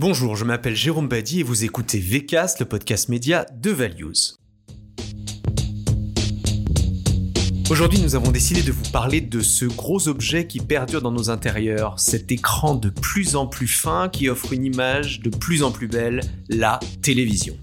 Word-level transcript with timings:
Bonjour, 0.00 0.34
je 0.34 0.46
m'appelle 0.46 0.74
Jérôme 0.74 1.08
Badi 1.08 1.40
et 1.40 1.42
vous 1.42 1.62
écoutez 1.62 1.98
VCast, 1.98 2.58
le 2.58 2.64
podcast 2.64 3.10
média 3.10 3.44
de 3.54 3.70
Values. 3.70 4.38
Aujourd'hui, 7.68 8.00
nous 8.00 8.14
avons 8.14 8.30
décidé 8.30 8.62
de 8.62 8.72
vous 8.72 8.90
parler 8.92 9.20
de 9.20 9.40
ce 9.40 9.66
gros 9.66 10.08
objet 10.08 10.46
qui 10.46 10.60
perdure 10.60 11.02
dans 11.02 11.12
nos 11.12 11.28
intérieurs, 11.28 12.00
cet 12.00 12.32
écran 12.32 12.76
de 12.76 12.88
plus 12.88 13.36
en 13.36 13.46
plus 13.46 13.66
fin 13.66 14.08
qui 14.08 14.30
offre 14.30 14.54
une 14.54 14.64
image 14.64 15.20
de 15.20 15.28
plus 15.28 15.62
en 15.62 15.70
plus 15.70 15.86
belle, 15.86 16.22
la 16.48 16.80
télévision. 17.02 17.54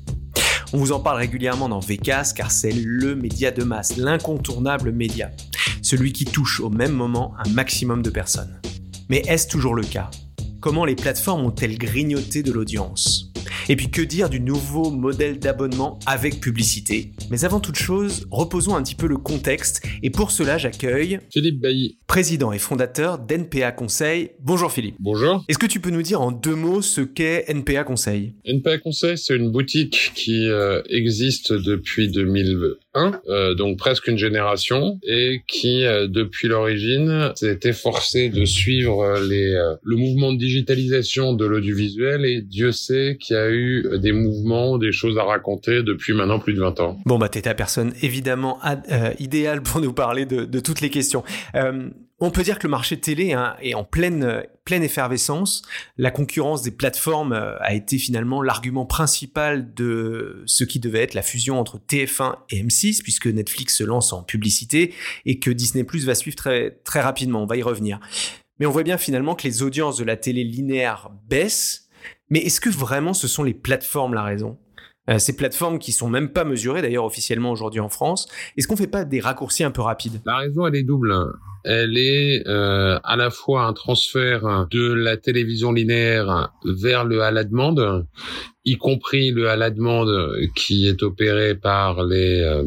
On 0.73 0.77
vous 0.77 0.91
en 0.91 0.99
parle 0.99 1.17
régulièrement 1.17 1.69
dans 1.69 1.79
VCast 1.79 2.37
car 2.37 2.51
c'est 2.51 2.71
le 2.71 3.15
média 3.15 3.49
de 3.49 3.63
masse, 3.63 3.97
l'incontournable 3.97 4.91
média, 4.91 5.31
celui 5.81 6.13
qui 6.13 6.25
touche 6.25 6.59
au 6.59 6.69
même 6.69 6.93
moment 6.93 7.33
un 7.43 7.49
maximum 7.49 8.03
de 8.03 8.11
personnes. 8.11 8.61
Mais 9.09 9.23
est-ce 9.25 9.47
toujours 9.47 9.73
le 9.73 9.83
cas? 9.83 10.11
Comment 10.59 10.85
les 10.85 10.95
plateformes 10.95 11.45
ont-elles 11.45 11.77
grignoté 11.77 12.41
de 12.41 12.51
l'audience? 12.51 13.31
Et 13.69 13.75
puis 13.75 13.91
que 13.91 14.01
dire 14.01 14.29
du 14.29 14.39
nouveau 14.39 14.91
modèle 14.91 15.39
d'abonnement 15.39 15.99
avec 16.05 16.39
publicité? 16.39 17.11
Mais 17.29 17.43
avant 17.43 17.59
toute 17.59 17.75
chose, 17.75 18.25
reposons 18.31 18.75
un 18.75 18.83
petit 18.83 18.95
peu 18.95 19.07
le 19.07 19.17
contexte 19.17 19.85
et 20.03 20.09
pour 20.09 20.31
cela 20.31 20.57
j'accueille 20.57 21.19
Philippe 21.31 21.59
Bailly, 21.59 21.97
président 22.07 22.53
et 22.53 22.59
fondateur 22.59 23.19
d'NPA 23.19 23.71
Conseil. 23.73 24.31
Bonjour 24.39 24.71
Philippe. 24.71 24.95
Bonjour. 24.99 25.43
Est-ce 25.49 25.57
que 25.57 25.65
tu 25.65 25.81
peux 25.81 25.89
nous 25.89 26.01
dire 26.01 26.21
en 26.21 26.31
deux 26.31 26.55
mots 26.55 26.81
ce 26.81 27.01
qu'est 27.01 27.45
NPA 27.49 27.83
Conseil? 27.83 28.33
NPA 28.45 28.77
Conseil, 28.77 29.17
c'est 29.17 29.35
une 29.35 29.51
boutique 29.51 30.11
qui 30.15 30.47
euh, 30.47 30.81
existe 30.89 31.51
depuis 31.51 32.09
2001, 32.09 33.21
euh, 33.27 33.53
donc 33.53 33.77
presque 33.77 34.07
une 34.07 34.17
génération, 34.17 34.99
et 35.03 35.41
qui, 35.47 35.83
euh, 35.83 36.07
depuis 36.07 36.47
l'origine, 36.47 37.31
s'est 37.35 37.59
efforcé 37.63 38.29
de 38.29 38.45
suivre 38.45 39.19
les, 39.19 39.53
le 39.83 39.95
mouvement 39.95 40.31
de 40.31 40.37
digitalisation 40.47 41.33
de 41.33 41.45
l'audiovisuel, 41.45 42.25
et 42.25 42.41
Dieu 42.41 42.71
sait 42.71 43.17
qu'il 43.19 43.35
y 43.35 43.39
a 43.39 43.49
eu 43.49 43.85
des 43.99 44.11
mouvements, 44.11 44.77
des 44.77 44.91
choses 44.91 45.17
à 45.17 45.23
raconter 45.23 45.83
depuis 45.83 46.13
maintenant 46.13 46.39
plus 46.39 46.53
de 46.53 46.59
20 46.59 46.79
ans. 46.79 46.99
Bon, 47.05 47.17
bah, 47.17 47.29
t'es 47.29 47.41
ta 47.41 47.53
personne 47.53 47.93
évidemment 48.01 48.59
idéale 49.19 49.61
pour 49.61 49.81
nous 49.81 49.93
parler 49.93 50.25
de, 50.25 50.45
de 50.45 50.59
toutes 50.59 50.81
les 50.81 50.89
questions. 50.89 51.23
On 52.19 52.31
peut 52.31 52.41
dire 52.41 52.57
que 52.57 52.63
le 52.65 52.71
marché 52.71 52.99
télé 52.99 53.33
hein, 53.33 53.55
est 53.61 53.75
en 53.75 53.83
pleine, 53.83 54.43
effervescence. 54.71 55.61
La 55.97 56.09
concurrence 56.09 56.63
des 56.63 56.71
plateformes 56.71 57.33
euh, 57.33 57.55
a 57.59 57.75
été 57.75 57.99
finalement 57.99 58.41
l'argument 58.41 58.87
principal 58.87 59.71
de 59.75 60.41
ce 60.47 60.63
qui 60.63 60.79
devait 60.79 61.03
être 61.03 61.13
la 61.13 61.21
fusion 61.21 61.59
entre 61.59 61.77
TF1 61.77 62.37
et 62.49 62.63
M6, 62.63 63.03
puisque 63.03 63.27
Netflix 63.27 63.77
se 63.77 63.83
lance 63.83 64.13
en 64.13 64.23
publicité 64.23 64.95
et 65.25 65.37
que 65.37 65.51
Disney 65.51 65.83
Plus 65.83 66.05
va 66.05 66.15
suivre 66.15 66.37
très 66.37 67.01
rapidement. 67.01 67.43
On 67.43 67.45
va 67.45 67.55
y 67.55 67.61
revenir. 67.61 67.99
Mais 68.59 68.65
on 68.65 68.71
voit 68.71 68.83
bien 68.83 68.97
finalement 68.97 69.35
que 69.35 69.43
les 69.43 69.63
audiences 69.63 69.97
de 69.97 70.03
la 70.03 70.17
télé 70.17 70.43
linéaire 70.43 71.09
baissent. 71.29 71.89
Mais 72.29 72.39
est-ce 72.39 72.61
que 72.61 72.69
vraiment 72.69 73.13
ce 73.13 73.27
sont 73.27 73.43
les 73.43 73.53
plateformes 73.53 74.13
la 74.13 74.23
raison? 74.23 74.57
Euh, 75.09 75.19
ces 75.19 75.35
plateformes 75.35 75.79
qui 75.79 75.93
sont 75.93 76.09
même 76.09 76.29
pas 76.33 76.43
mesurées 76.43 76.81
d'ailleurs 76.81 77.05
officiellement 77.05 77.51
aujourd'hui 77.51 77.79
en 77.79 77.89
France. 77.89 78.27
Est-ce 78.57 78.67
qu'on 78.67 78.75
fait 78.75 78.87
pas 78.87 79.05
des 79.05 79.21
raccourcis 79.21 79.63
un 79.63 79.71
peu 79.71 79.81
rapides? 79.81 80.21
La 80.25 80.37
raison 80.37 80.67
elle 80.67 80.75
est 80.75 80.83
double 80.83 81.13
elle 81.67 81.97
est 81.97 82.47
euh, 82.47 82.97
à 83.03 83.17
la 83.17 83.29
fois 83.29 83.63
un 83.63 83.73
transfert 83.73 84.67
de 84.71 84.93
la 84.93 85.17
télévision 85.17 85.73
linéaire 85.73 86.53
vers 86.63 87.03
le 87.03 87.21
à 87.21 87.31
la 87.31 87.43
demande, 87.43 88.07
y 88.63 88.77
compris 88.77 89.31
le 89.31 89.49
à 89.49 89.57
la 89.57 89.69
demande 89.69 90.37
qui 90.55 90.87
est 90.87 91.03
opéré 91.03 91.55
par 91.55 92.05
les 92.05 92.41
euh, 92.41 92.63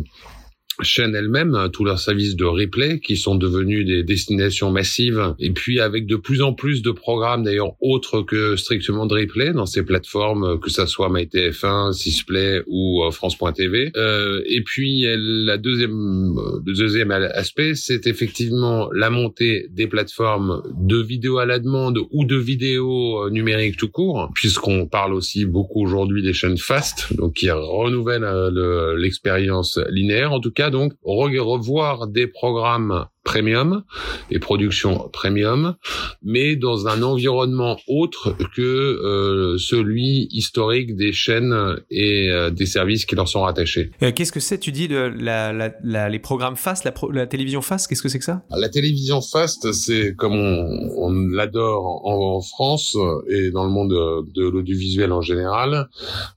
chaînes 0.82 1.14
elles-mêmes, 1.14 1.54
hein, 1.54 1.68
tous 1.68 1.84
leurs 1.84 1.98
services 1.98 2.36
de 2.36 2.44
replay 2.44 3.00
qui 3.00 3.16
sont 3.16 3.34
devenus 3.34 3.86
des 3.86 4.02
destinations 4.02 4.70
massives, 4.70 5.34
et 5.38 5.50
puis 5.50 5.80
avec 5.80 6.06
de 6.06 6.16
plus 6.16 6.42
en 6.42 6.52
plus 6.52 6.82
de 6.82 6.90
programmes 6.90 7.44
d'ailleurs 7.44 7.74
autres 7.80 8.22
que 8.22 8.56
strictement 8.56 9.06
de 9.06 9.14
replay 9.14 9.52
dans 9.52 9.66
ces 9.66 9.84
plateformes, 9.84 10.58
que 10.60 10.70
ça 10.70 10.86
soit 10.86 11.08
MyTF1, 11.08 11.92
Sisplay 11.92 12.62
ou 12.66 13.02
euh, 13.04 13.10
France.tv. 13.10 13.92
Euh, 13.96 14.42
et 14.46 14.62
puis 14.62 15.04
la 15.16 15.58
deuxième, 15.58 16.34
le 16.64 16.74
deuxième 16.74 17.10
aspect, 17.10 17.74
c'est 17.74 18.06
effectivement 18.06 18.90
la 18.92 19.10
montée 19.10 19.66
des 19.70 19.86
plateformes 19.86 20.62
de 20.74 20.96
vidéos 20.96 21.38
à 21.38 21.46
la 21.46 21.58
demande 21.58 21.98
ou 22.10 22.24
de 22.24 22.36
vidéos 22.36 23.26
euh, 23.26 23.30
numériques 23.30 23.76
tout 23.76 23.88
court, 23.88 24.30
puisqu'on 24.34 24.86
parle 24.86 25.14
aussi 25.14 25.44
beaucoup 25.44 25.82
aujourd'hui 25.82 26.22
des 26.22 26.32
chaînes 26.32 26.58
fast, 26.58 27.14
donc 27.16 27.34
qui 27.34 27.50
renouvellent 27.50 28.24
euh, 28.24 28.96
l'expérience 28.96 29.78
linéaire. 29.90 30.32
En 30.32 30.40
tout 30.40 30.52
cas, 30.52 30.69
donc 30.70 30.92
revoir 31.40 32.06
des 32.06 32.26
programmes 32.26 33.06
premium, 33.24 33.84
des 34.30 34.38
productions 34.38 35.08
premium, 35.12 35.76
mais 36.22 36.56
dans 36.56 36.88
un 36.88 37.02
environnement 37.02 37.78
autre 37.86 38.36
que 38.56 38.62
euh, 38.62 39.58
celui 39.58 40.28
historique 40.30 40.96
des 40.96 41.12
chaînes 41.12 41.76
et 41.90 42.30
euh, 42.30 42.50
des 42.50 42.66
services 42.66 43.04
qui 43.04 43.14
leur 43.14 43.28
sont 43.28 43.42
rattachés. 43.42 43.90
Euh, 44.02 44.12
qu'est-ce 44.12 44.32
que 44.32 44.40
c'est, 44.40 44.58
tu 44.58 44.72
dis, 44.72 44.88
le, 44.88 45.10
la, 45.10 45.52
la, 45.82 46.08
les 46.08 46.18
programmes 46.18 46.56
fast, 46.56 46.84
la, 46.84 46.94
la 47.12 47.26
télévision 47.26 47.60
fast, 47.60 47.88
qu'est-ce 47.88 48.02
que 48.02 48.08
c'est 48.08 48.18
que 48.18 48.24
ça? 48.24 48.42
La 48.50 48.68
télévision 48.68 49.20
fast, 49.20 49.72
c'est 49.72 50.14
comme 50.16 50.34
on, 50.34 50.90
on 50.96 51.12
l'adore 51.12 52.06
en, 52.06 52.36
en, 52.36 52.40
France 52.40 52.96
et 53.28 53.50
dans 53.50 53.64
le 53.64 53.70
monde 53.70 53.90
de, 53.90 54.32
de 54.32 54.48
l'audiovisuel 54.48 55.12
en 55.12 55.20
général, 55.20 55.88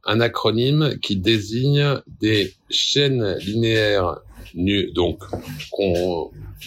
un 0.06 0.20
acronyme 0.20 0.98
qui 1.02 1.16
désigne 1.16 2.00
des 2.20 2.54
chaînes 2.70 3.36
linéaires 3.46 4.18
donc 4.94 5.24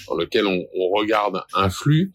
dans 0.08 0.16
lequel 0.16 0.46
on, 0.46 0.64
on, 0.74 0.88
regarde 0.96 1.42
un 1.54 1.68
flux 1.68 2.12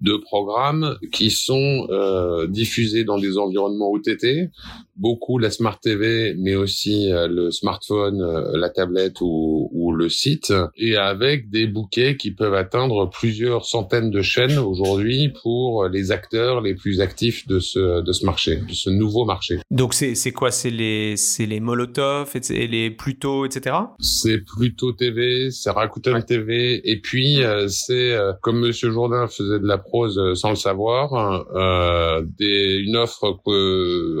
de 0.00 0.16
programmes 0.16 0.96
qui 1.12 1.30
sont 1.30 1.86
euh, 1.90 2.46
diffusés 2.46 3.04
dans 3.04 3.18
des 3.18 3.38
environnements 3.38 3.90
OTT, 3.90 4.50
beaucoup 4.96 5.38
la 5.38 5.50
Smart 5.50 5.78
TV, 5.78 6.34
mais 6.38 6.54
aussi 6.54 7.12
euh, 7.12 7.26
le 7.26 7.50
smartphone, 7.50 8.22
euh, 8.22 8.56
la 8.56 8.70
tablette 8.70 9.20
ou, 9.20 9.68
ou, 9.72 9.92
le 9.92 10.08
site, 10.08 10.52
et 10.76 10.96
avec 10.96 11.50
des 11.50 11.66
bouquets 11.66 12.16
qui 12.16 12.30
peuvent 12.30 12.54
atteindre 12.54 13.10
plusieurs 13.10 13.64
centaines 13.64 14.10
de 14.10 14.22
chaînes 14.22 14.58
aujourd'hui 14.58 15.32
pour 15.42 15.88
les 15.88 16.12
acteurs 16.12 16.60
les 16.60 16.74
plus 16.74 17.00
actifs 17.00 17.46
de 17.46 17.58
ce, 17.58 18.02
de 18.02 18.12
ce 18.12 18.24
marché, 18.24 18.56
de 18.56 18.72
ce 18.72 18.90
nouveau 18.90 19.24
marché. 19.24 19.58
Donc 19.70 19.94
c'est 19.94 20.32
quoi? 20.32 20.50
C'est 20.50 20.70
les, 20.70 21.14
les 21.38 21.60
Molotov 21.60 22.32
et 22.50 22.66
les 22.66 22.90
Pluto, 22.90 23.44
etc. 23.44 23.76
C'est 23.98 24.38
Pluto 24.38 24.92
TV, 24.92 25.50
c'est 25.50 25.70
Rakuten 25.70 26.22
TV, 26.22 26.80
et 26.90 27.00
puis 27.00 27.19
euh, 27.42 27.68
c'est, 27.68 28.16
comme 28.40 28.60
Monsieur 28.60 28.90
Jourdain 28.90 29.26
faisait 29.28 29.58
de 29.58 29.66
la 29.66 29.82
euh, 29.94 30.34
sans 30.34 30.50
le 30.50 30.56
savoir, 30.56 31.46
euh, 31.54 32.22
une 32.38 32.96
offre 32.96 33.38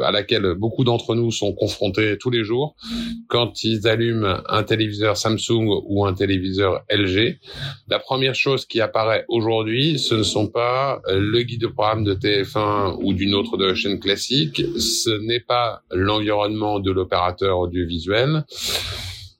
à 0.04 0.10
laquelle 0.10 0.54
beaucoup 0.54 0.84
d'entre 0.84 1.14
nous 1.14 1.30
sont 1.30 1.52
confrontés 1.52 2.16
tous 2.18 2.30
les 2.30 2.44
jours 2.44 2.76
quand 3.28 3.62
ils 3.64 3.86
allument 3.86 4.38
un 4.48 4.62
téléviseur 4.62 5.16
Samsung 5.16 5.82
ou 5.86 6.04
un 6.04 6.14
téléviseur 6.14 6.82
LG. 6.90 7.38
La 7.88 7.98
première 7.98 8.34
chose 8.34 8.66
qui 8.66 8.80
apparaît 8.80 9.24
aujourd'hui, 9.28 9.98
ce 9.98 10.14
ne 10.14 10.22
sont 10.22 10.48
pas 10.48 11.00
le 11.08 11.42
guide 11.42 11.60
de 11.60 11.66
programme 11.66 12.04
de 12.04 12.14
TF1 12.14 12.98
ou 13.02 13.12
d'une 13.12 13.34
autre 13.34 13.56
de 13.56 13.74
chaîne 13.74 14.00
classique, 14.00 14.62
ce 14.78 15.10
n'est 15.20 15.40
pas 15.40 15.82
l'environnement 15.92 16.80
de 16.80 16.90
l'opérateur 16.90 17.58
audiovisuel, 17.58 18.44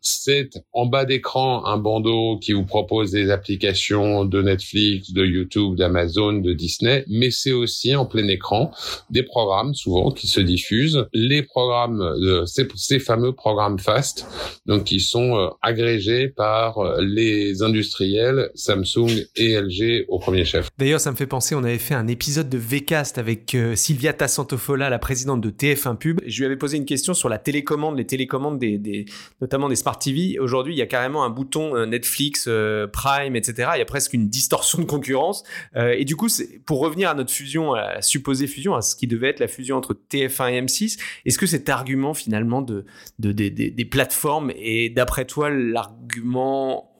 c'est 0.01 0.51
en 0.73 0.87
bas 0.87 1.05
d'écran 1.05 1.65
un 1.67 1.77
bandeau 1.77 2.39
qui 2.39 2.53
vous 2.53 2.65
propose 2.65 3.11
des 3.11 3.31
applications 3.31 4.25
de 4.25 4.43
Netflix, 4.43 5.13
de 5.13 5.25
YouTube, 5.25 5.77
d'Amazon, 5.77 6.35
de 6.35 6.53
Disney, 6.53 7.05
mais 7.09 7.31
c'est 7.31 7.53
aussi 7.53 7.95
en 7.95 8.07
plein 8.07 8.27
écran 8.29 8.71
des 9.11 9.23
programmes 9.23 9.75
souvent 9.75 10.11
qui 10.11 10.27
se 10.27 10.41
diffusent, 10.41 11.07
les 11.13 11.43
programmes, 11.43 12.01
euh, 12.01 12.45
ces, 12.47 12.99
fameux 12.99 13.33
programmes 13.33 13.79
fast, 13.79 14.27
donc 14.67 14.85
qui 14.85 15.01
sont 15.01 15.37
euh, 15.37 15.49
agrégés 15.63 16.29
par 16.29 16.79
euh, 16.79 17.01
les 17.01 17.63
industriels 17.63 18.51
Samsung 18.55 19.27
et 19.37 19.61
LG 19.61 20.07
au 20.09 20.19
premier 20.19 20.45
chef. 20.45 20.69
D'ailleurs, 20.79 21.01
ça 21.01 21.11
me 21.11 21.17
fait 21.17 21.27
penser, 21.27 21.55
on 21.55 21.65
avait 21.65 21.79
fait 21.79 21.95
un 21.95 22.09
épisode 22.09 22.49
de 22.49 22.59
Vcast 22.59 23.19
avec 23.19 23.55
euh, 23.55 23.75
Sylvia 23.77 24.13
Tassantofola, 24.13 24.91
la 24.91 24.99
présidente 24.99 25.41
de 25.41 25.51
TF1 25.51 25.97
Pub. 25.97 26.21
Je 26.27 26.39
lui 26.39 26.47
avais 26.47 26.57
posé 26.57 26.77
une 26.77 26.85
question 26.85 27.15
sur 27.15 27.29
la 27.29 27.39
télécommande, 27.39 27.97
les 27.97 28.07
télécommandes 28.07 28.59
des, 28.59 28.79
des 28.79 29.07
notamment 29.41 29.69
des 29.69 29.77
smartphones 29.77 29.90
TV, 29.99 30.39
aujourd'hui, 30.39 30.75
il 30.75 30.79
y 30.79 30.83
a 30.83 30.87
carrément 30.87 31.25
un 31.25 31.31
bouton 31.31 31.77
euh, 31.77 31.87
Netflix, 31.87 32.47
euh, 32.49 32.87
Prime, 32.87 33.37
etc. 33.37 33.71
Il 33.75 33.79
y 33.79 33.83
a 33.83 33.87
presque 33.87 34.13
une 34.13 34.29
distorsion 34.29 34.79
de 34.79 34.85
concurrence. 34.85 35.45
Euh, 35.77 35.95
et 35.97 36.05
du 36.05 36.17
coup, 36.17 36.29
pour 36.67 36.81
revenir 36.81 37.11
à 37.11 37.15
notre 37.15 37.33
fusion, 37.33 37.75
à 37.75 37.95
la 37.95 38.03
supposée 38.03 38.47
fusion, 38.47 38.75
à 38.75 38.83
ce 38.83 38.97
qui 38.97 39.07
devait 39.07 39.29
être 39.29 39.41
la 39.41 39.49
fusion 39.49 39.77
entre 39.77 39.95
TF1 39.95 40.53
et 40.53 40.63
M6, 40.63 40.99
est-ce 41.25 41.39
que 41.39 41.47
cet 41.47 41.69
argument 41.69 42.15
finalement 42.15 42.63
de, 42.63 42.85
des 43.19 43.85
plateformes 43.85 44.53
est 44.57 44.91
d'après 44.91 45.25
toi 45.25 45.51
l'argument 45.51 46.97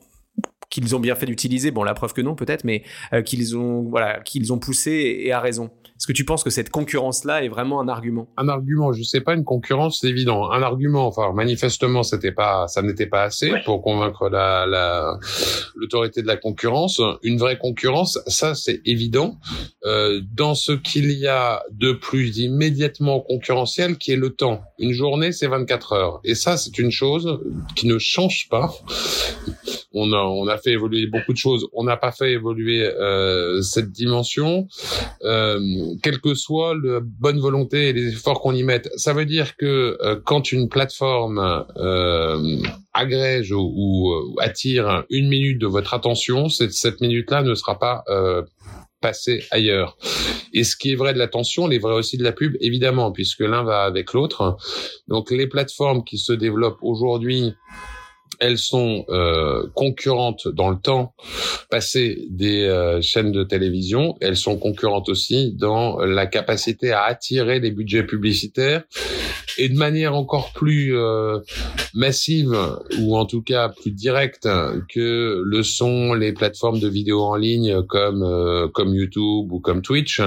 qu'ils 0.69 0.95
ont 0.95 1.01
bien 1.01 1.15
fait 1.15 1.27
d'utiliser? 1.27 1.71
Bon, 1.71 1.83
la 1.83 1.95
preuve 1.95 2.13
que 2.13 2.21
non, 2.21 2.35
peut-être, 2.35 2.65
mais 2.65 2.85
qu'ils 3.25 3.57
ont, 3.57 3.83
voilà, 3.83 4.21
qu'ils 4.21 4.53
ont 4.53 4.59
poussé 4.59 5.21
et 5.25 5.33
à 5.33 5.41
raison. 5.41 5.71
Est-ce 6.01 6.07
que 6.07 6.15
tu 6.15 6.25
penses 6.25 6.43
que 6.43 6.49
cette 6.49 6.71
concurrence-là 6.71 7.45
est 7.45 7.51
vraiment 7.51 7.79
un 7.79 7.87
argument? 7.87 8.27
Un 8.39 8.49
argument, 8.49 8.91
je 8.95 9.03
sais 9.03 9.21
pas, 9.21 9.35
une 9.35 9.45
concurrence, 9.45 9.99
c'est 10.01 10.09
évident. 10.09 10.51
Un 10.51 10.63
argument, 10.63 11.07
enfin, 11.07 11.35
manifestement, 11.35 12.03
c'était 12.03 12.33
pas, 12.33 12.69
ça 12.69 12.81
n'était 12.81 13.05
pas 13.05 13.25
assez 13.25 13.53
pour 13.67 13.83
convaincre 13.83 14.31
la, 14.31 14.65
la, 14.65 15.19
l'autorité 15.75 16.23
de 16.23 16.27
la 16.27 16.39
concurrence. 16.39 17.03
Une 17.23 17.37
vraie 17.37 17.59
concurrence, 17.59 18.19
ça, 18.29 18.55
c'est 18.55 18.81
évident. 18.87 19.37
Euh, 19.85 20.23
dans 20.33 20.55
ce 20.55 20.73
qu'il 20.73 21.13
y 21.13 21.27
a 21.27 21.63
de 21.71 21.93
plus 21.93 22.39
immédiatement 22.39 23.21
concurrentiel, 23.21 23.99
qui 23.99 24.13
est 24.13 24.17
le 24.17 24.31
temps. 24.31 24.63
Une 24.79 24.93
journée, 24.93 25.33
c'est 25.33 25.49
24 25.49 25.93
heures. 25.93 26.21
Et 26.25 26.35
ça, 26.35 26.57
c'est 26.57 26.79
une 26.79 26.91
chose 26.91 27.41
qui 27.77 27.87
ne 27.87 27.99
change 27.99 28.49
pas. 28.49 28.73
On 29.93 30.13
a, 30.13 30.19
on 30.19 30.47
a 30.47 30.57
fait 30.57 30.71
évoluer 30.71 31.09
beaucoup 31.09 31.33
de 31.33 31.39
choses. 31.39 31.67
On 31.75 31.85
n'a 31.85 31.97
pas 31.97 32.13
fait 32.13 32.33
évoluer 32.33 32.85
euh, 32.85 33.61
cette 33.61 33.91
dimension. 33.91 34.69
Euh, 35.25 35.59
quelle 36.03 36.21
que 36.21 36.35
soit 36.35 36.75
la 36.83 37.01
bonne 37.03 37.39
volonté 37.39 37.89
et 37.89 37.93
les 37.93 38.09
efforts 38.13 38.41
qu'on 38.41 38.55
y 38.55 38.63
mette. 38.63 38.89
Ça 38.97 39.13
veut 39.13 39.27
dire 39.27 39.57
que 39.57 39.99
euh, 40.01 40.21
quand 40.25 40.53
une 40.53 40.69
plateforme 40.69 41.65
euh, 41.77 42.63
agrège 42.93 43.53
ou, 43.53 44.11
euh, 44.13 44.43
attire 44.43 45.05
une 45.11 45.29
minute 45.29 45.61
de 45.61 45.67
votre 45.67 45.95
attention, 45.95 46.49
cette, 46.49 47.01
minute-là 47.01 47.43
ne 47.43 47.55
sera 47.55 47.79
pas 47.79 48.05
euh, 48.09 48.43
passée 49.01 49.45
ailleurs. 49.51 49.97
Et 50.53 50.65
ce 50.65 50.77
qui 50.77 50.93
est 50.93 50.97
vrai 50.97 51.15
de 51.15 51.19
l'attention, 51.19 51.71
est 51.71 51.79
vrai 51.79 51.95
aussi 51.95 52.19
de 52.19 52.25
la 52.25 52.33
pub, 52.33 52.57
évidemment, 52.61 53.13
puisque 53.13 53.41
l'un 53.41 53.63
va 53.63 53.83
avec 53.83 54.13
l'autre. 54.13 54.57
Donc 55.09 55.31
les 55.31 55.47
plateformes 55.47 56.05
qui 56.05 56.19
se 56.19 56.33
développent 56.33 56.83
aujourd'hui 56.83 57.55
elles 58.41 58.59
sont 58.59 59.05
euh, 59.09 59.67
concurrentes 59.75 60.49
dans 60.49 60.71
le 60.71 60.79
temps 60.79 61.15
passé 61.71 62.27
des 62.31 62.65
euh, 62.65 63.01
chaînes 63.01 63.33
de 63.33 63.45
télévision. 63.45 64.17
Elles 64.21 64.37
sont 64.37 64.59
concurrentes 64.59 65.09
aussi 65.09 65.53
dans 65.53 65.99
la 66.01 66.27
capacité 66.27 66.93
à 66.93 67.03
attirer 67.03 67.61
des 67.61 67.71
budgets 67.71 68.05
publicitaires 68.05 68.83
et 69.59 69.69
de 69.69 69.77
manière 69.77 70.15
encore 70.15 70.53
plus 70.53 70.97
euh, 70.97 71.39
massive 71.95 72.57
ou 72.99 73.17
en 73.17 73.27
tout 73.27 73.43
cas 73.43 73.69
plus 73.69 73.91
directe 73.91 74.49
que 74.89 75.43
le 75.45 75.63
sont 75.63 76.15
les 76.15 76.33
plateformes 76.33 76.79
de 76.79 76.89
vidéo 76.89 77.21
en 77.23 77.37
ligne 77.37 77.83
comme 77.83 78.23
euh, 78.23 78.69
comme 78.69 78.95
YouTube 78.95 79.53
ou 79.53 79.61
comme 79.61 79.83
Twitch 79.83 80.21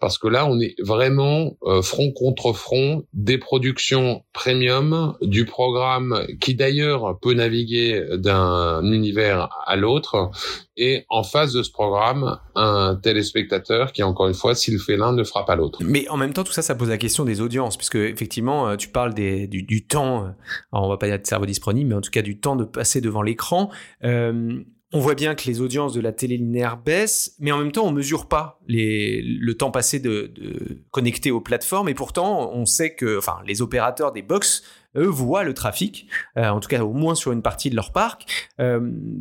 parce 0.00 0.18
que 0.18 0.28
là 0.28 0.46
on 0.46 0.60
est 0.60 0.74
vraiment 0.82 1.56
euh, 1.64 1.82
front 1.82 2.12
contre 2.12 2.52
front 2.52 3.04
des 3.12 3.38
productions 3.38 4.22
premium 4.32 5.14
du 5.22 5.44
programme 5.44 6.26
qui 6.40 6.54
d'ailleurs 6.54 7.18
peut 7.20 7.34
naviguer 7.34 8.04
d'un 8.16 8.82
univers 8.84 9.48
à 9.66 9.76
l'autre 9.76 10.30
et 10.76 11.04
en 11.08 11.22
face 11.22 11.52
de 11.52 11.62
ce 11.62 11.70
programme, 11.70 12.38
un 12.56 12.96
téléspectateur 12.96 13.92
qui, 13.92 14.02
encore 14.02 14.26
une 14.26 14.34
fois, 14.34 14.54
s'il 14.56 14.78
fait 14.80 14.96
l'un, 14.96 15.12
ne 15.12 15.22
fera 15.22 15.46
pas 15.46 15.54
l'autre. 15.54 15.78
Mais 15.84 16.08
en 16.08 16.16
même 16.16 16.32
temps, 16.32 16.42
tout 16.42 16.52
ça, 16.52 16.62
ça 16.62 16.74
pose 16.74 16.88
la 16.88 16.98
question 16.98 17.24
des 17.24 17.40
audiences, 17.40 17.76
puisque 17.76 17.94
effectivement, 17.94 18.63
euh, 18.66 18.76
tu 18.76 18.88
parles 18.88 19.14
du, 19.14 19.86
temps, 19.86 20.26
euh, 20.26 20.30
on 20.72 20.88
va 20.88 20.96
pas 20.96 21.06
dire 21.06 21.18
de 21.18 21.26
cerveau 21.26 21.46
disponible, 21.46 21.90
mais 21.90 21.96
en 21.96 22.00
tout 22.00 22.10
cas 22.10 22.22
du 22.22 22.38
temps 22.38 22.56
de 22.56 22.64
passer 22.64 23.00
devant 23.00 23.22
l'écran. 23.22 23.70
Euh, 24.04 24.60
on 24.92 25.00
voit 25.00 25.16
bien 25.16 25.34
que 25.34 25.46
les 25.46 25.60
audiences 25.60 25.92
de 25.92 26.00
la 26.00 26.12
télé 26.12 26.36
linéaire 26.36 26.76
baissent, 26.76 27.34
mais 27.40 27.50
en 27.50 27.58
même 27.58 27.72
temps, 27.72 27.84
on 27.84 27.90
mesure 27.90 28.28
pas 28.28 28.60
le 28.68 29.52
temps 29.54 29.72
passé 29.72 29.98
de, 29.98 30.32
de 30.34 30.84
connecter 30.92 31.32
aux 31.32 31.40
plateformes, 31.40 31.88
et 31.88 31.94
pourtant, 31.94 32.52
on 32.52 32.64
sait 32.64 32.94
que, 32.94 33.18
enfin, 33.18 33.38
les 33.44 33.60
opérateurs 33.60 34.12
des 34.12 34.22
box 34.22 34.62
eux 34.96 35.06
voient 35.06 35.42
le 35.42 35.52
trafic, 35.52 36.06
en 36.36 36.60
tout 36.60 36.68
cas 36.68 36.84
au 36.84 36.92
moins 36.92 37.16
sur 37.16 37.32
une 37.32 37.42
partie 37.42 37.70
de 37.70 37.74
leur 37.74 37.90
parc. 37.90 38.52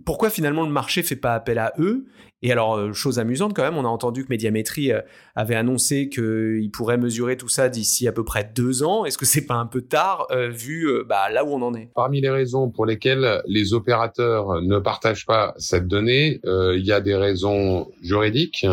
Pourquoi 0.06 0.30
finalement 0.30 0.62
le 0.62 0.72
marché 0.72 1.02
fait 1.02 1.16
pas 1.16 1.34
appel 1.34 1.58
à 1.58 1.74
eux? 1.80 2.06
Et 2.46 2.52
alors, 2.52 2.76
euh, 2.76 2.92
chose 2.92 3.20
amusante 3.20 3.54
quand 3.56 3.64
même, 3.64 3.78
on 3.78 3.86
a 3.86 3.88
entendu 3.88 4.26
que 4.26 4.30
Médiamétrie 4.30 4.92
euh, 4.92 5.00
avait 5.34 5.56
annoncé 5.56 6.10
qu'il 6.10 6.70
pourrait 6.74 6.98
mesurer 6.98 7.38
tout 7.38 7.48
ça 7.48 7.70
d'ici 7.70 8.06
à 8.06 8.12
peu 8.12 8.26
près 8.26 8.52
deux 8.54 8.84
ans. 8.84 9.06
Est-ce 9.06 9.18
que 9.18 9.26
c'est 9.26 9.46
pas 9.46 9.56
un 9.56 9.66
peu 9.66 9.82
tard 9.82 10.28
euh, 10.30 10.50
vu 10.50 10.90
bah, 11.08 11.30
là 11.32 11.46
où 11.46 11.54
on 11.54 11.62
en 11.62 11.74
est? 11.74 11.90
Parmi 11.96 12.20
les 12.20 12.30
raisons 12.30 12.70
pour 12.70 12.86
lesquelles 12.86 13.42
les 13.48 13.74
opérateurs 13.74 14.62
ne 14.62 14.78
partagent 14.80 15.26
pas 15.26 15.54
cette 15.58 15.88
donnée, 15.88 16.42
il 16.44 16.84
y 16.86 16.92
a 16.92 17.00
des 17.00 17.16
raisons 17.16 17.88
juridiques 18.02 18.66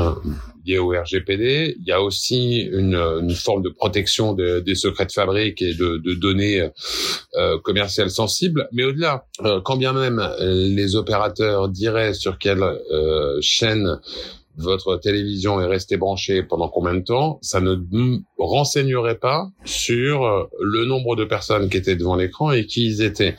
liées 0.66 0.78
au 0.78 0.88
RGPD. 0.88 1.76
Il 1.78 1.86
y 1.86 1.92
a 1.92 2.02
aussi 2.02 2.62
une, 2.62 3.30
forme 3.34 3.62
de 3.62 3.68
protection 3.68 4.32
de, 4.32 4.58
des 4.60 4.74
secrets 4.74 5.06
de 5.06 5.12
fabrique 5.12 5.62
et 5.62 5.74
de, 5.74 6.14
données 6.14 6.68
commerciales 7.62 8.10
sensibles. 8.10 8.68
Mais 8.72 8.84
au-delà, 8.84 9.26
quand 9.64 9.76
bien 9.76 9.92
même 9.92 10.20
les 10.40 10.96
opérateurs 10.96 11.68
diraient 11.68 12.14
sur 12.14 12.38
quelle 12.38 12.62
euh, 12.62 13.38
chaîne 13.60 13.98
votre 14.56 14.96
télévision 14.96 15.60
est 15.60 15.66
restée 15.66 15.96
branchée 15.96 16.42
pendant 16.42 16.68
combien 16.68 16.94
de 16.94 17.00
temps, 17.00 17.38
ça 17.42 17.60
ne 17.60 17.76
renseignerait 18.38 19.18
pas 19.18 19.48
sur 19.64 20.24
euh, 20.24 20.44
le 20.60 20.84
nombre 20.84 21.16
de 21.16 21.24
personnes 21.24 21.68
qui 21.70 21.76
étaient 21.76 21.96
devant 21.96 22.16
l'écran 22.16 22.52
et 22.52 22.66
qui 22.66 22.86
ils 22.86 23.02
étaient. 23.02 23.36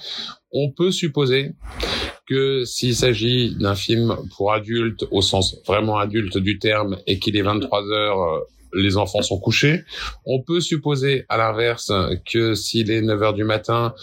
On 0.51 0.71
peut 0.71 0.91
supposer 0.91 1.51
que 2.27 2.65
s'il 2.65 2.95
s'agit 2.95 3.55
d'un 3.55 3.75
film 3.75 4.17
pour 4.35 4.53
adultes 4.53 5.05
au 5.11 5.21
sens 5.21 5.57
vraiment 5.67 5.97
adulte 5.97 6.37
du 6.37 6.59
terme 6.59 6.97
et 7.07 7.19
qu'il 7.19 7.37
est 7.37 7.41
23 7.41 7.83
heures 7.91 8.21
euh, 8.21 8.39
les 8.73 8.97
enfants 8.97 9.21
sont 9.21 9.39
couchés. 9.39 9.83
On 10.25 10.41
peut 10.41 10.59
supposer 10.59 11.25
à 11.29 11.37
l'inverse 11.37 11.91
que 12.31 12.55
s'il 12.55 12.91
est 12.91 13.01
9 13.01 13.23
heures 13.23 13.33
du 13.33 13.43
matin 13.43 13.93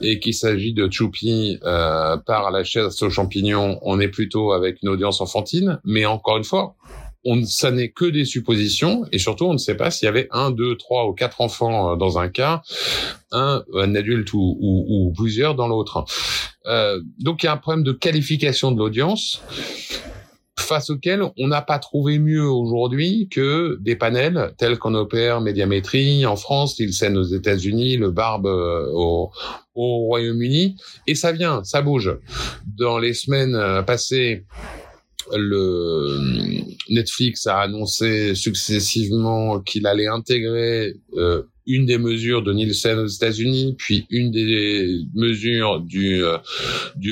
et 0.00 0.18
qu'il 0.18 0.34
s'agit 0.34 0.72
de 0.72 0.88
Choupi 0.90 1.58
euh, 1.64 2.16
par 2.18 2.50
la 2.50 2.64
chaise 2.64 3.02
aux 3.02 3.10
champignons, 3.10 3.78
on 3.82 4.00
est 4.00 4.08
plutôt 4.08 4.52
avec 4.52 4.82
une 4.82 4.88
audience 4.88 5.20
enfantine. 5.20 5.80
Mais 5.84 6.06
encore 6.06 6.36
une 6.36 6.44
fois, 6.44 6.74
on, 7.24 7.44
ça 7.44 7.70
n'est 7.70 7.90
que 7.90 8.04
des 8.04 8.24
suppositions 8.24 9.04
et 9.12 9.18
surtout 9.18 9.46
on 9.46 9.52
ne 9.52 9.58
sait 9.58 9.76
pas 9.76 9.90
s'il 9.90 10.06
y 10.06 10.08
avait 10.08 10.28
un, 10.30 10.50
deux, 10.50 10.76
trois 10.76 11.06
ou 11.06 11.12
quatre 11.12 11.40
enfants 11.40 11.92
euh, 11.92 11.96
dans 11.96 12.18
un 12.18 12.28
cas, 12.28 12.62
un, 13.32 13.62
un 13.74 13.94
adulte 13.94 14.32
ou, 14.32 14.56
ou, 14.60 14.86
ou 14.88 15.12
plusieurs 15.12 15.54
dans 15.54 15.68
l'autre. 15.68 16.04
Euh, 16.66 17.00
donc 17.18 17.42
il 17.42 17.46
y 17.46 17.48
a 17.48 17.52
un 17.52 17.56
problème 17.56 17.84
de 17.84 17.92
qualification 17.92 18.72
de 18.72 18.78
l'audience 18.78 19.42
face 20.68 20.90
auquel 20.90 21.22
on 21.38 21.48
n'a 21.48 21.62
pas 21.62 21.78
trouvé 21.78 22.18
mieux 22.18 22.46
aujourd'hui 22.46 23.28
que 23.30 23.78
des 23.80 23.96
panels 23.96 24.52
tels 24.58 24.78
qu'on 24.78 24.94
opère 24.94 25.40
Médiamétrie 25.40 26.26
en 26.26 26.36
France, 26.36 26.78
Nielsen 26.78 27.16
aux 27.16 27.24
États-Unis, 27.24 27.96
le 27.96 28.10
Barbe 28.10 28.46
euh, 28.46 28.86
au, 28.92 29.30
au 29.74 29.98
Royaume-Uni, 30.06 30.76
et 31.06 31.14
ça 31.14 31.32
vient, 31.32 31.64
ça 31.64 31.82
bouge. 31.82 32.16
Dans 32.66 32.98
les 32.98 33.14
semaines 33.14 33.54
euh, 33.54 33.82
passées, 33.82 34.44
le 35.34 36.18
Netflix 36.90 37.46
a 37.46 37.60
annoncé 37.60 38.34
successivement 38.34 39.60
qu'il 39.60 39.86
allait 39.86 40.06
intégrer 40.06 40.94
euh, 41.14 41.42
une 41.66 41.86
des 41.86 41.98
mesures 41.98 42.42
de 42.42 42.52
Nielsen 42.52 42.98
aux 42.98 43.06
États-Unis, 43.06 43.74
puis 43.78 44.06
une 44.10 44.30
des 44.30 45.02
mesures 45.14 45.80
du 45.80 46.24
euh, 46.24 46.38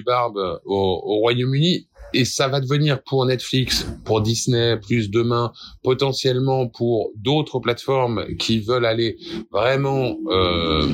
Barbe 0.05 0.61
au 0.65 1.19
Royaume-Uni 1.21 1.89
et 2.17 2.25
ça 2.25 2.49
va 2.49 2.61
devenir 2.61 3.03
pour 3.03 3.27
Netflix, 3.27 3.87
pour 4.05 4.23
Disney, 4.23 4.79
plus 4.79 5.11
demain, 5.11 5.53
potentiellement 5.83 6.67
pour 6.67 7.11
d'autres 7.15 7.61
plateformes 7.61 8.25
qui 8.39 8.61
veulent 8.61 8.87
aller 8.87 9.19
vraiment 9.53 10.17
euh, 10.29 10.89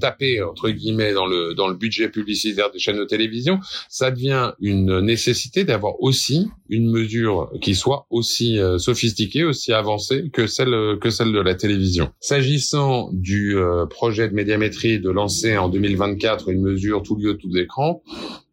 taper 0.00 0.42
entre 0.42 0.70
guillemets 0.70 1.12
dans 1.12 1.26
le 1.26 1.54
dans 1.54 1.68
le 1.68 1.74
budget 1.74 2.08
publicitaire 2.08 2.70
des 2.70 2.78
chaînes 2.78 2.98
de 2.98 3.04
télévision, 3.04 3.58
ça 3.90 4.10
devient 4.10 4.52
une 4.60 5.00
nécessité 5.00 5.64
d'avoir 5.64 6.00
aussi 6.00 6.48
une 6.70 6.90
mesure 6.90 7.50
qui 7.60 7.74
soit 7.74 8.06
aussi 8.08 8.58
euh, 8.58 8.78
sophistiquée, 8.78 9.44
aussi 9.44 9.72
avancée 9.72 10.30
que 10.32 10.46
celle 10.46 10.98
que 10.98 11.10
celle 11.10 11.32
de 11.32 11.40
la 11.40 11.54
télévision. 11.54 12.10
S'agissant 12.20 13.10
du 13.12 13.58
euh, 13.58 13.84
projet 13.84 14.28
de 14.28 14.34
médiamétrie 14.34 14.98
de 14.98 15.10
lancer 15.10 15.58
en 15.58 15.68
2024 15.68 16.48
une 16.48 16.62
mesure 16.62 17.02
tout 17.02 17.16
lieu 17.16 17.36
tout 17.36 17.54
écran, 17.56 18.02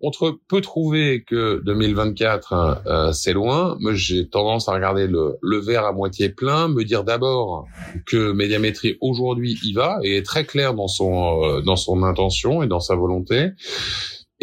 on 0.04 0.12
peut 0.50 0.62
trouver 0.62 1.24
que 1.24 1.62
2024 1.66 2.82
euh, 2.86 3.12
c'est 3.14 3.32
loin. 3.32 3.78
Moi, 3.80 3.94
j'ai 3.94 4.28
tendance 4.28 4.68
à 4.68 4.74
regarder 4.74 5.08
le, 5.08 5.38
le 5.42 5.58
verre 5.58 5.86
à 5.86 5.94
moitié 5.94 6.30
plein, 6.30 6.68
me 6.68 6.84
dire 6.84 7.06
d'abord 7.06 7.66
que 8.06 8.34
médiamétrie 8.34 8.98
aujourd'hui 9.00 9.58
y 9.64 9.74
va 9.74 9.98
et 10.04 10.18
est 10.18 10.26
très 10.26 10.44
clair 10.44 10.74
dans 10.74 10.90
son 10.90 11.42
euh, 11.44 11.62
dans 11.62 11.78
son 11.78 12.04
intention 12.04 12.64
et 12.64 12.68
dans 12.68 12.82
sa 12.82 12.96
volonté 12.96 13.52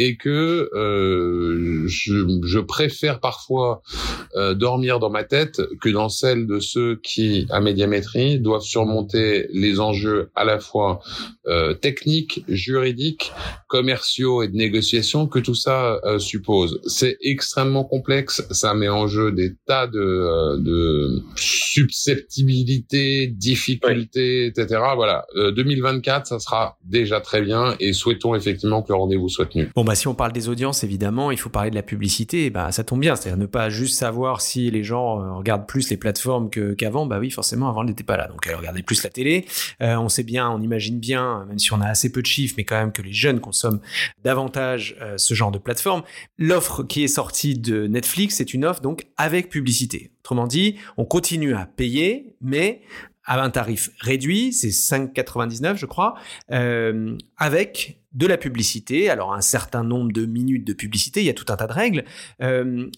et 0.01 0.17
que 0.17 0.71
euh, 0.75 1.87
je, 1.87 2.41
je, 2.43 2.59
préfère 2.59 3.21
parfois 3.21 3.83
euh, 4.35 4.55
dormir 4.55 4.99
dans 4.99 5.11
ma 5.11 5.25
tête 5.25 5.61
que 5.83 5.91
dans 5.91 6.09
celle 6.09 6.47
de 6.47 6.59
ceux 6.59 6.97
qui, 7.03 7.47
à 7.51 7.61
médiamétrie, 7.61 8.41
doivent 8.41 8.63
surmonter 8.63 9.49
les 9.53 9.79
enjeux 9.79 10.31
à 10.35 10.45
la 10.45 10.59
fois 10.59 11.03
euh, 11.51 11.75
techniques, 11.75 12.45
juridiques, 12.49 13.33
commerciaux 13.67 14.43
et 14.43 14.49
de 14.49 14.55
négociation 14.55 15.27
que 15.27 15.39
tout 15.41 15.55
ça 15.55 15.99
euh, 16.05 16.19
suppose. 16.19 16.81
C'est 16.87 17.19
extrêmement 17.23 17.85
complexe, 17.85 18.47
ça 18.53 18.73
met 18.73 18.89
en 18.89 19.07
jeu 19.07 19.33
des 19.33 19.55
tas 19.67 19.87
de, 19.87 19.99
euh, 19.99 20.59
de 20.59 21.23
susceptibilités, 21.35 23.27
difficultés, 23.27 24.47
etc. 24.47 24.81
Voilà, 24.95 25.27
2024, 25.35 26.27
ça 26.27 26.39
sera 26.39 26.79
déjà 26.85 27.21
très 27.21 27.43
bien 27.43 27.75
et 27.81 27.93
souhaitons 27.93 28.35
effectivement 28.35 28.83
que 28.83 28.93
le 28.93 28.99
rendez-vous 28.99 29.29
soit 29.29 29.47
tenu. 29.47 29.71
Bon, 29.75 29.83
bah, 29.91 29.97
si 29.97 30.07
on 30.07 30.15
parle 30.15 30.31
des 30.31 30.49
audiences, 30.49 30.85
évidemment, 30.85 31.33
il 31.33 31.37
faut 31.37 31.51
parler 31.51 31.71
de 31.71 31.75
la 31.75 31.83
publicité. 31.83 32.49
Bah, 32.49 32.71
ça 32.71 32.85
tombe 32.85 33.01
bien. 33.01 33.17
C'est-à-dire 33.17 33.37
ne 33.37 33.47
pas 33.47 33.71
juste 33.71 33.99
savoir 33.99 34.41
si 34.41 34.71
les 34.71 34.85
gens 34.85 35.21
euh, 35.21 35.33
regardent 35.33 35.67
plus 35.67 35.91
les 35.91 35.97
plateformes 35.97 36.49
qu'avant. 36.49 37.07
bah 37.07 37.19
oui, 37.19 37.29
forcément, 37.33 37.69
avant, 37.69 37.83
elles 37.83 37.89
n'étaient 37.89 38.05
pas 38.05 38.17
là. 38.17 38.29
Donc, 38.29 38.47
elles 38.47 38.55
regardaient 38.55 38.85
plus 38.85 39.03
la 39.03 39.11
télé. 39.11 39.47
Euh, 39.83 39.97
on 39.97 40.09
sait 40.09 40.23
bien, 40.23 40.49
on 40.49 40.61
imagine 40.63 41.01
bien, 41.01 41.45
même 41.49 41.59
si 41.59 41.73
on 41.73 41.81
a 41.81 41.89
assez 41.89 42.13
peu 42.13 42.23
de 42.23 42.27
chiffres, 42.27 42.55
mais 42.57 42.63
quand 42.63 42.79
même 42.79 42.93
que 42.93 43.03
les 43.03 43.13
jeunes 43.13 43.41
consomment 43.41 43.81
davantage 44.23 44.95
euh, 45.01 45.19
ce 45.19 45.35
genre 45.35 45.51
de 45.51 45.59
plateforme. 45.59 46.05
L'offre 46.39 46.85
qui 46.85 47.03
est 47.03 47.09
sortie 47.09 47.59
de 47.59 47.89
Netflix, 47.89 48.37
c'est 48.37 48.55
une 48.55 48.65
offre 48.65 48.83
donc 48.83 49.09
avec 49.17 49.49
publicité. 49.49 50.13
Autrement 50.21 50.47
dit, 50.47 50.77
on 50.99 51.05
continue 51.05 51.57
à 51.57 51.67
payer, 51.67 52.37
mais 52.41 52.83
à 53.25 53.43
un 53.43 53.51
tarif 53.51 53.91
réduit, 53.99 54.53
c'est 54.53 54.69
5,99 54.69 55.75
je 55.75 55.87
crois, 55.87 56.15
avec 57.39 58.00
de 58.13 58.27
la 58.27 58.37
publicité, 58.37 59.11
alors 59.11 59.33
un 59.33 59.41
certain 59.41 59.85
nombre 59.85 60.13
de 60.13 60.27
minutes 60.27 60.67
de 60.67 60.73
publicité, 60.73 61.21
il 61.21 61.27
y 61.27 61.31
a 61.31 61.35
tout 61.35 61.47
un 61.49 61.57
tas 61.57 61.67
de 61.67 61.73
règles. 61.73 62.05
Euh, 62.43 62.89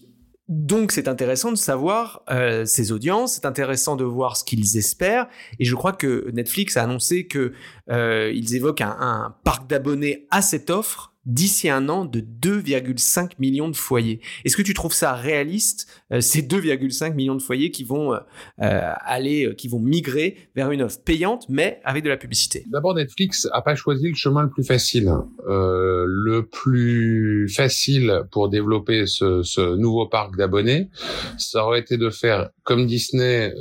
donc 0.49 0.91
c'est 0.91 1.07
intéressant 1.07 1.51
de 1.51 1.57
savoir 1.57 2.23
euh, 2.29 2.65
ces 2.65 2.91
audiences, 2.91 3.35
c'est 3.35 3.45
intéressant 3.45 3.95
de 3.95 4.03
voir 4.03 4.35
ce 4.35 4.43
qu'ils 4.43 4.77
espèrent, 4.77 5.27
et 5.59 5.65
je 5.65 5.75
crois 5.75 5.93
que 5.93 6.29
Netflix 6.33 6.77
a 6.77 6.83
annoncé 6.83 7.27
que 7.27 7.53
ils 7.87 8.55
évoquent 8.55 8.81
un 8.81 9.35
parc 9.43 9.69
d'abonnés 9.69 10.27
à 10.31 10.41
cette 10.41 10.69
offre 10.69 11.12
d'ici 11.25 11.69
un 11.69 11.87
an 11.89 12.05
de 12.05 12.19
2,5 12.19 13.31
millions 13.39 13.69
de 13.69 13.75
foyers. 13.75 14.19
Est-ce 14.43 14.57
que 14.57 14.61
tu 14.61 14.73
trouves 14.73 14.93
ça 14.93 15.13
réaliste, 15.13 15.87
euh, 16.11 16.21
ces 16.21 16.41
2,5 16.41 17.13
millions 17.13 17.35
de 17.35 17.41
foyers 17.41 17.71
qui 17.71 17.83
vont 17.83 18.13
euh, 18.13 18.19
euh, 18.61 18.91
aller, 18.99 19.53
qui 19.57 19.67
vont 19.67 19.79
migrer 19.79 20.37
vers 20.55 20.71
une 20.71 20.81
offre 20.81 21.01
payante, 21.03 21.45
mais 21.49 21.79
avec 21.85 22.03
de 22.03 22.09
la 22.09 22.17
publicité? 22.17 22.65
D'abord, 22.67 22.95
Netflix 22.95 23.47
a 23.53 23.61
pas 23.61 23.75
choisi 23.75 24.09
le 24.09 24.15
chemin 24.15 24.43
le 24.43 24.49
plus 24.49 24.63
facile. 24.63 25.11
le 25.47 26.41
plus 26.41 27.47
facile 27.49 28.23
pour 28.31 28.49
développer 28.49 29.05
ce, 29.05 29.43
ce 29.43 29.75
nouveau 29.75 30.07
parc 30.07 30.35
d'abonnés, 30.35 30.89
ça 31.37 31.65
aurait 31.65 31.79
été 31.79 31.97
de 31.97 32.09
faire 32.09 32.49
comme 32.63 32.85
Disney 32.85 33.53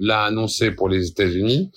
l'a 0.00 0.24
annoncé 0.24 0.70
pour 0.70 0.88
les 0.88 1.08
États-Unis, 1.08 1.70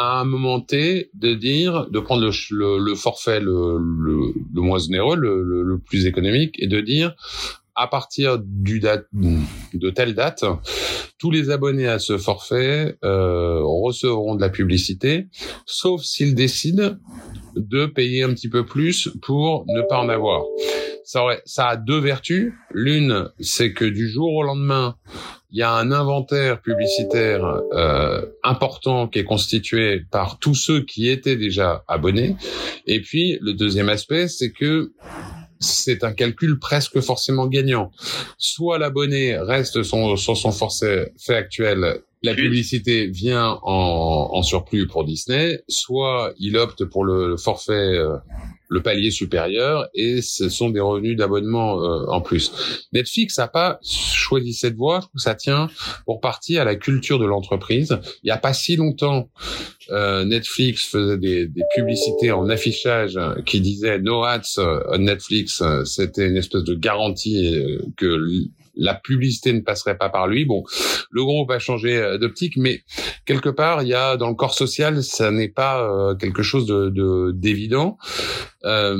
à 0.00 0.18
un 0.20 0.24
moment 0.24 0.62
T 0.62 1.10
de 1.12 1.34
dire, 1.34 1.86
de 1.90 2.00
prendre 2.00 2.22
le, 2.22 2.94
forfait 2.94 3.38
le, 3.38 3.78
moins 4.54 4.82
onéreux, 4.86 5.14
le, 5.14 5.42
le, 5.62 5.78
plus 5.78 6.06
économique, 6.06 6.56
et 6.58 6.68
de 6.68 6.80
dire, 6.80 7.14
à 7.74 7.86
partir 7.86 8.38
du 8.42 8.80
date, 8.80 9.06
de 9.12 9.90
telle 9.90 10.14
date, 10.14 10.46
tous 11.18 11.30
les 11.30 11.50
abonnés 11.50 11.86
à 11.86 11.98
ce 11.98 12.16
forfait 12.16 12.96
euh, 13.04 13.60
recevront 13.62 14.36
de 14.36 14.40
la 14.40 14.48
publicité, 14.48 15.28
sauf 15.66 16.02
s'ils 16.02 16.34
décident 16.34 16.96
de 17.56 17.86
payer 17.86 18.22
un 18.22 18.32
petit 18.34 18.48
peu 18.48 18.64
plus 18.64 19.10
pour 19.22 19.64
ne 19.68 19.82
pas 19.82 19.98
en 19.98 20.08
avoir. 20.08 20.42
Ça, 21.04 21.22
aurait, 21.22 21.42
ça 21.44 21.68
a 21.68 21.76
deux 21.76 21.98
vertus. 21.98 22.52
L'une, 22.72 23.28
c'est 23.40 23.72
que 23.72 23.84
du 23.84 24.08
jour 24.08 24.32
au 24.32 24.42
lendemain, 24.42 24.96
il 25.50 25.58
y 25.58 25.62
a 25.62 25.72
un 25.72 25.90
inventaire 25.90 26.60
publicitaire 26.60 27.44
euh, 27.72 28.24
important 28.44 29.08
qui 29.08 29.18
est 29.18 29.24
constitué 29.24 30.02
par 30.10 30.38
tous 30.38 30.54
ceux 30.54 30.84
qui 30.84 31.08
étaient 31.08 31.36
déjà 31.36 31.84
abonnés. 31.88 32.36
Et 32.86 33.00
puis 33.00 33.38
le 33.40 33.54
deuxième 33.54 33.88
aspect, 33.88 34.28
c'est 34.28 34.52
que 34.52 34.92
c'est 35.58 36.04
un 36.04 36.12
calcul 36.12 36.58
presque 36.58 37.00
forcément 37.00 37.46
gagnant. 37.46 37.90
Soit 38.38 38.78
l'abonné 38.78 39.36
reste 39.36 39.82
sur 39.82 40.36
son 40.36 40.52
forfait 40.52 41.12
fait 41.18 41.34
actuel 41.34 42.02
la 42.22 42.34
publicité 42.34 43.06
vient 43.06 43.58
en, 43.62 44.30
en, 44.32 44.42
surplus 44.42 44.86
pour 44.86 45.04
Disney, 45.04 45.62
soit 45.68 46.34
il 46.38 46.56
opte 46.58 46.84
pour 46.84 47.04
le 47.04 47.36
forfait 47.38 47.72
euh, 47.72 48.16
le 48.68 48.82
palier 48.82 49.10
supérieur 49.10 49.88
et 49.94 50.20
ce 50.20 50.48
sont 50.48 50.70
des 50.70 50.80
revenus 50.80 51.16
d'abonnement 51.16 51.82
euh, 51.82 52.06
en 52.08 52.20
plus. 52.20 52.52
Netflix 52.92 53.38
n'a 53.38 53.48
pas 53.48 53.80
choisi 53.82 54.52
cette 54.52 54.76
voie, 54.76 55.00
ça 55.16 55.34
tient 55.34 55.70
pour 56.04 56.20
partie 56.20 56.58
à 56.58 56.64
la 56.64 56.76
culture 56.76 57.18
de 57.18 57.24
l'entreprise. 57.24 57.98
Il 58.22 58.26
n'y 58.26 58.32
a 58.32 58.38
pas 58.38 58.52
si 58.52 58.76
longtemps, 58.76 59.30
euh, 59.90 60.24
Netflix 60.24 60.86
faisait 60.86 61.18
des, 61.18 61.46
des, 61.46 61.62
publicités 61.74 62.32
en 62.32 62.48
affichage 62.50 63.18
qui 63.46 63.60
disaient 63.60 63.98
no 63.98 64.24
ads 64.24 64.58
on 64.58 64.98
Netflix, 64.98 65.62
c'était 65.84 66.28
une 66.28 66.36
espèce 66.36 66.64
de 66.64 66.74
garantie 66.74 67.64
que 67.96 68.48
la 68.80 68.94
publicité 68.94 69.52
ne 69.52 69.60
passerait 69.60 69.96
pas 69.96 70.08
par 70.08 70.26
lui. 70.26 70.44
Bon, 70.44 70.64
le 71.10 71.22
groupe 71.22 71.50
a 71.50 71.58
changé 71.58 71.96
euh, 71.96 72.18
d'optique, 72.18 72.56
mais 72.56 72.82
quelque 73.26 73.50
part, 73.50 73.82
il 73.82 73.88
y 73.88 73.94
a 73.94 74.16
dans 74.16 74.28
le 74.28 74.34
corps 74.34 74.54
social, 74.54 75.04
ça 75.04 75.30
n'est 75.30 75.48
pas 75.48 75.82
euh, 75.82 76.14
quelque 76.16 76.42
chose 76.42 76.66
de 76.66 77.30
d'évident. 77.32 77.98
Euh, 78.64 78.96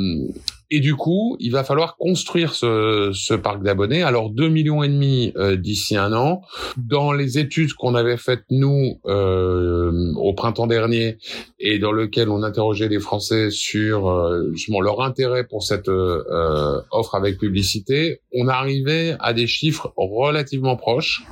et 0.70 0.80
du 0.80 0.94
coup, 0.94 1.36
il 1.40 1.50
va 1.50 1.64
falloir 1.64 1.96
construire 1.96 2.54
ce, 2.54 3.10
ce 3.12 3.34
parc 3.34 3.62
d'abonnés. 3.62 4.02
Alors 4.02 4.30
2 4.30 4.48
millions 4.48 4.82
et 4.82 4.88
demi 4.88 5.32
euh, 5.36 5.56
d'ici 5.56 5.96
un 5.96 6.12
an. 6.12 6.42
Dans 6.76 7.12
les 7.12 7.38
études 7.38 7.72
qu'on 7.74 7.94
avait 7.94 8.16
faites 8.16 8.44
nous 8.50 9.00
euh, 9.06 10.12
au 10.16 10.32
printemps 10.32 10.68
dernier 10.68 11.18
et 11.58 11.78
dans 11.78 11.92
lequel 11.92 12.28
on 12.28 12.42
interrogeait 12.42 12.88
les 12.88 13.00
Français 13.00 13.50
sur 13.50 14.08
euh, 14.08 14.50
justement 14.52 14.80
leur 14.80 15.02
intérêt 15.02 15.44
pour 15.44 15.64
cette 15.64 15.88
euh, 15.88 16.80
offre 16.92 17.16
avec 17.16 17.38
publicité, 17.38 18.20
on 18.32 18.46
arrivait 18.46 19.16
à 19.18 19.32
des 19.32 19.48
chiffres 19.48 19.92
relativement 19.96 20.76
proches. 20.76 21.24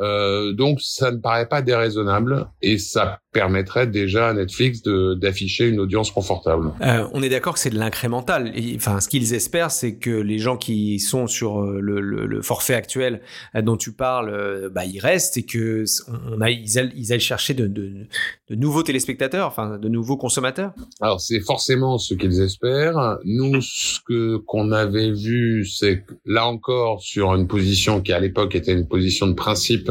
Euh, 0.00 0.52
donc 0.52 0.80
ça 0.80 1.12
ne 1.12 1.18
paraît 1.18 1.46
pas 1.46 1.62
déraisonnable 1.62 2.48
et 2.62 2.78
ça 2.78 3.20
permettrait 3.32 3.86
déjà 3.86 4.28
à 4.28 4.32
Netflix 4.32 4.82
d'afficher 4.82 5.68
une 5.68 5.80
audience 5.80 6.10
confortable. 6.10 6.72
Euh, 6.80 7.06
on 7.12 7.22
est 7.22 7.28
d'accord 7.28 7.54
que 7.54 7.60
c'est 7.60 7.70
de 7.70 7.78
l'incrémental. 7.78 8.52
Enfin, 8.76 9.00
ce 9.00 9.08
qu'ils 9.08 9.34
espèrent, 9.34 9.70
c'est 9.70 9.96
que 9.96 10.10
les 10.10 10.38
gens 10.38 10.56
qui 10.56 10.98
sont 10.98 11.26
sur 11.26 11.60
euh, 11.60 11.80
le, 11.80 12.00
le, 12.00 12.26
le 12.26 12.42
forfait 12.42 12.74
actuel 12.74 13.20
euh, 13.54 13.62
dont 13.62 13.76
tu 13.76 13.92
parles, 13.92 14.70
bah, 14.72 14.84
ils 14.84 15.00
restent 15.00 15.36
et 15.36 15.44
que 15.44 15.84
on 16.32 16.40
a, 16.40 16.50
ils, 16.50 16.78
aillent, 16.78 16.92
ils 16.96 17.12
aillent 17.12 17.20
chercher 17.20 17.54
de, 17.54 17.66
de, 17.66 18.06
de, 18.48 18.54
nouveaux 18.54 18.82
téléspectateurs, 18.82 19.46
enfin 19.46 19.78
de 19.78 19.88
nouveaux 19.88 20.16
consommateurs. 20.16 20.72
Alors 21.00 21.20
c'est 21.20 21.40
forcément 21.40 21.98
ce 21.98 22.14
qu'ils 22.14 22.40
espèrent. 22.40 23.18
Nous, 23.24 23.60
ce 23.60 24.00
que 24.06 24.36
qu'on 24.38 24.72
avait 24.72 25.12
vu, 25.12 25.66
c'est 25.66 26.04
là 26.24 26.46
encore 26.46 27.00
sur 27.00 27.34
une 27.34 27.46
position 27.46 28.00
qui 28.00 28.12
à 28.12 28.20
l'époque 28.20 28.54
était 28.54 28.72
une 28.72 28.88
position 28.88 29.26
de 29.26 29.34
principe 29.34 29.90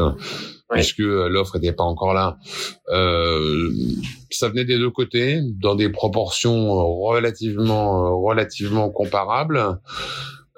puisque 0.70 1.00
euh, 1.00 1.28
l'offre 1.28 1.58
n'était 1.58 1.72
pas 1.72 1.84
encore 1.84 2.14
là. 2.14 2.38
Euh, 2.88 3.70
ça 4.30 4.48
venait 4.48 4.64
des 4.64 4.78
deux 4.78 4.90
côtés, 4.90 5.40
dans 5.60 5.74
des 5.74 5.88
proportions 5.88 7.02
relativement 7.02 8.06
euh, 8.06 8.10
relativement 8.10 8.90
comparables. 8.90 9.78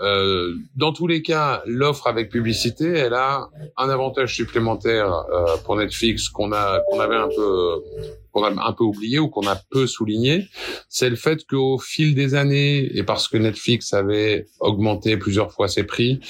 Euh, 0.01 0.55
dans 0.75 0.93
tous 0.93 1.07
les 1.07 1.23
cas, 1.23 1.63
l'offre 1.67 2.07
avec 2.07 2.31
publicité, 2.31 2.87
elle 2.87 3.15
a 3.15 3.49
un 3.77 3.89
avantage 3.89 4.35
supplémentaire 4.35 5.11
euh, 5.33 5.57
pour 5.65 5.77
Netflix 5.77 6.29
qu'on 6.29 6.53
a 6.53 6.81
qu'on 6.91 7.01
avait 7.01 7.17
un 7.17 7.29
peu 7.29 7.83
qu'on 8.33 8.45
a 8.45 8.69
un 8.69 8.73
peu 8.73 8.85
oublié 8.85 9.19
ou 9.19 9.29
qu'on 9.29 9.47
a 9.47 9.57
peu 9.71 9.87
souligné, 9.87 10.47
c'est 10.91 11.09
le 11.09 11.17
fait 11.17 11.47
qu'au 11.47 11.79
fil 11.79 12.15
des 12.15 12.35
années 12.35 12.95
et 12.95 13.03
parce 13.03 13.29
que 13.29 13.39
Netflix 13.39 13.95
avait 13.95 14.47
augmenté 14.61 15.17
plusieurs 15.17 15.51
fois 15.53 15.69
ses 15.69 15.85
prix, 15.85 16.21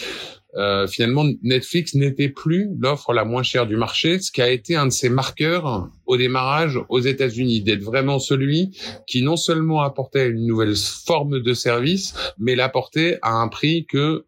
euh, 0.57 0.87
finalement, 0.87 1.25
Netflix 1.43 1.95
n'était 1.95 2.29
plus 2.29 2.71
l'offre 2.79 3.13
la 3.13 3.25
moins 3.25 3.43
chère 3.43 3.67
du 3.67 3.77
marché, 3.77 4.19
ce 4.19 4.33
qui 4.33 4.41
a 4.41 4.51
été 4.51 4.75
un 4.75 4.87
de 4.87 4.93
ses 4.93 5.09
marqueurs 5.09 5.89
au 6.07 6.17
démarrage 6.17 6.79
aux 6.89 7.01
États-Unis, 7.01 7.63
d'être 7.63 7.83
vraiment 7.83 8.19
celui 8.19 8.77
qui 9.07 9.23
non 9.23 9.37
seulement 9.37 9.83
apportait 9.83 10.29
une 10.29 10.47
nouvelle 10.47 10.77
forme 10.77 11.41
de 11.41 11.53
service, 11.53 12.15
mais 12.39 12.55
l'apportait 12.55 13.19
à 13.23 13.33
un 13.33 13.49
prix 13.49 13.87
que 13.87 14.25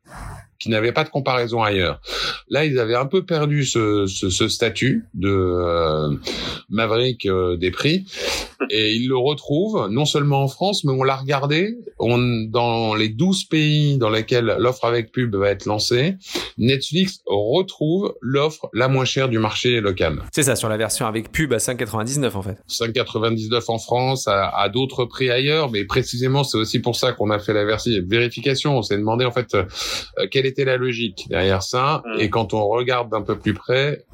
qui 0.58 0.70
n'avaient 0.70 0.92
pas 0.92 1.04
de 1.04 1.08
comparaison 1.08 1.62
ailleurs. 1.62 2.00
Là, 2.48 2.64
ils 2.64 2.78
avaient 2.78 2.96
un 2.96 3.06
peu 3.06 3.24
perdu 3.24 3.64
ce, 3.64 4.06
ce, 4.06 4.28
ce 4.28 4.48
statut 4.48 5.06
de 5.14 5.30
euh, 5.30 6.16
Maverick 6.68 7.26
euh, 7.26 7.56
des 7.56 7.70
prix 7.70 8.04
et 8.70 8.92
ils 8.92 9.08
le 9.08 9.16
retrouvent 9.16 9.88
non 9.88 10.04
seulement 10.04 10.42
en 10.42 10.48
France, 10.48 10.84
mais 10.84 10.92
on 10.92 11.04
l'a 11.04 11.16
regardé 11.16 11.78
on, 12.00 12.18
dans 12.48 12.94
les 12.94 13.08
12 13.08 13.44
pays 13.44 13.98
dans 13.98 14.10
lesquels 14.10 14.56
l'offre 14.58 14.84
avec 14.84 15.12
pub 15.12 15.36
va 15.36 15.50
être 15.50 15.64
lancée. 15.64 16.16
Netflix 16.58 17.20
retrouve 17.26 18.16
l'offre 18.20 18.68
la 18.72 18.88
moins 18.88 19.04
chère 19.04 19.28
du 19.28 19.38
marché 19.38 19.80
local. 19.80 20.22
C'est 20.32 20.42
ça, 20.42 20.56
sur 20.56 20.68
la 20.68 20.76
version 20.76 21.06
avec 21.06 21.30
pub 21.30 21.52
à 21.52 21.58
5,99 21.58 22.34
en 22.34 22.42
fait. 22.42 22.58
5,99 22.68 23.64
en 23.68 23.78
France, 23.78 24.26
à, 24.26 24.48
à 24.48 24.68
d'autres 24.68 25.04
prix 25.04 25.30
ailleurs, 25.30 25.70
mais 25.70 25.84
précisément 25.84 26.42
c'est 26.42 26.58
aussi 26.58 26.80
pour 26.80 26.96
ça 26.96 27.12
qu'on 27.12 27.30
a 27.30 27.38
fait 27.38 27.52
la 27.52 27.64
vérification. 27.64 28.76
On 28.76 28.82
s'est 28.82 28.98
demandé 28.98 29.24
en 29.24 29.30
fait 29.32 29.54
euh, 29.54 29.64
quel 30.30 30.46
était 30.48 30.64
la 30.64 30.76
logique 30.76 31.26
derrière 31.28 31.62
ça. 31.62 32.02
Mm. 32.04 32.20
Et 32.20 32.30
quand 32.30 32.54
on 32.54 32.66
regarde 32.66 33.10
d'un 33.10 33.22
peu 33.22 33.38
plus 33.38 33.54
près, 33.54 34.04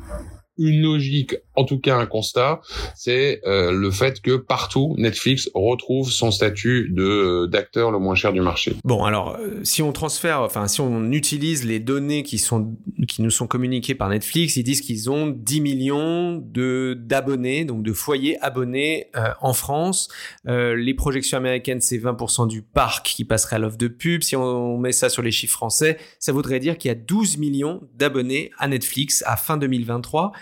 une 0.57 0.83
logique, 0.83 1.37
en 1.57 1.65
tout 1.65 1.79
cas 1.79 1.97
un 1.97 2.07
constat, 2.07 2.61
c'est 2.95 3.41
euh, 3.47 3.73
le 3.73 3.91
fait 3.91 4.21
que 4.21 4.37
partout 4.37 4.95
Netflix 4.99 5.51
retrouve 5.55 6.11
son 6.11 6.31
statut 6.31 6.91
de 6.91 7.47
d'acteur 7.47 7.91
le 7.91 7.99
moins 7.99 8.15
cher 8.15 8.33
du 8.33 8.41
marché. 8.41 8.75
Bon, 8.85 9.05
alors 9.05 9.37
euh, 9.37 9.61
si 9.65 9.83
on 9.83 9.93
transfère, 9.93 10.43
enfin 10.43 10.69
si 10.69 10.81
on 10.81 11.11
utilise 11.11 11.65
les 11.65 11.81
données 11.81 12.23
qui 12.23 12.39
sont 12.39 12.77
qui 13.09 13.23
nous 13.23 13.31
sont 13.31 13.47
communiquées 13.47 13.95
par 13.95 14.09
Netflix, 14.09 14.57
ils 14.57 14.63
disent 14.63 14.81
qu'ils 14.81 15.11
ont 15.11 15.27
10 15.27 15.61
millions 15.61 16.37
de 16.37 16.97
d'abonnés, 16.99 17.65
donc 17.65 17.83
de 17.83 17.93
foyers 17.93 18.39
abonnés 18.41 19.09
euh, 19.17 19.31
en 19.41 19.53
France. 19.55 20.09
les 20.47 20.95
projections 20.95 21.39
américaines, 21.39 21.81
c'est 21.81 21.99
20% 21.99 22.47
du 22.47 22.63
parc 22.63 23.07
qui 23.07 23.25
passerait 23.25 23.57
à 23.57 23.59
l'offre 23.59 23.77
de 23.77 23.89
pub. 23.89 24.23
Si 24.23 24.37
on 24.37 24.79
met 24.79 24.93
ça 24.93 25.09
sur 25.09 25.23
les 25.23 25.33
chiffres 25.33 25.55
français, 25.55 25.99
ça 26.19 26.33
voudrait 26.33 26.61
dire 26.61 26.79
qu'il 26.79 26.89
y 26.89 26.93
a 26.93 26.95
12 26.95 27.39
millions 27.39 27.83
d'abonnés 27.95 28.51
à 28.59 28.69
Netflix 28.69 29.25
à 29.27 29.37
fin 29.37 29.57
2023. 29.57 30.33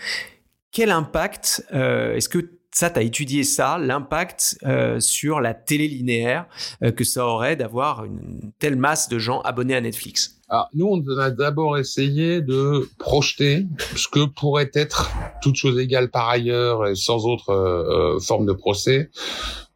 Quel 0.73 0.89
impact 0.89 1.65
euh, 1.73 2.15
est-ce 2.15 2.27
que 2.27 2.49
ça, 2.71 2.89
tu 2.89 2.97
as 2.97 3.03
étudié 3.03 3.43
ça, 3.43 3.77
l'impact 3.77 4.57
euh, 4.65 4.99
sur 4.99 5.39
la 5.39 5.53
télé 5.53 5.87
linéaire 5.87 6.47
euh, 6.83 6.91
que 6.91 7.03
ça 7.03 7.27
aurait 7.27 7.55
d'avoir 7.55 8.03
une 8.05 8.51
telle 8.57 8.75
masse 8.75 9.07
de 9.07 9.19
gens 9.19 9.41
abonnés 9.41 9.75
à 9.75 9.81
Netflix? 9.81 10.39
Nous, 10.73 10.85
on 10.85 11.17
a 11.17 11.29
d'abord 11.31 11.77
essayé 11.77 12.41
de 12.41 12.87
projeter 12.99 13.65
ce 13.95 14.07
que 14.07 14.25
pourrait 14.25 14.69
être, 14.73 15.11
toute 15.41 15.55
chose 15.55 15.79
égale 15.79 16.11
par 16.11 16.29
ailleurs 16.29 16.87
et 16.87 16.95
sans 16.95 17.25
autre 17.25 18.19
forme 18.21 18.45
de 18.45 18.53
procès, 18.53 19.09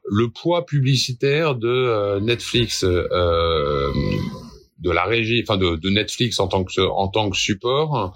le 0.05 0.29
poids 0.29 0.67
publicitaire 0.67 1.55
de 1.55 2.19
Netflix, 2.19 2.83
de 2.83 3.91
la 4.83 5.05
régie, 5.05 5.43
enfin 5.47 5.57
de, 5.57 5.89
Netflix 5.89 6.39
en 6.39 6.47
tant 6.47 6.63
que 6.63 7.37
support 7.37 8.13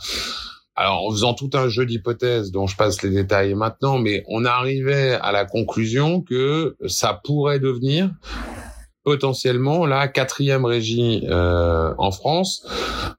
alors, 0.75 1.05
en 1.05 1.11
faisant 1.11 1.33
tout 1.33 1.49
un 1.53 1.67
jeu 1.67 1.85
d'hypothèses 1.85 2.51
dont 2.51 2.65
je 2.65 2.77
passe 2.77 3.03
les 3.03 3.09
détails 3.09 3.53
maintenant, 3.55 3.97
mais 3.97 4.23
on 4.27 4.45
arrivait 4.45 5.13
à 5.21 5.31
la 5.31 5.45
conclusion 5.45 6.21
que 6.21 6.77
ça 6.87 7.19
pourrait 7.23 7.59
devenir 7.59 8.09
potentiellement 9.03 9.85
la 9.85 10.07
quatrième 10.07 10.63
régie 10.63 11.25
euh, 11.27 11.93
en 11.97 12.11
France 12.11 12.65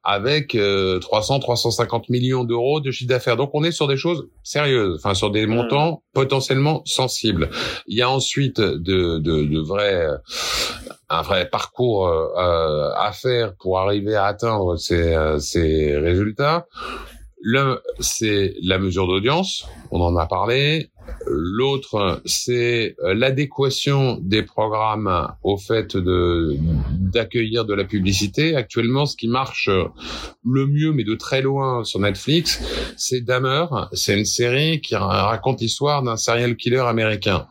avec 0.04 0.50
300 0.52 0.58
euh, 0.60 1.38
350 1.40 2.08
millions 2.08 2.44
d'euros 2.44 2.80
de 2.80 2.90
chiffre 2.90 3.08
d'affaires. 3.08 3.36
Donc 3.36 3.50
on 3.52 3.64
est 3.64 3.72
sur 3.72 3.88
des 3.88 3.96
choses 3.96 4.28
sérieuses, 4.44 4.96
enfin 4.96 5.14
sur 5.14 5.30
des 5.30 5.46
mmh. 5.46 5.50
montants 5.50 6.02
potentiellement 6.14 6.82
sensibles. 6.84 7.50
Il 7.86 7.98
y 7.98 8.02
a 8.02 8.08
ensuite 8.08 8.60
de, 8.60 9.18
de, 9.18 9.44
de 9.44 9.60
vrais 9.60 10.06
un 11.08 11.22
vrai 11.22 11.48
parcours 11.48 12.06
euh, 12.06 12.90
à 12.96 13.12
faire 13.12 13.54
pour 13.56 13.80
arriver 13.80 14.14
à 14.14 14.26
atteindre 14.26 14.76
ces, 14.76 15.16
ces 15.40 15.96
résultats. 15.98 16.66
L'un, 17.44 17.78
c'est 17.98 18.54
la 18.62 18.78
mesure 18.78 19.06
d'audience, 19.06 19.66
on 19.90 20.00
en 20.00 20.16
a 20.16 20.26
parlé. 20.26 20.90
L'autre, 21.26 22.22
c'est 22.24 22.94
euh, 23.02 23.14
l'adéquation 23.14 24.18
des 24.22 24.42
programmes 24.42 25.28
au 25.42 25.56
fait 25.56 25.96
de 25.96 26.56
d'accueillir 26.92 27.64
de 27.64 27.74
la 27.74 27.84
publicité. 27.84 28.54
Actuellement, 28.54 29.06
ce 29.06 29.16
qui 29.16 29.26
marche 29.26 29.68
le 29.68 30.66
mieux, 30.66 30.92
mais 30.92 31.02
de 31.02 31.16
très 31.16 31.42
loin 31.42 31.82
sur 31.82 31.98
Netflix, 31.98 32.62
c'est 32.96 33.20
Dahmer. 33.20 33.66
C'est 33.92 34.16
une 34.16 34.24
série 34.24 34.80
qui 34.80 34.94
raconte 34.94 35.60
l'histoire 35.60 36.02
d'un 36.02 36.16
serial 36.16 36.56
killer 36.56 36.78
américain 36.86 37.46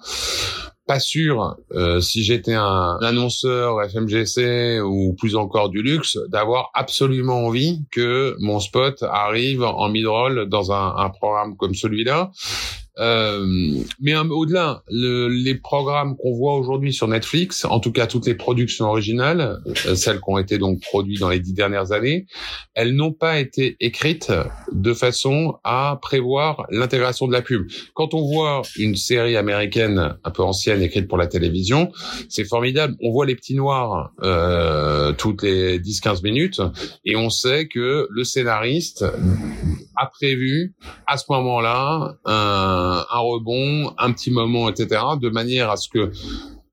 pas 0.87 0.99
sûr, 0.99 1.57
euh, 1.71 2.01
si 2.01 2.23
j'étais 2.23 2.53
un, 2.53 2.97
annonceur 3.01 3.81
FMGC 3.89 4.81
ou 4.81 5.15
plus 5.17 5.35
encore 5.35 5.69
du 5.69 5.81
luxe, 5.81 6.17
d'avoir 6.29 6.69
absolument 6.73 7.45
envie 7.45 7.85
que 7.91 8.35
mon 8.39 8.59
spot 8.59 9.03
arrive 9.03 9.63
en 9.63 9.89
mid-roll 9.89 10.49
dans 10.49 10.71
un, 10.71 10.95
un 10.97 11.09
programme 11.09 11.55
comme 11.55 11.75
celui-là. 11.75 12.31
Euh, 12.99 13.45
mais 13.99 14.15
au-delà, 14.15 14.83
le, 14.89 15.27
les 15.27 15.55
programmes 15.55 16.17
qu'on 16.17 16.35
voit 16.35 16.55
aujourd'hui 16.55 16.93
sur 16.93 17.07
Netflix, 17.07 17.65
en 17.65 17.79
tout 17.79 17.91
cas 17.91 18.05
toutes 18.05 18.27
les 18.27 18.35
productions 18.35 18.85
originales, 18.85 19.61
euh, 19.85 19.95
celles 19.95 20.17
qui 20.17 20.25
ont 20.27 20.37
été 20.37 20.57
donc 20.57 20.81
produites 20.81 21.19
dans 21.19 21.29
les 21.29 21.39
dix 21.39 21.53
dernières 21.53 21.91
années, 21.93 22.27
elles 22.73 22.93
n'ont 22.93 23.13
pas 23.13 23.39
été 23.39 23.77
écrites 23.79 24.31
de 24.71 24.93
façon 24.93 25.57
à 25.63 25.99
prévoir 26.01 26.65
l'intégration 26.69 27.27
de 27.27 27.33
la 27.33 27.41
pub. 27.41 27.67
Quand 27.93 28.13
on 28.13 28.27
voit 28.27 28.61
une 28.77 28.95
série 28.95 29.37
américaine 29.37 30.15
un 30.23 30.31
peu 30.31 30.43
ancienne 30.43 30.81
écrite 30.81 31.07
pour 31.07 31.17
la 31.17 31.27
télévision, 31.27 31.91
c'est 32.29 32.45
formidable. 32.45 32.95
On 33.01 33.11
voit 33.11 33.25
les 33.25 33.35
petits 33.35 33.55
noirs 33.55 34.11
euh, 34.23 35.13
toutes 35.13 35.43
les 35.43 35.79
10-15 35.79 36.23
minutes 36.23 36.61
et 37.05 37.15
on 37.15 37.29
sait 37.29 37.67
que 37.67 38.07
le 38.09 38.23
scénariste 38.23 39.05
a 39.95 40.07
prévu 40.07 40.75
à 41.07 41.17
ce 41.17 41.25
moment-là 41.29 42.15
un, 42.25 42.80
un 42.81 43.19
rebond, 43.19 43.93
un 43.97 44.11
petit 44.11 44.31
moment, 44.31 44.69
etc., 44.69 45.01
de 45.19 45.29
manière 45.29 45.69
à 45.69 45.77
ce 45.77 45.89
que 45.89 46.11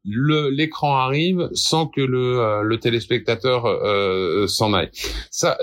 l'écran 0.08 0.96
arrive 0.96 1.48
sans 1.52 1.86
que 1.86 2.00
le, 2.00 2.40
euh, 2.40 2.62
le 2.62 2.78
téléspectateur 2.78 3.66
euh, 3.66 4.46
s'en 4.46 4.72
aille. 4.72 4.90
Ça, 5.30 5.58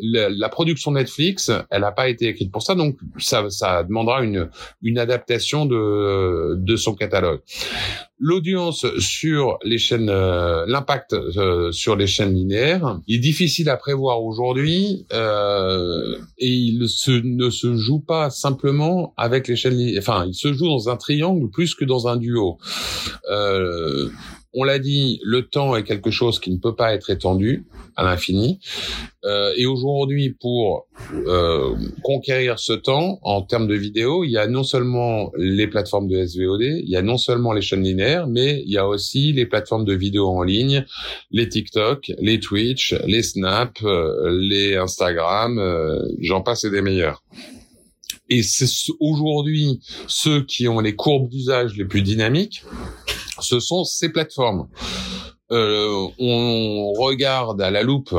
la, 0.00 0.48
production 0.48 0.92
Netflix, 0.92 1.50
elle 1.70 1.82
n'a 1.82 1.92
pas 1.92 2.08
été 2.08 2.28
écrite 2.28 2.50
pour 2.50 2.62
ça, 2.62 2.74
donc 2.74 2.96
ça, 3.18 3.48
ça 3.50 3.82
demandera 3.82 4.22
une, 4.22 4.48
une 4.82 4.98
adaptation 4.98 5.66
de, 5.66 6.54
de 6.56 6.76
son 6.76 6.94
catalogue 6.94 7.40
l'audience 8.18 8.86
sur 8.98 9.58
les 9.62 9.78
chaînes, 9.78 10.08
euh, 10.08 10.64
l'impact 10.66 11.12
euh, 11.12 11.70
sur 11.72 11.96
les 11.96 12.06
chaînes 12.06 12.34
linéaires 12.34 12.98
est 13.08 13.18
difficile 13.18 13.68
à 13.68 13.76
prévoir 13.76 14.22
aujourd'hui 14.22 15.06
euh, 15.12 16.18
et 16.38 16.48
il 16.48 16.78
ne 16.78 17.50
se 17.50 17.76
joue 17.76 18.00
pas 18.00 18.30
simplement 18.30 19.12
avec 19.16 19.48
les 19.48 19.56
chaînes, 19.56 19.78
enfin, 19.98 20.24
il 20.26 20.34
se 20.34 20.52
joue 20.52 20.66
dans 20.66 20.88
un 20.88 20.96
triangle 20.96 21.50
plus 21.50 21.74
que 21.74 21.84
dans 21.84 22.08
un 22.08 22.16
duo. 22.16 22.58
Euh, 23.30 23.85
on 24.58 24.64
l'a 24.64 24.78
dit, 24.78 25.20
le 25.22 25.42
temps 25.42 25.76
est 25.76 25.84
quelque 25.84 26.10
chose 26.10 26.40
qui 26.40 26.50
ne 26.50 26.56
peut 26.56 26.74
pas 26.74 26.94
être 26.94 27.10
étendu 27.10 27.66
à 27.94 28.04
l'infini. 28.04 28.58
Euh, 29.26 29.52
et 29.54 29.66
aujourd'hui, 29.66 30.30
pour 30.30 30.86
euh, 31.12 31.76
conquérir 32.02 32.58
ce 32.58 32.72
temps 32.72 33.18
en 33.22 33.42
termes 33.42 33.66
de 33.66 33.74
vidéo, 33.74 34.24
il 34.24 34.30
y 34.30 34.38
a 34.38 34.46
non 34.46 34.62
seulement 34.62 35.30
les 35.36 35.66
plateformes 35.66 36.08
de 36.08 36.24
SVOD, 36.24 36.62
il 36.62 36.88
y 36.88 36.96
a 36.96 37.02
non 37.02 37.18
seulement 37.18 37.52
les 37.52 37.60
chaînes 37.60 37.82
linéaires, 37.82 38.28
mais 38.28 38.62
il 38.64 38.72
y 38.72 38.78
a 38.78 38.88
aussi 38.88 39.34
les 39.34 39.44
plateformes 39.44 39.84
de 39.84 39.94
vidéo 39.94 40.28
en 40.28 40.42
ligne, 40.42 40.86
les 41.30 41.50
TikTok, 41.50 42.10
les 42.18 42.40
Twitch, 42.40 42.94
les 43.06 43.22
Snap, 43.22 43.76
euh, 43.82 44.38
les 44.40 44.76
Instagram, 44.76 45.60
j'en 46.20 46.40
passe 46.40 46.64
et 46.64 46.70
des 46.70 46.80
meilleurs. 46.80 47.22
Et 48.30 48.42
c'est 48.42 48.66
aujourd'hui 49.00 49.80
ceux 50.08 50.42
qui 50.42 50.66
ont 50.66 50.80
les 50.80 50.96
courbes 50.96 51.28
d'usage 51.28 51.76
les 51.76 51.84
plus 51.84 52.02
dynamiques 52.02 52.64
ce 53.40 53.60
sont 53.60 53.84
ces 53.84 54.08
plateformes. 54.10 54.68
Euh, 55.52 56.08
on 56.18 56.92
regarde 56.92 57.60
à 57.62 57.70
la 57.70 57.82
loupe 57.82 58.14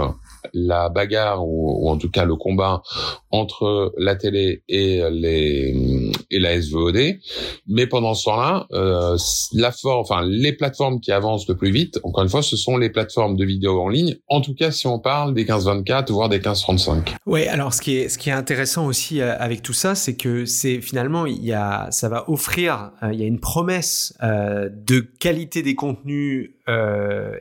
la 0.54 0.90
bagarre 0.90 1.46
ou, 1.46 1.90
en 1.90 1.98
tout 1.98 2.10
cas 2.10 2.26
le 2.26 2.36
combat 2.36 2.82
entre 3.38 3.94
la 3.98 4.16
télé 4.16 4.64
et 4.68 5.02
les 5.12 5.76
et 6.32 6.40
la 6.40 6.62
SVOD. 6.62 7.18
Mais 7.68 7.88
pendant 7.88 8.14
ce 8.14 8.26
temps-là, 8.26 8.68
euh, 8.74 9.18
la 9.54 9.72
enfin 9.86 10.26
les 10.26 10.54
plateformes 10.54 11.00
qui 11.00 11.12
avancent 11.12 11.48
le 11.48 11.56
plus 11.56 11.72
vite, 11.72 12.00
encore 12.04 12.24
une 12.24 12.30
fois, 12.30 12.42
ce 12.42 12.56
sont 12.56 12.78
les 12.78 12.90
plateformes 12.90 13.36
de 13.36 13.46
vidéo 13.46 13.80
en 13.80 13.90
ligne. 13.90 14.18
En 14.28 14.42
tout 14.42 14.54
cas, 14.54 14.72
si 14.72 14.88
on 14.88 15.00
parle 15.00 15.34
des 15.34 15.46
15-24 15.46 16.12
voire 16.12 16.30
des 16.30 16.40
15-35. 16.40 17.16
Oui, 17.26 17.46
alors 17.48 17.74
ce 17.74 17.82
qui 17.82 17.98
est 17.98 18.10
ce 18.10 18.18
qui 18.18 18.30
est 18.30 18.34
intéressant 18.34 18.86
aussi 18.88 19.22
euh, 19.22 19.36
avec 19.38 19.62
tout 19.62 19.74
ça, 19.74 19.96
c'est 19.96 20.16
que 20.16 20.46
c'est 20.46 20.82
finalement 20.82 21.26
il 21.26 21.44
y 21.44 21.54
a 21.54 21.88
ça 21.92 22.10
va 22.10 22.30
offrir 22.30 22.92
euh, 23.04 23.14
il 23.14 23.20
y 23.20 23.24
a 23.24 23.28
une 23.28 23.40
promesse 23.40 24.14
de 24.22 25.00
qualité 25.00 25.62
des 25.62 25.76
contenus 25.76 26.52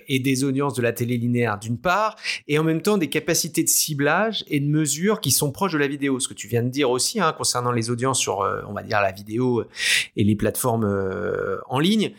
et 0.08 0.20
des 0.20 0.44
audiences 0.44 0.74
de 0.74 0.82
la 0.82 0.92
télé 0.92 1.16
linéaire 1.16 1.58
d'une 1.58 1.78
part, 1.78 2.16
et 2.46 2.58
en 2.58 2.64
même 2.64 2.80
temps 2.80 2.96
des 2.96 3.08
capacités 3.08 3.64
de 3.64 3.68
ciblage 3.68 4.44
et 4.46 4.60
de 4.60 4.66
mesure 4.66 5.20
qui 5.20 5.32
sont 5.32 5.50
proches 5.50 5.72
de 5.72 5.78
la 5.78 5.85
vidéo. 5.86 6.20
Ce 6.20 6.28
que 6.28 6.34
tu 6.34 6.48
viens 6.48 6.62
de 6.62 6.68
dire 6.68 6.90
aussi 6.90 7.20
hein, 7.20 7.32
concernant 7.32 7.72
les 7.72 7.90
audiences 7.90 8.18
sur, 8.18 8.42
euh, 8.42 8.62
on 8.68 8.72
va 8.72 8.82
dire, 8.82 9.00
la 9.00 9.12
vidéo 9.12 9.64
et 10.16 10.24
les 10.24 10.36
plateformes 10.36 10.84
euh, 10.84 11.58
en 11.68 11.78
ligne. 11.78 12.12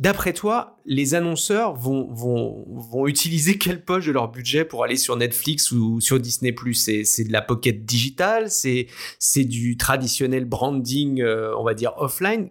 D'après 0.00 0.32
toi, 0.32 0.77
les 0.88 1.14
annonceurs 1.14 1.74
vont, 1.74 2.08
vont, 2.10 2.64
vont 2.66 3.06
utiliser 3.06 3.58
quelle 3.58 3.84
poche 3.84 4.06
de 4.06 4.12
leur 4.12 4.30
budget 4.30 4.64
pour 4.64 4.84
aller 4.84 4.96
sur 4.96 5.16
Netflix 5.16 5.70
ou 5.70 6.00
sur 6.00 6.18
Disney 6.18 6.54
C'est, 6.72 7.24
de 7.24 7.32
la 7.32 7.42
pocket 7.42 7.84
digitale, 7.84 8.46
c'est, 8.48 8.86
du 9.44 9.76
traditionnel 9.76 10.46
branding, 10.46 11.20
euh, 11.20 11.54
on 11.58 11.64
va 11.64 11.74
dire 11.74 11.92
offline, 11.98 12.48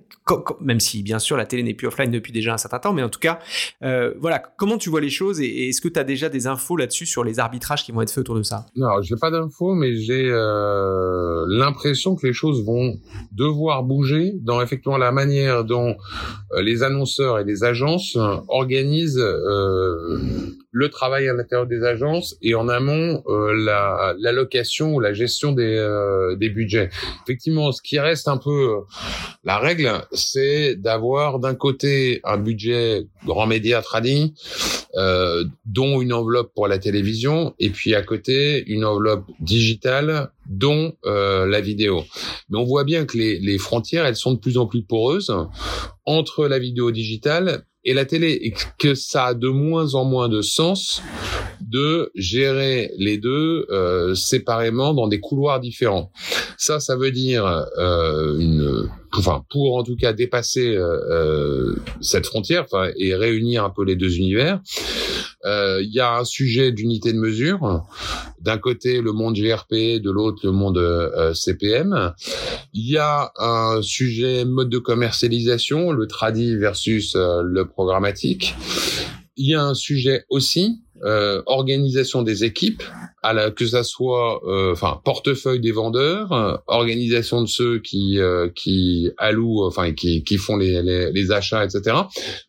même 0.62 0.80
si 0.80 1.02
bien 1.02 1.18
sûr 1.18 1.36
la 1.36 1.48
télé 1.48 1.64
n'est 1.64 1.74
plus 1.74 1.88
offline 1.88 2.12
depuis 2.12 2.32
déjà 2.32 2.54
un 2.54 2.58
certain 2.58 2.78
temps, 2.78 2.94
mais 2.94 3.02
en 3.02 3.10
tout 3.10 3.20
cas, 3.20 3.40
euh, 3.84 4.14
voilà, 4.20 4.38
comment 4.38 4.78
tu 4.78 4.92
vois 4.92 5.02
les 5.02 5.10
choses 5.10 5.42
et, 5.42 5.70
est-ce 5.70 5.82
que 5.82 5.88
tu 5.88 6.00
as 6.00 6.04
déjà 6.04 6.30
des 6.30 6.46
infos 6.46 6.78
là-dessus 6.78 7.08
sur 7.08 7.24
les 7.24 7.40
arbitrages 7.40 7.84
qui 7.84 7.92
vont 7.92 8.02
être 8.04 8.12
faits 8.12 8.20
autour 8.20 8.36
de 8.36 8.44
ça? 8.44 8.68
Non, 8.76 9.02
je 9.02 9.16
n'ai 9.16 9.20
pas 9.20 9.32
d'infos, 9.32 9.74
mais 9.74 9.96
j'ai 9.96 10.30
euh, 10.30 11.44
l'impression 11.48 12.16
que 12.16 12.28
les 12.28 12.34
choses 12.34 12.64
vont 12.64 13.00
devoir 13.32 13.84
bouger 13.84 14.34
dans 14.42 14.62
effectivement 14.62 14.98
la 14.98 15.12
manière 15.12 15.64
dont 15.64 15.96
les 16.62 16.84
annonceurs 16.84 17.40
et 17.40 17.44
les 17.44 17.64
agences 17.64 18.16
organisent 18.48 19.18
euh, 19.20 20.58
le 20.78 20.90
travail 20.90 21.28
à 21.28 21.34
l'intérieur 21.34 21.66
des 21.66 21.84
agences 21.84 22.36
et 22.44 22.54
en 22.54 22.70
amont 22.70 23.24
euh, 23.28 23.52
la 23.66 24.14
l'allocation 24.20 24.94
ou 24.94 25.00
la 25.00 25.12
gestion 25.12 25.52
des 25.52 25.76
euh, 25.76 26.36
des 26.36 26.50
budgets. 26.50 26.90
Effectivement, 27.24 27.72
ce 27.72 27.82
qui 27.82 28.00
reste 28.00 28.28
un 28.28 28.38
peu 28.38 28.76
euh, 28.76 28.80
la 29.44 29.58
règle, 29.58 29.92
c'est 30.12 30.76
d'avoir 30.76 31.40
d'un 31.40 31.56
côté 31.56 32.22
un 32.24 32.38
budget 32.38 33.08
grand 33.26 33.48
média 33.48 33.82
trading, 33.82 34.34
dont 35.66 36.02
une 36.02 36.14
enveloppe 36.14 36.52
pour 36.54 36.68
la 36.68 36.80
télévision, 36.80 37.54
et 37.60 37.70
puis 37.70 37.96
à 37.96 38.02
côté 38.02 38.64
une 38.68 38.84
enveloppe 38.84 39.26
digitale 39.40 40.32
dont 40.48 40.94
la 41.04 41.62
vidéo. 41.62 42.04
Mais 42.50 42.58
on 42.58 42.66
voit 42.66 42.84
bien 42.84 43.06
que 43.06 43.18
les 43.18 43.58
frontières, 43.58 44.06
elles 44.06 44.16
sont 44.16 44.34
de 44.34 44.40
plus 44.40 44.58
en 44.58 44.66
plus 44.66 44.84
poreuses 44.84 45.34
entre 46.06 46.48
la 46.48 46.60
vidéo 46.60 46.92
digitale 46.92 47.64
et 47.88 47.94
la 47.94 48.04
télé, 48.04 48.54
que 48.78 48.96
ça 48.96 49.28
a 49.28 49.34
de 49.34 49.48
moins 49.48 49.96
en 49.96 50.04
moins 50.04 50.28
de 50.28 50.42
sens 50.42 51.02
de 51.62 52.12
gérer 52.16 52.92
les 52.98 53.18
deux 53.18 53.66
euh, 53.70 54.14
séparément 54.14 54.94
dans 54.94 55.08
des 55.08 55.22
couloirs 55.22 55.62
différents. 55.62 56.12
Ça, 56.58 56.82
ça 56.82 56.98
veut 56.98 57.12
dire 57.12 57.46
euh, 57.78 58.86
enfin 59.14 59.46
pour 59.50 59.78
en 59.78 59.84
tout 59.84 59.96
cas 59.96 60.12
dépasser 60.12 60.76
euh, 60.76 61.00
euh 61.10 61.76
cette 62.02 62.26
frontière, 62.26 62.66
et 62.98 63.16
réunir 63.16 63.64
un 63.64 63.70
peu 63.70 63.86
les 63.86 63.96
deux 63.96 64.18
univers. 64.18 64.62
Euh, 65.48 65.82
il 65.82 65.94
y 65.94 66.00
a 66.00 66.18
un 66.18 66.26
sujet 66.26 66.72
d'unité 66.72 67.14
de 67.14 67.18
mesure. 67.18 67.86
D'un 68.42 68.58
côté 68.58 69.02
le 69.02 69.14
monde 69.14 69.36
GRP, 69.36 70.02
de 70.02 70.12
l'autre 70.12 70.42
le 70.44 70.52
monde 70.52 70.78
euh, 70.78 71.34
CPM. 71.34 72.14
Il 72.74 72.90
y 72.90 72.98
a 72.98 73.32
un 73.38 73.82
sujet 73.82 74.46
mode 74.46 74.70
de 74.70 74.78
commercialisation, 74.78 75.92
le 75.92 76.08
tradi 76.08 76.56
versus 76.56 77.16
le 77.16 77.64
programmatique. 77.64 78.56
Il 79.38 79.50
y 79.50 79.56
a 79.56 79.64
un 79.64 79.74
sujet 79.74 80.26
aussi 80.30 80.82
euh, 81.04 81.42
organisation 81.46 82.24
des 82.24 82.44
équipes, 82.44 82.84
à 83.22 83.34
la, 83.34 83.52
que 83.52 83.66
ça 83.66 83.84
soit 83.84 84.42
euh, 84.48 84.72
enfin 84.72 85.00
portefeuille 85.04 85.60
des 85.60 85.72
vendeurs, 85.72 86.32
euh, 86.32 86.56
organisation 86.68 87.42
de 87.42 87.48
ceux 87.48 87.80
qui 87.80 88.20
qui 88.56 89.12
allouent, 89.18 89.66
enfin 89.66 89.94
qui 89.94 90.24
qui 90.24 90.38
font 90.38 90.58
les, 90.58 90.82
les, 90.82 91.12
les 91.12 91.32
achats, 91.32 91.64
etc. 91.64 91.96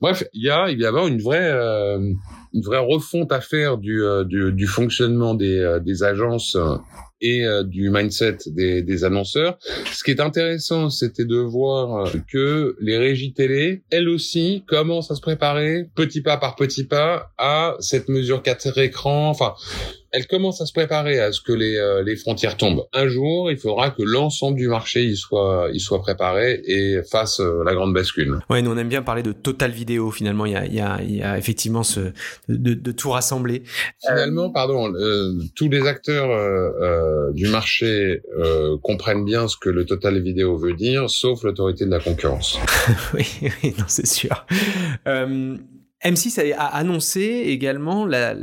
Bref, 0.01 0.25
il 0.33 0.45
y 0.45 0.51
a 0.51 0.71
il 0.71 0.81
y 0.81 0.87
a 0.87 0.91
une 0.91 1.21
vraie 1.21 1.51
une 2.55 2.63
vraie 2.63 2.79
refonte 2.79 3.33
à 3.33 3.41
faire 3.41 3.77
du 3.77 4.03
du, 4.27 4.53
du 4.53 4.67
fonctionnement 4.67 5.35
des 5.35 5.79
des 5.85 6.03
agences 6.03 6.57
et 7.21 7.45
euh, 7.45 7.65
du 7.65 7.91
mindset 7.91 8.39
des, 8.47 8.83
des, 8.83 9.05
annonceurs. 9.05 9.59
Ce 9.93 10.05
qui 10.05 10.11
est 10.11 10.21
intéressant, 10.21 10.91
c'était 10.91 11.25
de 11.25 11.39
voir 11.39 12.07
euh, 12.07 12.11
que 12.31 12.77
les 12.81 12.97
régies 12.97 13.33
télé, 13.33 13.83
elles 13.91 14.09
aussi, 14.09 14.65
commencent 14.67 15.11
à 15.11 15.15
se 15.15 15.21
préparer 15.21 15.89
petit 15.95 16.21
pas 16.21 16.37
par 16.37 16.57
petit 16.57 16.85
pas 16.85 17.33
à 17.39 17.77
cette 17.81 18.09
mesure 18.09 18.43
4 18.43 18.79
écrans. 18.79 19.31
Enfin, 19.31 19.55
elle 20.13 20.27
commence 20.27 20.61
à 20.61 20.67
se 20.67 20.73
préparer 20.73 21.21
à 21.21 21.33
ce 21.33 21.41
que 21.41 21.53
les, 21.53 21.77
euh, 21.77 22.03
les 22.03 22.17
frontières 22.17 22.57
tombent. 22.57 22.87
Un 22.93 23.09
jour, 23.09 23.51
il 23.51 23.59
faudra 23.59 23.91
que 23.91 24.03
l'ensemble 24.03 24.57
du 24.57 24.69
marché 24.69 25.05
y 25.05 25.17
soit, 25.17 25.69
y 25.73 25.81
soit 25.81 26.01
préparé 26.01 26.63
et 26.65 27.03
fasse 27.03 27.41
euh, 27.41 27.63
la 27.65 27.75
grande 27.75 27.93
bascule. 27.93 28.39
Ouais, 28.49 28.63
nous 28.63 28.71
on 28.71 28.77
aime 28.77 28.89
bien 28.89 29.03
parler 29.03 29.23
de 29.23 29.33
total 29.33 29.71
vidéo. 29.71 30.11
Finalement, 30.11 30.47
il 30.47 30.53
y 30.53 30.57
a, 30.57 30.67
il 30.67 30.75
y 30.75 30.81
a, 30.81 30.99
il 31.03 31.17
y 31.17 31.23
a 31.23 31.37
effectivement 31.37 31.83
ce 31.83 32.13
de, 32.49 32.75
de 32.75 32.93
tout 32.93 33.11
rassembler. 33.11 33.63
Finalement, 34.07 34.51
pardon, 34.51 34.93
euh, 34.95 35.35
tous 35.55 35.69
les 35.69 35.87
acteurs 35.87 36.29
du 37.33 37.49
marché 37.49 38.23
comprennent 38.83 39.25
bien 39.25 39.49
ce 39.49 39.57
que 39.57 39.69
le 39.69 39.85
total 39.85 40.21
vidéo 40.21 40.57
veut 40.57 40.75
dire, 40.75 41.11
sauf 41.11 41.43
l'autorité 41.43 41.85
de 41.85 41.91
la 41.91 42.01
concurrence. 42.01 42.59
oui, 43.15 43.27
oui, 43.63 43.75
non, 43.79 43.85
c'est 43.89 44.07
sûr. 44.07 44.47
M6 46.05 46.55
a 46.57 46.67
annoncé 46.67 47.21
également 47.47 48.07
la, 48.07 48.35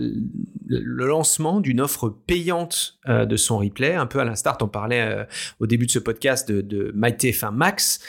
le 0.67 1.07
lancement 1.07 1.59
d'une 1.61 1.81
offre 1.81 2.09
payante 2.09 2.97
euh, 3.07 3.25
de 3.25 3.37
son 3.37 3.57
replay, 3.57 3.93
un 3.93 4.05
peu 4.05 4.19
à 4.19 4.25
l'instar, 4.25 4.57
on 4.61 4.67
parlait 4.67 5.01
euh, 5.01 5.23
au 5.59 5.67
début 5.67 5.85
de 5.85 5.91
ce 5.91 5.99
podcast 5.99 6.49
de, 6.49 6.61
de 6.61 6.91
MyTF1 6.95 7.51
Max. 7.51 7.99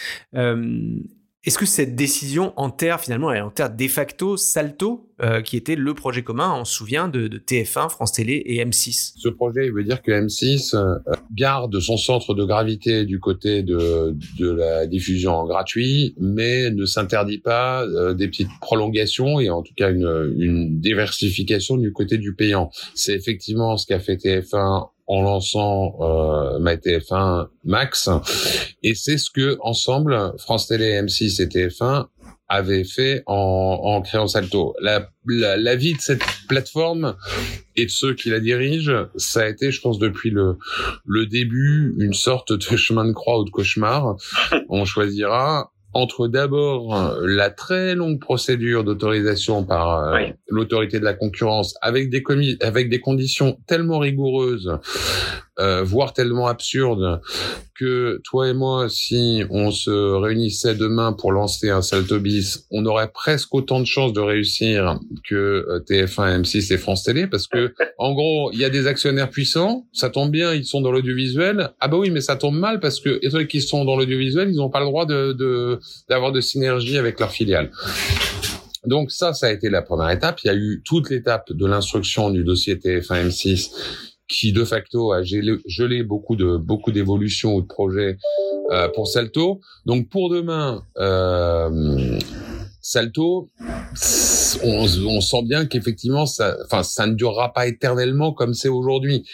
Est-ce 1.46 1.58
que 1.58 1.66
cette 1.66 1.94
décision 1.94 2.52
enterre 2.56 3.00
finalement, 3.00 3.30
elle 3.30 3.44
enterre 3.44 3.70
de 3.70 3.86
facto 3.86 4.36
Salto, 4.36 5.06
euh, 5.22 5.42
qui 5.42 5.56
était 5.56 5.76
le 5.76 5.94
projet 5.94 6.22
commun, 6.22 6.52
on 6.58 6.64
se 6.64 6.74
souvient, 6.74 7.06
de, 7.06 7.28
de, 7.28 7.38
TF1, 7.38 7.88
France 7.88 8.14
Télé 8.14 8.42
et 8.46 8.64
M6 8.64 9.12
Ce 9.16 9.28
projet, 9.28 9.66
il 9.66 9.72
veut 9.72 9.84
dire 9.84 10.02
que 10.02 10.10
M6 10.10 10.74
euh, 10.74 10.96
garde 11.36 11.78
son 11.78 11.96
centre 11.96 12.34
de 12.34 12.44
gravité 12.44 13.04
du 13.04 13.20
côté 13.20 13.62
de, 13.62 14.16
de 14.40 14.50
la 14.50 14.88
diffusion 14.88 15.36
en 15.36 15.46
gratuit, 15.46 16.16
mais 16.18 16.72
ne 16.72 16.84
s'interdit 16.84 17.38
pas 17.38 17.84
euh, 17.84 18.12
des 18.12 18.26
petites 18.26 18.50
prolongations 18.60 19.38
et 19.38 19.48
en 19.48 19.62
tout 19.62 19.74
cas 19.76 19.92
une, 19.92 20.34
une 20.36 20.80
diversification 20.80 21.76
du 21.76 21.92
côté 21.92 22.18
du 22.18 22.34
payant. 22.34 22.70
C'est 22.96 23.14
effectivement 23.14 23.76
ce 23.76 23.86
qu'a 23.86 24.00
fait 24.00 24.16
TF1 24.16 24.88
en 25.06 25.22
lançant 25.22 25.96
euh, 26.00 26.58
MyTF1 26.58 27.48
Max. 27.64 28.08
Et 28.82 28.94
c'est 28.94 29.18
ce 29.18 29.30
que 29.30 29.56
ensemble 29.60 30.32
France 30.38 30.66
Télé, 30.68 31.00
M6 31.00 31.42
et 31.42 31.46
TF1 31.46 32.06
avaient 32.48 32.84
fait 32.84 33.22
en, 33.26 33.80
en 33.82 34.02
créant 34.02 34.28
Salto. 34.28 34.74
La, 34.80 35.08
la, 35.26 35.56
la, 35.56 35.76
vie 35.76 35.94
de 35.94 36.00
cette 36.00 36.22
plateforme 36.48 37.16
et 37.74 37.86
de 37.86 37.90
ceux 37.90 38.14
qui 38.14 38.30
la 38.30 38.38
dirigent, 38.38 39.06
ça 39.16 39.40
a 39.40 39.48
été, 39.48 39.72
je 39.72 39.80
pense, 39.80 39.98
depuis 39.98 40.30
le, 40.30 40.56
le 41.04 41.26
début, 41.26 41.94
une 41.98 42.14
sorte 42.14 42.52
de 42.52 42.60
chemin 42.76 43.04
de 43.04 43.12
croix 43.12 43.40
ou 43.40 43.44
de 43.44 43.50
cauchemar. 43.50 44.16
On 44.68 44.84
choisira 44.84 45.72
entre 45.96 46.28
d'abord 46.28 46.94
euh, 46.94 47.26
la 47.26 47.50
très 47.50 47.94
longue 47.94 48.20
procédure 48.20 48.84
d'autorisation 48.84 49.64
par 49.64 50.14
euh, 50.14 50.26
l'autorité 50.48 51.00
de 51.00 51.04
la 51.04 51.14
concurrence 51.14 51.74
avec 51.80 52.10
des 52.10 52.22
avec 52.60 52.90
des 52.90 53.00
conditions 53.00 53.58
tellement 53.66 53.98
rigoureuses 53.98 54.78
euh, 55.58 55.82
voire 55.82 56.12
tellement 56.12 56.46
absurdes 56.46 57.20
que 57.78 58.20
toi 58.24 58.48
et 58.48 58.54
moi 58.54 58.88
si 58.88 59.44
on 59.50 59.70
se 59.70 59.90
réunissait 59.90 60.74
demain 60.74 61.12
pour 61.12 61.32
lancer 61.32 61.70
un 61.70 61.82
Saltobis, 61.82 62.66
on 62.70 62.86
aurait 62.86 63.10
presque 63.12 63.54
autant 63.54 63.80
de 63.80 63.84
chances 63.84 64.12
de 64.12 64.20
réussir 64.20 64.98
que 65.28 65.82
TF1, 65.88 66.42
M6 66.42 66.72
et 66.72 66.78
France 66.78 67.04
Télé 67.04 67.26
parce 67.26 67.46
que 67.46 67.74
en 67.98 68.12
gros, 68.12 68.50
il 68.52 68.58
y 68.58 68.64
a 68.64 68.70
des 68.70 68.86
actionnaires 68.86 69.30
puissants, 69.30 69.86
ça 69.92 70.10
tombe 70.10 70.30
bien, 70.30 70.52
ils 70.54 70.64
sont 70.64 70.80
dans 70.80 70.92
l'audiovisuel. 70.92 71.70
Ah 71.80 71.88
bah 71.88 71.96
oui, 71.96 72.10
mais 72.10 72.20
ça 72.20 72.36
tombe 72.36 72.56
mal 72.56 72.80
parce 72.80 73.00
que 73.00 73.18
étant 73.22 73.44
qu'ils 73.44 73.62
sont 73.62 73.84
dans 73.84 73.96
l'audiovisuel, 73.96 74.50
ils 74.50 74.56
n'ont 74.56 74.70
pas 74.70 74.80
le 74.80 74.86
droit 74.86 75.06
de, 75.06 75.32
de 75.32 75.78
d'avoir 76.08 76.32
de 76.32 76.40
synergie 76.40 76.98
avec 76.98 77.20
leur 77.20 77.30
filiale. 77.30 77.70
Donc 78.86 79.10
ça, 79.10 79.34
ça 79.34 79.46
a 79.46 79.50
été 79.50 79.68
la 79.68 79.82
première 79.82 80.10
étape. 80.10 80.40
Il 80.44 80.46
y 80.46 80.50
a 80.50 80.54
eu 80.54 80.82
toute 80.84 81.10
l'étape 81.10 81.52
de 81.52 81.66
l'instruction 81.66 82.30
du 82.30 82.44
dossier 82.44 82.76
TF1 82.76 83.28
M6 83.28 83.70
qui 84.28 84.52
de 84.52 84.64
facto 84.64 85.12
a 85.12 85.22
gelé, 85.22 86.02
beaucoup 86.02 86.36
de 86.36 86.56
beaucoup 86.56 86.92
d'évolutions 86.92 87.54
ou 87.54 87.62
de 87.62 87.66
projets 87.66 88.18
euh, 88.70 88.88
pour 88.88 89.08
Salto. 89.08 89.60
Donc 89.84 90.08
pour 90.08 90.30
demain, 90.30 90.82
euh, 90.98 92.18
Salto, 92.88 93.50
on, 94.62 94.86
on, 95.08 95.20
sent 95.20 95.42
bien 95.42 95.66
qu'effectivement, 95.66 96.24
ça, 96.24 96.56
enfin, 96.64 96.84
ça 96.84 97.08
ne 97.08 97.14
durera 97.14 97.52
pas 97.52 97.66
éternellement 97.66 98.32
comme 98.32 98.54
c'est 98.54 98.68
aujourd'hui. 98.68 99.24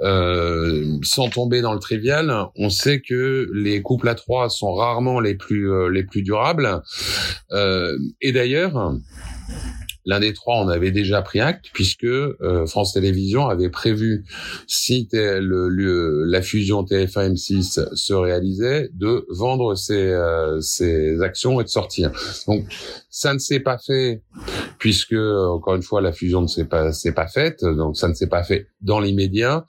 Euh, 0.00 0.98
sans 1.02 1.28
tomber 1.28 1.60
dans 1.60 1.72
le 1.72 1.78
trivial, 1.78 2.34
on 2.56 2.68
sait 2.68 3.00
que 3.00 3.48
les 3.54 3.80
couples 3.80 4.08
à 4.08 4.16
trois 4.16 4.50
sont 4.50 4.74
rarement 4.74 5.20
les 5.20 5.36
plus 5.36 5.70
euh, 5.70 5.88
les 5.88 6.02
plus 6.02 6.22
durables. 6.22 6.82
Euh, 7.52 7.96
et 8.20 8.32
d'ailleurs, 8.32 8.96
L'un 10.06 10.20
des 10.20 10.32
trois 10.32 10.56
on 10.56 10.68
avait 10.68 10.92
déjà 10.92 11.20
pris 11.20 11.40
acte 11.40 11.66
puisque 11.72 12.04
euh, 12.04 12.66
France 12.66 12.94
Télévisions 12.94 13.48
avait 13.48 13.70
prévu, 13.70 14.24
si 14.66 15.08
le, 15.12 15.68
le, 15.68 16.24
la 16.24 16.42
fusion 16.42 16.84
TF1-M6 16.84 17.94
se 17.94 18.12
réalisait, 18.14 18.88
de 18.94 19.26
vendre 19.28 19.74
ses, 19.74 19.94
euh, 19.94 20.60
ses 20.60 21.20
actions 21.22 21.60
et 21.60 21.64
de 21.64 21.68
sortir. 21.68 22.12
Donc 22.46 22.64
ça 23.10 23.34
ne 23.34 23.38
s'est 23.38 23.60
pas 23.60 23.78
fait 23.78 24.22
puisque 24.78 25.14
encore 25.14 25.74
une 25.74 25.82
fois 25.82 26.00
la 26.00 26.12
fusion 26.12 26.42
ne 26.42 26.46
s'est 26.46 26.64
pas 26.64 26.92
s'est 26.92 27.12
pas 27.12 27.26
faite, 27.26 27.64
donc 27.64 27.96
ça 27.96 28.08
ne 28.08 28.14
s'est 28.14 28.28
pas 28.28 28.42
fait 28.42 28.68
dans 28.80 29.00
l'immédiat. 29.00 29.66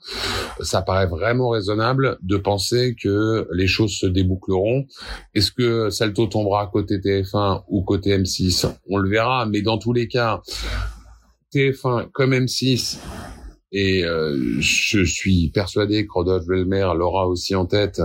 Ça 0.60 0.82
paraît 0.82 1.06
vraiment 1.06 1.50
raisonnable 1.50 2.18
de 2.22 2.36
penser 2.36 2.96
que 3.00 3.48
les 3.52 3.66
choses 3.66 3.92
se 3.92 4.06
déboucleront. 4.06 4.86
Est-ce 5.34 5.52
que 5.52 5.90
Salto 5.90 6.26
tombera 6.26 6.66
côté 6.66 6.98
TF1 6.98 7.62
ou 7.68 7.82
côté 7.82 8.16
M6 8.16 8.66
On 8.88 8.98
le 8.98 9.08
verra, 9.08 9.46
mais 9.46 9.62
dans 9.62 9.78
tous 9.78 9.92
les 9.92 10.08
cas, 10.08 10.27
TF1 11.54 12.10
comme 12.12 12.32
M6 12.32 12.98
et 13.70 14.04
euh, 14.04 14.60
je 14.60 15.04
suis 15.04 15.50
persuadé 15.50 16.06
que 16.06 16.12
Rodolphe 16.12 16.46
Velmer 16.46 16.90
l'aura 16.96 17.26
aussi 17.28 17.54
en 17.54 17.66
tête. 17.66 18.00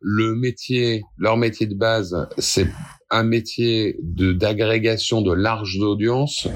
Le 0.00 0.34
métier, 0.34 1.02
leur 1.18 1.36
métier 1.36 1.66
de 1.66 1.74
base, 1.74 2.28
c'est 2.38 2.66
un 3.12 3.22
métier 3.22 3.96
de 4.02 4.32
d'agrégation 4.32 5.20
de 5.22 5.32
large 5.32 5.78
audience, 5.78 6.48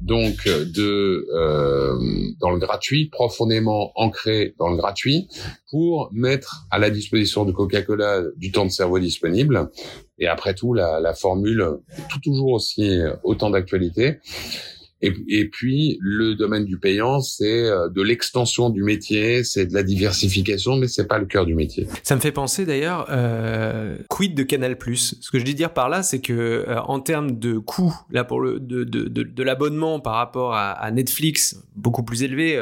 donc 0.00 0.44
de 0.46 1.26
euh, 1.34 1.96
dans 2.40 2.50
le 2.50 2.58
gratuit, 2.58 3.06
profondément 3.06 3.92
ancré 3.94 4.54
dans 4.58 4.68
le 4.68 4.76
gratuit, 4.76 5.28
pour 5.70 6.10
mettre 6.12 6.66
à 6.70 6.78
la 6.78 6.90
disposition 6.90 7.44
de 7.44 7.52
Coca-Cola 7.52 8.22
du 8.36 8.52
temps 8.52 8.66
de 8.66 8.70
cerveau 8.70 8.98
disponible. 8.98 9.70
Et 10.18 10.26
après 10.26 10.54
tout, 10.54 10.74
la, 10.74 11.00
la 11.00 11.14
formule 11.14 11.64
tout 12.10 12.20
toujours 12.20 12.52
aussi 12.52 13.00
autant 13.22 13.50
d'actualité. 13.50 14.18
Et, 15.02 15.48
puis 15.48 15.98
le 16.00 16.34
domaine 16.34 16.64
du 16.64 16.78
payant, 16.78 17.20
c'est 17.20 17.64
de 17.64 18.02
l'extension 18.02 18.70
du 18.70 18.82
métier, 18.82 19.44
c'est 19.44 19.66
de 19.66 19.74
la 19.74 19.82
diversification, 19.82 20.76
mais 20.76 20.88
c'est 20.88 21.06
pas 21.06 21.18
le 21.18 21.26
cœur 21.26 21.46
du 21.46 21.54
métier. 21.54 21.86
Ça 22.02 22.14
me 22.14 22.20
fait 22.20 22.32
penser 22.32 22.66
d'ailleurs, 22.66 23.06
euh, 23.10 23.96
quid 24.08 24.34
de 24.34 24.42
Canal+. 24.42 24.76
Ce 24.94 25.30
que 25.30 25.38
je 25.38 25.44
dis 25.44 25.54
dire 25.54 25.72
par 25.72 25.88
là, 25.88 26.02
c'est 26.02 26.20
que 26.20 26.66
en 26.84 27.00
termes 27.00 27.38
de 27.38 27.58
coût, 27.58 27.94
là 28.10 28.24
pour 28.24 28.40
le 28.40 28.60
de, 28.60 28.84
de, 28.84 29.08
de, 29.08 29.42
l'abonnement 29.42 30.00
par 30.00 30.14
rapport 30.14 30.54
à, 30.54 30.90
Netflix, 30.90 31.62
beaucoup 31.76 32.02
plus 32.02 32.22
élevé. 32.22 32.60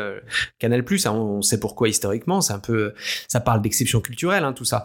Canal+, 0.59 0.85
hein, 1.07 1.11
on, 1.11 1.43
sait 1.43 1.59
pourquoi 1.59 1.89
historiquement, 1.89 2.41
c'est 2.41 2.53
un 2.53 2.59
peu, 2.59 2.93
ça 3.27 3.41
parle 3.41 3.63
d'exception 3.63 4.01
culturelle, 4.01 4.45
hein, 4.45 4.53
tout 4.53 4.65
ça. 4.65 4.85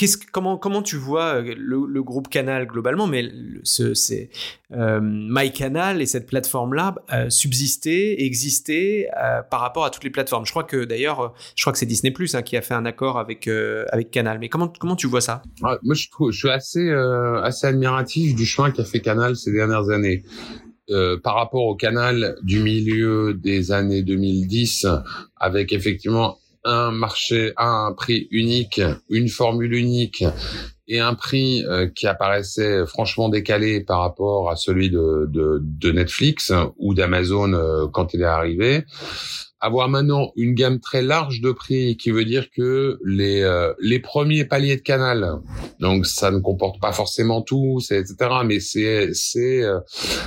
Euh, 0.00 0.06
comment, 0.32 0.82
tu 0.82 0.96
vois 0.96 1.42
euh, 1.42 1.54
le, 1.56 2.02
groupe 2.02 2.28
Canal 2.28 2.66
globalement, 2.66 3.06
mais 3.06 3.30
ce, 3.62 3.92
euh, 4.72 5.00
MyCanal 5.02 6.00
et 6.02 6.06
cette 6.06 6.26
plateforme-là 6.26 6.94
euh, 7.12 7.30
subsister, 7.30 8.24
exister 8.24 9.08
par 9.50 9.60
rapport 9.60 9.84
à 9.84 9.90
toutes 9.90 10.04
les 10.04 10.10
plateformes. 10.10 10.46
Je 10.46 10.50
crois 10.50 10.64
que 10.64 10.84
d'ailleurs, 10.84 11.34
je 11.56 11.62
crois 11.62 11.72
que 11.72 11.78
c'est 11.78 11.86
Disney 11.86 12.12
Plus 12.12 12.34
hein, 12.34 12.42
qui 12.42 12.56
a 12.56 12.62
fait 12.62 12.74
un 12.74 12.84
accord 12.84 13.18
avec 13.18 13.48
Canal. 14.10 14.38
Mais 14.38 14.48
comment 14.48 14.68
comment 14.68 14.96
tu 14.96 15.06
vois 15.06 15.20
ça? 15.20 15.42
Moi, 15.60 15.94
je 15.94 16.08
trouve, 16.10 16.32
je 16.32 16.38
suis 16.38 16.50
assez 16.50 16.90
assez 17.42 17.66
admiratif 17.66 18.34
du 18.34 18.46
chemin 18.46 18.70
qu'a 18.70 18.84
fait 18.84 19.00
Canal 19.00 19.36
ces 19.36 19.52
dernières 19.52 19.90
années. 19.90 20.24
par 21.22 21.34
rapport 21.36 21.64
au 21.64 21.76
canal 21.76 22.36
du 22.42 22.60
milieu 22.60 23.34
des 23.34 23.72
années 23.72 24.02
2010, 24.02 24.86
avec 25.36 25.72
effectivement 25.72 26.38
un 26.64 26.90
marché, 26.90 27.52
un 27.56 27.92
prix 27.96 28.28
unique, 28.30 28.80
une 29.10 29.28
formule 29.28 29.74
unique 29.74 30.24
et 30.88 31.00
un 31.00 31.14
prix 31.14 31.64
euh, 31.64 31.88
qui 31.88 32.06
apparaissait 32.06 32.86
franchement 32.86 33.28
décalé 33.28 33.80
par 33.80 34.00
rapport 34.00 34.50
à 34.50 34.56
celui 34.56 34.90
de, 34.90 35.26
de, 35.28 35.60
de 35.62 35.92
Netflix 35.92 36.52
ou 36.78 36.94
d'Amazon 36.94 37.52
euh, 37.52 37.86
quand 37.88 38.14
il 38.14 38.22
est 38.22 38.24
arrivé 38.24 38.84
avoir 39.62 39.88
maintenant 39.88 40.32
une 40.34 40.54
gamme 40.54 40.80
très 40.80 41.02
large 41.02 41.40
de 41.40 41.52
prix 41.52 41.96
qui 41.96 42.10
veut 42.10 42.24
dire 42.24 42.50
que 42.50 42.98
les 43.04 43.42
euh, 43.42 43.72
les 43.80 44.00
premiers 44.00 44.44
paliers 44.44 44.76
de 44.76 44.82
canal 44.82 45.38
donc 45.78 46.04
ça 46.04 46.32
ne 46.32 46.40
comporte 46.40 46.80
pas 46.80 46.92
forcément 46.92 47.42
tout 47.42 47.78
etc 47.90 48.14
mais 48.44 48.58
c'est 48.58 49.10
c'est 49.14 49.62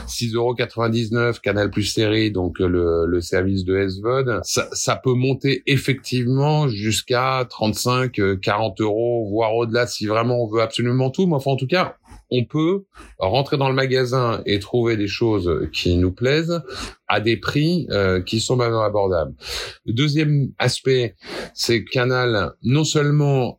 6,99 0.07 1.15
euh, 1.17 1.33
canal 1.43 1.69
plus 1.69 1.83
série 1.83 2.31
donc 2.31 2.59
le, 2.59 3.05
le 3.05 3.21
service 3.21 3.65
de 3.65 3.87
SVOD 3.87 4.39
ça, 4.43 4.69
ça 4.71 4.95
peut 4.95 5.13
monter 5.13 5.63
effectivement 5.67 6.69
jusqu'à 6.69 7.45
35 7.49 8.39
40 8.41 8.79
euros 8.79 9.27
voire 9.29 9.53
au-delà 9.53 9.85
si 9.85 10.07
vraiment 10.07 10.41
on 10.41 10.47
veut 10.47 10.61
absolument 10.61 11.09
tout 11.09 11.27
mais 11.27 11.35
enfin 11.35 11.51
en 11.51 11.57
tout 11.57 11.67
cas 11.67 11.97
on 12.31 12.45
peut 12.45 12.85
rentrer 13.19 13.57
dans 13.57 13.69
le 13.69 13.75
magasin 13.75 14.41
et 14.45 14.59
trouver 14.59 14.97
des 14.97 15.07
choses 15.07 15.69
qui 15.71 15.97
nous 15.97 16.11
plaisent 16.11 16.61
à 17.07 17.19
des 17.19 17.37
prix 17.37 17.87
euh, 17.91 18.21
qui 18.21 18.39
sont 18.39 18.55
maintenant 18.55 18.81
abordables. 18.81 19.33
Le 19.85 19.93
deuxième 19.93 20.51
aspect, 20.57 21.15
c'est 21.53 21.83
Canal 21.83 22.53
non 22.63 22.83
seulement 22.83 23.57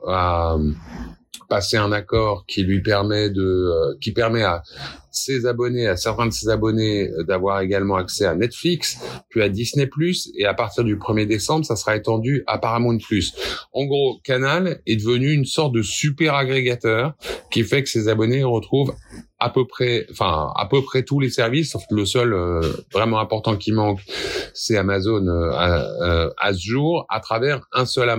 passé 1.48 1.76
un 1.76 1.92
accord 1.92 2.44
qui 2.46 2.62
lui 2.62 2.82
permet 2.82 3.30
de, 3.30 3.42
euh, 3.42 3.96
qui 4.00 4.12
permet 4.12 4.42
à 4.42 4.62
ses 5.10 5.46
abonnés, 5.46 5.86
à 5.86 5.96
certains 5.96 6.26
de 6.26 6.32
ses 6.32 6.48
abonnés, 6.48 7.08
euh, 7.08 7.24
d'avoir 7.24 7.60
également 7.60 7.96
accès 7.96 8.26
à 8.26 8.34
Netflix, 8.34 8.98
puis 9.28 9.42
à 9.42 9.48
Disney+, 9.48 9.88
et 10.36 10.44
à 10.44 10.54
partir 10.54 10.84
du 10.84 10.96
1er 10.96 11.26
décembre, 11.26 11.64
ça 11.64 11.76
sera 11.76 11.96
étendu 11.96 12.44
à 12.46 12.58
Paramount+. 12.58 12.98
En 13.72 13.84
gros, 13.84 14.20
Canal 14.24 14.80
est 14.86 14.96
devenu 14.96 15.32
une 15.32 15.46
sorte 15.46 15.72
de 15.72 15.82
super 15.82 16.34
agrégateur 16.34 17.14
qui 17.50 17.62
fait 17.62 17.82
que 17.82 17.88
ses 17.88 18.08
abonnés 18.08 18.44
retrouvent 18.44 18.94
à 19.46 19.50
peu 19.50 19.64
près, 19.64 20.06
enfin 20.10 20.52
à 20.56 20.66
peu 20.66 20.82
près 20.82 21.04
tous 21.04 21.20
les 21.20 21.30
services. 21.30 21.70
Sauf 21.70 21.84
que 21.88 21.94
le 21.94 22.04
seul 22.04 22.32
euh, 22.34 22.60
vraiment 22.92 23.20
important 23.20 23.56
qui 23.56 23.70
manque, 23.70 24.00
c'est 24.54 24.76
Amazon 24.76 25.24
euh, 25.26 25.50
à, 25.52 26.30
à, 26.38 26.52
ce 26.52 26.60
jour, 26.60 27.06
à 27.08 27.20
travers 27.20 27.60
un 27.72 27.86
seul 27.86 28.10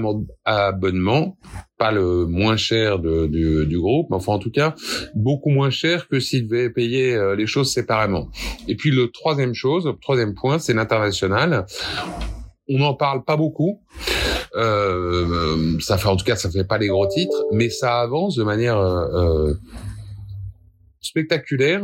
abonnement, 0.45 1.37
pas 1.77 1.91
le 1.91 2.25
moins 2.25 2.55
cher 2.55 2.99
du, 2.99 3.77
groupe, 3.77 4.07
mais 4.09 4.15
enfin 4.15 4.33
en 4.33 4.39
tout 4.39 4.51
cas 4.51 4.73
beaucoup 5.15 5.49
moins 5.49 5.69
cher 5.69 6.07
que 6.07 6.19
s'il 6.19 6.47
devait 6.47 6.69
payer 6.69 7.13
euh, 7.13 7.35
les 7.35 7.45
choses 7.45 7.71
séparément. 7.71 8.29
Et 8.69 8.75
puis 8.75 8.91
le 8.91 9.11
troisième 9.11 9.53
chose, 9.53 9.91
troisième 10.01 10.33
point, 10.33 10.59
c'est 10.59 10.73
l'international. 10.73 11.65
On 12.69 12.79
n'en 12.79 12.93
parle 12.93 13.23
pas 13.23 13.37
beaucoup. 13.37 13.81
Euh, 14.55 15.77
ça 15.79 15.97
fait 15.97 16.07
en 16.07 16.15
tout 16.15 16.25
cas, 16.25 16.35
ça 16.35 16.49
fait 16.49 16.63
pas 16.63 16.77
les 16.77 16.87
gros 16.87 17.07
titres, 17.07 17.45
mais 17.51 17.69
ça 17.69 17.99
avance 17.99 18.35
de 18.35 18.43
manière 18.43 18.77
euh, 18.77 19.53
spectaculaire, 21.01 21.83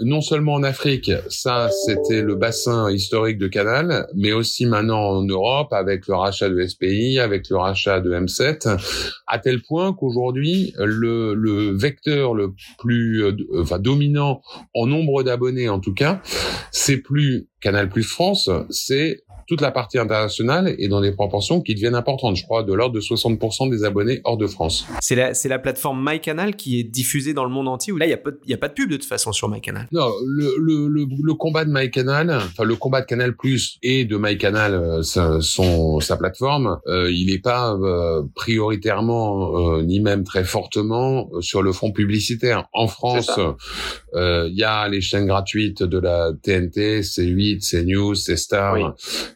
non 0.00 0.20
seulement 0.20 0.54
en 0.54 0.62
Afrique, 0.62 1.10
ça 1.28 1.70
c'était 1.70 2.22
le 2.22 2.34
bassin 2.34 2.90
historique 2.90 3.38
de 3.38 3.46
Canal, 3.46 4.06
mais 4.14 4.32
aussi 4.32 4.66
maintenant 4.66 5.00
en 5.00 5.22
Europe 5.22 5.72
avec 5.72 6.06
le 6.06 6.14
rachat 6.14 6.48
de 6.48 6.66
SPI, 6.66 7.18
avec 7.18 7.48
le 7.50 7.56
rachat 7.56 8.00
de 8.00 8.12
M7, 8.12 8.78
à 9.26 9.38
tel 9.38 9.62
point 9.62 9.92
qu'aujourd'hui 9.92 10.72
le, 10.78 11.34
le, 11.34 11.76
vecteur 11.76 12.34
le 12.34 12.52
plus 12.78 13.24
euh, 13.24 13.36
enfin 13.60 13.78
dominant 13.78 14.40
en 14.74 14.86
nombre 14.86 15.22
d'abonnés 15.22 15.68
en 15.68 15.80
tout 15.80 15.94
cas, 15.94 16.22
c'est 16.70 16.98
plus 16.98 17.48
Canal 17.60 17.88
Plus 17.88 18.02
France, 18.02 18.50
c'est 18.68 19.23
toute 19.46 19.60
la 19.60 19.70
partie 19.70 19.98
internationale 19.98 20.74
est 20.78 20.88
dans 20.88 21.00
des 21.00 21.12
proportions 21.12 21.60
qui 21.60 21.74
deviennent 21.74 21.94
importantes. 21.94 22.36
Je 22.36 22.44
crois 22.44 22.62
de 22.62 22.72
l'ordre 22.72 22.94
de 22.94 23.00
60% 23.00 23.70
des 23.70 23.84
abonnés 23.84 24.20
hors 24.24 24.36
de 24.36 24.46
France. 24.46 24.86
C'est 25.00 25.14
la, 25.14 25.34
c'est 25.34 25.48
la 25.48 25.58
plateforme 25.58 26.04
MyCanal 26.04 26.56
qui 26.56 26.80
est 26.80 26.84
diffusée 26.84 27.34
dans 27.34 27.44
le 27.44 27.50
monde 27.50 27.68
entier 27.68 27.92
où 27.92 27.96
là, 27.96 28.06
il 28.06 28.08
n'y 28.08 28.14
a, 28.14 28.18
pas, 28.18 28.30
y 28.46 28.54
a 28.54 28.58
pas 28.58 28.68
de 28.68 28.74
pub 28.74 28.90
de 28.90 28.96
toute 28.96 29.04
façon 29.04 29.32
sur 29.32 29.48
MyCanal? 29.48 29.88
Non, 29.92 30.08
le, 30.26 30.54
le, 30.58 30.88
le, 30.88 31.06
le 31.22 31.34
combat 31.34 31.64
de 31.64 31.70
MyCanal, 31.72 32.30
enfin 32.30 32.64
le 32.64 32.76
combat 32.76 33.00
de 33.00 33.06
Canal 33.06 33.36
Plus 33.36 33.78
et 33.82 34.04
de 34.04 34.16
MyCanal, 34.16 34.74
euh, 34.74 35.02
sa, 35.02 35.40
son, 35.40 36.00
sa 36.00 36.16
plateforme, 36.16 36.78
euh, 36.86 37.10
il 37.10 37.26
n'est 37.26 37.38
pas 37.38 37.74
euh, 37.74 38.22
prioritairement 38.34 39.80
ni 39.82 40.00
même 40.00 40.24
très 40.24 40.44
fortement 40.44 41.28
sur 41.40 41.62
le 41.62 41.72
front 41.72 41.92
publicitaire. 41.92 42.68
En 42.72 42.86
France, 42.86 43.30
il 44.16 44.54
y 44.54 44.64
a 44.64 44.88
les 44.88 45.00
chaînes 45.00 45.26
gratuites 45.26 45.82
de 45.82 45.98
la 45.98 46.32
TNT, 46.42 47.00
C8, 47.00 47.68
CNews, 47.68 48.14
C-Star. 48.14 48.74
Oui 48.74 48.82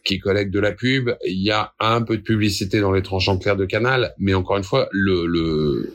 qui 0.03 0.19
collecte 0.19 0.51
de 0.51 0.59
la 0.59 0.71
pub. 0.71 1.11
Il 1.25 1.43
y 1.43 1.51
a 1.51 1.73
un 1.79 2.01
peu 2.01 2.17
de 2.17 2.23
publicité 2.23 2.79
dans 2.79 2.91
les 2.91 3.03
tranchants 3.03 3.37
clairs 3.37 3.55
de 3.55 3.65
Canal, 3.65 4.13
mais 4.17 4.33
encore 4.33 4.57
une 4.57 4.63
fois, 4.63 4.89
le, 4.91 5.25
le 5.25 5.93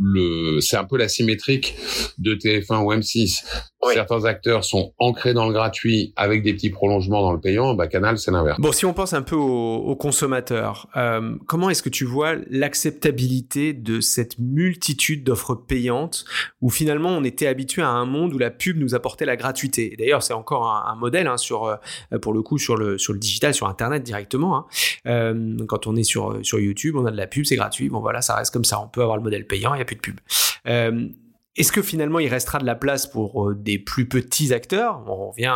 le, 0.00 0.60
c'est 0.60 0.76
un 0.76 0.84
peu 0.84 0.96
la 0.96 1.08
symétrique 1.08 1.76
de 2.18 2.34
TF1 2.34 2.82
ou 2.82 2.92
M6. 2.92 3.44
Certains 3.92 4.24
acteurs 4.24 4.64
sont 4.64 4.92
ancrés 4.98 5.34
dans 5.34 5.46
le 5.46 5.52
gratuit 5.52 6.12
avec 6.16 6.42
des 6.42 6.54
petits 6.54 6.70
prolongements 6.70 7.22
dans 7.22 7.32
le 7.32 7.40
payant. 7.40 7.74
Bah, 7.74 7.88
Canal, 7.88 8.18
c'est 8.18 8.30
l'inverse. 8.30 8.60
Bon, 8.60 8.72
si 8.72 8.86
on 8.86 8.92
pense 8.92 9.12
un 9.12 9.22
peu 9.22 9.36
aux, 9.36 9.96
consommateurs, 9.96 10.88
euh, 10.96 11.36
comment 11.46 11.68
est-ce 11.68 11.82
que 11.82 11.88
tu 11.88 12.04
vois 12.04 12.34
l'acceptabilité 12.48 13.72
de 13.72 14.00
cette 14.00 14.38
multitude 14.38 15.24
d'offres 15.24 15.54
payantes 15.54 16.24
où 16.60 16.70
finalement 16.70 17.10
on 17.10 17.24
était 17.24 17.46
habitué 17.46 17.82
à 17.82 17.88
un 17.88 18.06
monde 18.06 18.32
où 18.34 18.38
la 18.38 18.50
pub 18.50 18.78
nous 18.78 18.94
apportait 18.94 19.24
la 19.24 19.36
gratuité? 19.36 19.94
D'ailleurs, 19.98 20.22
c'est 20.22 20.32
encore 20.32 20.66
un, 20.66 20.94
modèle 20.94 21.26
hein, 21.26 21.36
sur, 21.36 21.64
euh, 21.64 22.18
pour 22.20 22.32
le 22.32 22.42
coup, 22.42 22.58
sur 22.58 22.76
le 22.76 22.98
sur 22.98 23.12
le 23.12 23.18
digital, 23.18 23.54
sur 23.54 23.66
Internet 23.66 24.02
directement. 24.02 24.56
Hein. 24.56 24.66
Euh, 25.06 25.56
quand 25.66 25.86
on 25.86 25.96
est 25.96 26.04
sur 26.04 26.38
sur 26.42 26.60
YouTube, 26.60 26.96
on 26.96 27.06
a 27.06 27.10
de 27.10 27.16
la 27.16 27.26
pub, 27.26 27.44
c'est 27.44 27.56
gratuit. 27.56 27.88
Bon 27.88 28.00
voilà, 28.00 28.22
ça 28.22 28.36
reste 28.36 28.52
comme 28.52 28.64
ça. 28.64 28.80
On 28.80 28.88
peut 28.88 29.02
avoir 29.02 29.16
le 29.16 29.22
modèle 29.22 29.46
payant 29.46 29.72
plus 29.84 29.96
de 29.96 30.00
pub. 30.00 30.20
Euh, 31.52 31.60
est-ce 31.62 31.72
que 31.72 31.82
finalement 31.82 32.18
il 32.18 32.28
restera 32.28 32.58
de 32.58 32.66
la 32.66 32.74
place 32.74 33.06
pour 33.06 33.48
euh, 33.48 33.54
des 33.54 33.78
plus 33.78 34.08
petits 34.08 34.52
acteurs? 34.52 35.02
On 35.06 35.30
revient 35.30 35.54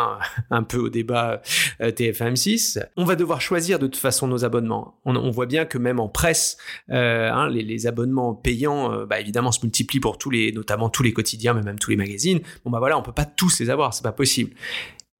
un 0.50 0.62
peu 0.62 0.78
au 0.78 0.88
débat 0.88 1.42
euh, 1.80 1.90
TF1-M6. 1.90 2.82
On 2.96 3.04
va 3.04 3.16
devoir 3.16 3.40
choisir 3.40 3.78
de 3.78 3.86
toute 3.86 3.96
façon 3.96 4.26
nos 4.26 4.44
abonnements. 4.44 4.98
On, 5.04 5.30
voit 5.30 5.46
bien 5.46 5.64
que 5.64 5.78
même 5.78 6.00
en 6.00 6.08
presse, 6.08 6.56
hein, 6.88 7.48
les, 7.48 7.86
abonnements 7.86 8.34
payants, 8.34 9.04
bah, 9.06 9.20
évidemment, 9.20 9.52
se 9.52 9.60
multiplient 9.62 10.00
pour 10.00 10.18
tous 10.18 10.30
les, 10.30 10.52
notamment 10.52 10.88
tous 10.88 11.02
les 11.02 11.12
quotidiens, 11.12 11.52
mais 11.52 11.62
même 11.62 11.78
tous 11.78 11.90
les 11.90 11.96
magazines. 11.96 12.40
Bon 12.64 12.70
bah 12.70 12.78
voilà, 12.78 12.96
on 12.98 13.02
peut 13.02 13.12
pas 13.12 13.24
tous 13.24 13.60
les 13.60 13.70
avoir, 13.70 13.92
c'est 13.92 14.02
pas 14.02 14.12
possible. 14.12 14.52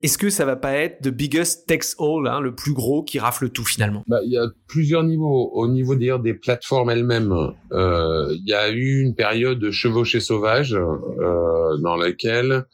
Est-ce 0.02 0.18
que 0.18 0.28
ça 0.28 0.44
va 0.44 0.56
pas 0.56 0.72
être 0.72 1.00
the 1.02 1.08
biggest 1.08 1.66
takes 1.66 1.94
all, 1.98 2.28
hein, 2.28 2.40
le 2.40 2.54
plus 2.54 2.74
gros 2.74 3.02
qui 3.02 3.18
rafle 3.18 3.48
tout 3.48 3.64
finalement? 3.64 4.02
Bah, 4.06 4.20
Il 4.24 4.32
y 4.32 4.36
a 4.36 4.46
plusieurs 4.68 5.02
niveaux. 5.02 5.50
Au 5.54 5.68
niveau 5.68 5.94
d'ailleurs 5.94 6.20
des 6.20 6.34
plateformes 6.34 6.90
elles-mêmes, 6.90 7.34
euh, 7.72 8.28
il 8.30 8.46
y 8.46 8.52
a 8.52 8.68
eu 8.70 9.00
une 9.00 9.14
période 9.14 9.58
de 9.58 9.70
chevauchée 9.70 10.20
sauvage 10.20 10.74
euh, 10.74 11.78
dans 11.82 11.96
laquelle 11.96 12.64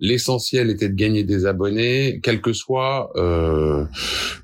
l'essentiel 0.00 0.70
était 0.70 0.88
de 0.88 0.94
gagner 0.94 1.24
des 1.24 1.44
abonnés, 1.44 2.20
quel 2.22 2.40
que 2.40 2.54
soit 2.54 3.10
euh, 3.16 3.84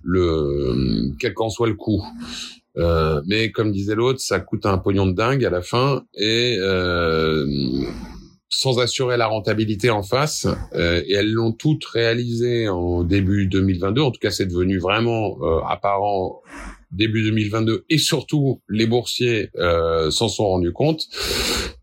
le, 0.04 1.10
quel 1.18 1.32
qu'en 1.32 1.48
soit 1.48 1.68
le 1.68 1.74
coût. 1.74 2.04
Euh, 2.76 3.22
mais 3.26 3.50
comme 3.50 3.72
disait 3.72 3.94
l'autre, 3.94 4.20
ça 4.20 4.38
coûte 4.38 4.66
un 4.66 4.78
pognon 4.78 5.06
de 5.06 5.12
dingue 5.12 5.44
à 5.44 5.50
la 5.50 5.62
fin 5.62 6.02
et 6.14 6.56
euh, 6.60 7.44
sans 8.50 8.78
assurer 8.78 9.16
la 9.16 9.26
rentabilité 9.26 9.90
en 9.90 10.02
face. 10.02 10.46
Euh, 10.74 11.02
et 11.06 11.14
elles 11.14 11.30
l'ont 11.30 11.52
toutes 11.52 11.84
réalisé 11.84 12.68
en 12.68 13.04
début 13.04 13.46
2022. 13.46 14.00
En 14.00 14.11
tout 14.11 14.20
cas, 14.20 14.30
c'est 14.30 14.46
devenu 14.46 14.78
vraiment 14.78 15.38
euh, 15.42 15.61
apparent 15.68 16.42
début 16.90 17.22
2022 17.22 17.84
et 17.90 17.98
surtout 17.98 18.62
les 18.66 18.87
boursiers 18.87 19.50
euh, 19.58 20.11
s'en 20.11 20.28
sont 20.28 20.46
rendus 20.46 20.72
compte 20.72 21.06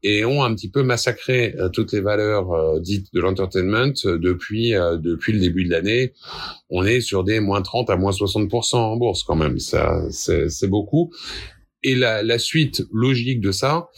et 0.01 0.25
ont 0.25 0.43
un 0.43 0.55
petit 0.55 0.71
peu 0.71 0.81
massacré 0.81 1.55
toutes 1.73 1.93
les 1.93 2.01
valeurs 2.01 2.79
dites 2.79 3.13
de 3.13 3.19
l'entertainment 3.19 3.93
depuis 4.03 4.71
depuis 4.71 5.33
le 5.33 5.39
début 5.39 5.63
de 5.65 5.69
l'année. 5.69 6.13
On 6.71 6.83
est 6.83 7.01
sur 7.01 7.23
des 7.23 7.39
moins 7.39 7.61
30 7.61 7.91
à 7.91 7.97
moins 7.97 8.11
60% 8.11 8.77
en 8.77 8.97
bourse 8.97 9.21
quand 9.21 9.35
même. 9.35 9.59
Ça, 9.59 10.01
c'est 10.09 10.67
beaucoup. 10.67 11.11
Et 11.87 11.93
la, 11.93 12.23
la, 12.23 12.39
suite 12.39 12.83
logique 12.91 13.41
de 13.41 13.51
ça, 13.51 13.89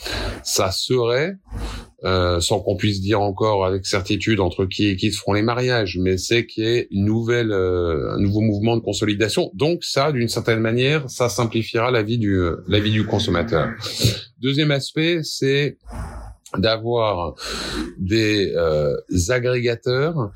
ça 0.43 0.71
serait, 0.71 1.36
euh, 2.04 2.41
sans 2.41 2.60
qu'on 2.60 2.76
puisse 2.76 3.00
dire 3.00 3.21
encore 3.21 3.65
avec 3.65 3.86
certitude 3.86 4.41
entre 4.41 4.65
qui 4.65 4.88
et 4.88 4.97
qui 4.97 5.10
se 5.13 5.19
feront 5.19 5.32
les 5.32 5.41
mariages, 5.41 5.97
mais 5.97 6.17
c'est 6.17 6.45
qu'il 6.45 6.65
y 6.65 6.67
ait 6.67 6.88
une 6.91 7.06
nouvelle, 7.06 7.54
euh, 7.54 8.12
un 8.12 8.19
nouveau 8.19 8.41
mouvement 8.41 8.76
de 8.76 8.82
consolidation. 8.82 9.52
Donc 9.54 9.86
ça, 9.86 10.12
d'une 10.12 10.28
certaine 10.28 10.60
manière, 10.60 11.10
ça 11.10 11.30
simplifiera 11.30 11.89
la 11.89 12.04
vie 12.04 12.17
du, 12.17 12.38
la 12.67 12.80
vie 12.82 12.91
du 12.91 13.06
consommateur. 13.06 13.69
Deuxième 14.41 14.71
aspect, 14.71 15.21
c'est 15.23 15.78
d'avoir 16.58 17.36
des 17.97 18.54
euh, 18.56 18.97
agrégateurs 19.30 20.32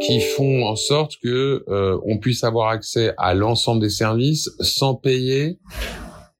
qui 0.00 0.20
font 0.20 0.66
en 0.66 0.76
sorte 0.76 1.12
que 1.22 1.64
euh, 1.68 1.98
on 2.06 2.18
puisse 2.18 2.44
avoir 2.44 2.68
accès 2.68 3.12
à 3.18 3.34
l'ensemble 3.34 3.80
des 3.80 3.90
services 3.90 4.50
sans 4.60 4.94
payer 4.94 5.58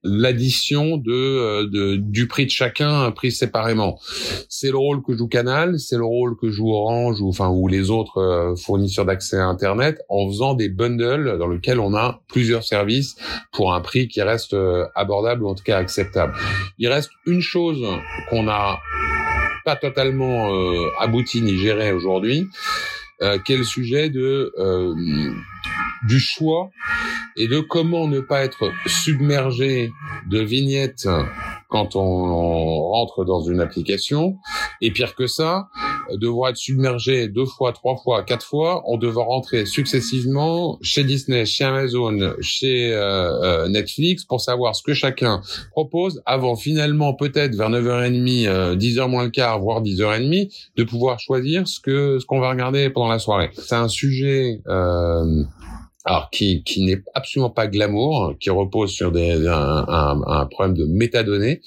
l'addition 0.05 0.99
de, 0.99 1.13
euh, 1.13 1.67
de, 1.67 1.97
du 1.97 2.29
prix 2.29 2.45
de 2.45 2.51
chacun 2.51 3.11
pris 3.11 3.33
séparément. 3.33 3.99
C'est 4.49 4.71
le 4.71 4.77
rôle 4.77 5.03
que 5.03 5.17
joue 5.17 5.27
Canal, 5.27 5.81
c'est 5.81 5.97
le 5.97 6.05
rôle 6.05 6.37
que 6.37 6.51
joue 6.51 6.73
Orange 6.73 7.21
ou 7.21 7.29
enfin 7.29 7.49
ou 7.49 7.67
les 7.67 7.91
autres 7.91 8.19
euh, 8.19 8.55
fournisseurs 8.55 9.07
d'accès 9.07 9.39
à 9.39 9.47
Internet 9.47 10.03
en 10.11 10.29
faisant 10.29 10.55
des 10.55 10.69
bundles 10.69 11.39
dans 11.39 11.49
lesquels 11.49 11.81
on 11.81 11.95
a 11.95 12.21
plusieurs 12.29 12.65
services 12.65 13.17
pour 13.51 13.75
un 13.75 13.81
prix 13.81 14.07
qui 14.07 14.21
reste 14.21 14.53
euh, 14.53 14.87
abordable 14.95 15.43
ou 15.43 15.49
en 15.49 15.55
tout 15.55 15.65
cas 15.65 15.79
acceptable. 15.79 16.35
Il 16.79 16.89
reste 16.89 17.11
une 17.27 17.41
chose 17.41 17.83
qu'on 18.29 18.45
n'a 18.45 18.79
pas 19.65 19.77
totalement 19.77 20.51
abouti 21.01 21.41
ni 21.41 21.57
géré 21.57 21.91
aujourd'hui, 21.93 22.49
euh, 23.23 23.39
le 23.49 23.65
sujet 23.65 24.11
de 24.11 24.53
du 26.07 26.21
choix 26.21 26.71
et 27.37 27.49
de 27.49 27.61
comment 27.61 28.07
ne 28.07 28.21
pas 28.21 28.45
être 28.45 28.71
submergé 28.87 29.91
de 30.29 30.41
vignettes 30.41 31.09
quand 31.69 31.97
on, 31.97 32.89
rentre 32.91 33.25
dans 33.25 33.41
une 33.43 33.61
application? 33.61 34.37
Et 34.81 34.91
pire 34.91 35.15
que 35.15 35.27
ça, 35.27 35.69
devoir 36.13 36.51
être 36.51 36.57
submergé 36.57 37.29
deux 37.29 37.47
fois, 37.47 37.73
trois 37.73 37.97
fois, 37.97 38.23
quatre 38.23 38.47
fois, 38.47 38.83
on 38.87 38.97
devra 38.97 39.25
rentrer 39.25 39.67
successivement 39.67 40.79
chez 40.83 41.05
Disney, 41.05 41.45
chez 41.47 41.65
Amazon, 41.65 42.35
chez 42.41 42.93
euh, 42.93 43.65
euh, 43.65 43.69
Netflix 43.69 44.25
pour 44.25 44.41
savoir 44.41 44.75
ce 44.75 44.83
que 44.83 44.95
chacun 44.95 45.41
propose 45.71 46.23
avant 46.27 46.57
finalement 46.57 47.15
peut-être 47.15 47.55
vers 47.55 47.71
9h30, 47.71 48.47
euh, 48.47 48.77
10h 48.77 49.09
moins 49.09 49.25
le 49.25 49.31
quart, 49.31 49.61
voire 49.61 49.83
10h30, 49.83 50.51
de 50.77 50.85
pouvoir 50.85 51.21
choisir 51.21 51.67
ce 51.67 51.81
que 51.81 52.19
ce 52.19 52.27
qu'on 52.27 52.41
va 52.41 52.51
regarder 52.51 52.91
pendant 52.91 53.09
la 53.09 53.19
soirée. 53.19 53.51
C'est 53.55 53.75
un 53.75 53.89
sujet 53.89 54.61
euh, 54.69 55.45
alors 56.05 56.29
qui, 56.31 56.63
qui 56.65 56.85
n'est 56.85 57.03
absolument 57.15 57.51
pas 57.51 57.67
glamour, 57.67 58.35
qui 58.39 58.51
repose 58.51 58.91
sur 58.91 59.11
des, 59.11 59.47
un, 59.47 59.85
un, 59.89 60.23
un 60.27 60.47
problème 60.47 60.77
de 60.77 60.85
métadonnées, 60.85 61.63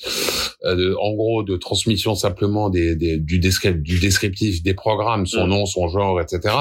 euh, 0.63 0.75
de, 0.75 0.95
en 0.99 1.13
gros 1.13 1.43
de 1.43 1.57
transmission 1.57 2.13
simplement 2.13 2.69
des, 2.69 2.95
des, 2.95 3.17
du, 3.17 3.39
descriptif, 3.39 3.81
du 3.81 3.99
descriptif 3.99 4.61
des 4.61 4.75
programmes, 4.75 5.25
son 5.25 5.47
mm. 5.47 5.49
nom, 5.49 5.65
son 5.65 5.87
genre, 5.87 6.21
etc. 6.21 6.53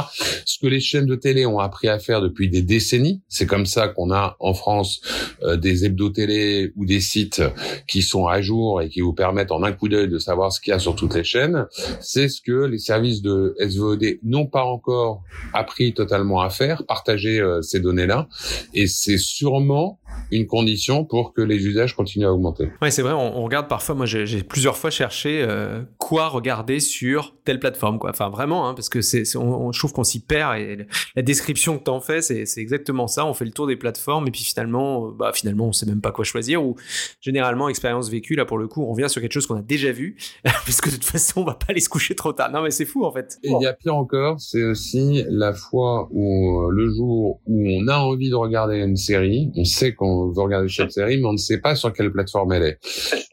Ce 0.47 0.59
que 0.59 0.67
les 0.67 0.81
chaînes 0.81 1.07
de 1.07 1.17
télé 1.17 1.45
ont 1.45 1.59
appris 1.59 1.89
à 1.89 1.99
faire 1.99 2.23
depuis 2.23 2.49
des 2.49 2.63
décennies, 2.63 3.21
c'est 3.29 3.47
comme 3.47 3.67
ça 3.67 3.89
qu'on 3.89 4.11
a 4.11 4.37
en 4.41 4.55
France 4.55 5.03
euh, 5.43 5.57
des 5.57 5.85
hebdo 5.85 6.09
télé 6.09 6.73
ou 6.77 6.87
des 6.87 7.01
sites 7.01 7.43
qui 7.87 8.01
sont 8.01 8.27
à 8.27 8.41
jour 8.41 8.81
et 8.81 8.89
qui 8.89 9.03
vous 9.03 9.13
permettent 9.13 9.53
en 9.53 9.63
un 9.63 9.73
coup 9.73 9.89
d'œil 9.89 10.09
de 10.09 10.19
savoir 10.19 10.51
ce 10.53 10.61
qu'il 10.61 10.71
y 10.71 10.75
a 10.75 10.79
sur 10.79 10.95
toutes 10.95 11.15
les 11.15 11.25
chaînes. 11.25 11.67
C'est 12.01 12.29
ce 12.29 12.41
que 12.41 12.65
les 12.65 12.79
services 12.79 13.21
de 13.21 13.55
SVOD 13.61 14.19
n'ont 14.23 14.47
pas 14.47 14.65
encore 14.65 15.23
appris 15.53 15.93
totalement 15.93 16.41
à 16.41 16.49
faire, 16.49 16.85
partager 16.87 17.39
euh, 17.41 17.61
ces 17.67 17.81
données-là. 17.81 18.29
Et 18.75 18.87
c'est 18.87 19.19
sûrement 19.19 20.01
une 20.31 20.47
condition 20.47 21.05
pour 21.05 21.33
que 21.33 21.43
les 21.43 21.67
usages 21.67 21.95
continuent 21.95 22.27
à 22.27 22.33
augmenter. 22.33 22.71
Oui, 22.83 22.91
c'est 22.91 23.03
vrai. 23.03 23.13
On, 23.13 23.43
regarde 23.43 23.69
parfois. 23.69 23.95
Moi, 23.95 24.07
j'ai 24.07 24.43
plusieurs 24.43 24.77
fois 24.77 24.91
cherché 24.91 25.43
euh, 25.43 25.83
quoi 25.99 26.29
regarder 26.29 26.81
sur 26.81 27.35
telle 27.45 27.61
plateforme, 27.61 27.99
quoi. 27.99 28.11
Enfin, 28.11 28.29
vraiment, 28.29 28.69
hein, 28.69 28.75
parce 28.75 28.89
que 28.89 29.03
c'est, 29.03 29.25
on, 29.37 29.73
je 29.73 29.79
trouve 29.79 29.93
qu'on 29.93 30.05
s'y 30.05 30.21
perd. 30.21 30.59
Et 30.59 30.87
la 31.15 31.23
description 31.23 31.79
que 31.79 31.85
tu 31.85 31.91
en 31.91 32.01
fais, 32.01 32.23
c'est, 32.23 32.45
exactement 32.57 33.07
ça. 33.07 33.27
On 33.27 33.35
fait 33.35 33.45
le 33.45 33.51
tour 33.51 33.67
des 33.67 33.77
plateformes 33.77 34.27
et 34.27 34.31
puis 34.31 34.43
finalement, 34.43 35.09
euh, 35.09 35.11
bah, 35.17 35.33
finalement, 35.35 35.67
on 35.67 35.73
sait 35.73 35.87
même 35.87 36.01
pas 36.01 36.13
quoi 36.13 36.25
choisir. 36.25 36.65
Ou 36.65 36.77
généralement, 37.21 37.69
expérience 37.69 38.09
vécue, 38.09 38.35
là 38.35 38.45
pour 38.45 38.59
le 38.59 38.69
coup, 38.69 38.83
on 38.83 38.93
revient 38.93 39.09
sur 39.09 39.21
quelque 39.21 39.33
chose 39.33 39.47
qu'on 39.47 39.57
a 39.57 39.63
déjà 39.63 39.93
vu, 39.93 40.17
parce 40.45 40.81
que 40.81 40.91
de 40.91 40.95
toute 40.95 41.05
façon, 41.05 41.43
on 41.43 41.45
va 41.45 41.55
pas 41.55 41.67
aller 41.69 41.81
se 41.81 41.89
coucher 41.89 42.15
trop 42.15 42.33
tard. 42.33 42.51
Non, 42.51 42.63
mais 42.63 42.71
c'est 42.71 42.85
fou 42.85 43.05
en 43.05 43.13
fait. 43.13 43.39
Et 43.43 43.51
il 43.51 43.63
y 43.63 43.67
a 43.67 43.73
pire 43.73 43.95
encore, 43.95 44.41
c'est 44.41 44.65
aussi 44.65 45.25
la 45.29 45.53
fois 45.53 46.09
où 46.11 46.67
euh, 46.67 46.71
le 46.71 46.89
jour 46.93 47.41
où 47.47 47.56
on 47.65 47.89
a 47.89 47.97
envie 47.99 48.31
de 48.31 48.35
regarder 48.35 48.79
une 48.79 48.97
série, 48.97 49.51
on 49.57 49.65
sait 49.65 49.95
qu'on 49.95 50.07
on 50.07 50.33
veut 50.33 50.43
regarder 50.43 50.69
cette 50.69 50.93
série, 50.93 51.19
mais 51.19 51.27
on 51.27 51.33
ne 51.33 51.39
sait 51.39 51.59
pas 51.59 51.75
sur 51.77 51.93
quelle 51.93 52.11
plateforme 52.11 52.53
elle 52.53 52.63
est. 52.63 52.79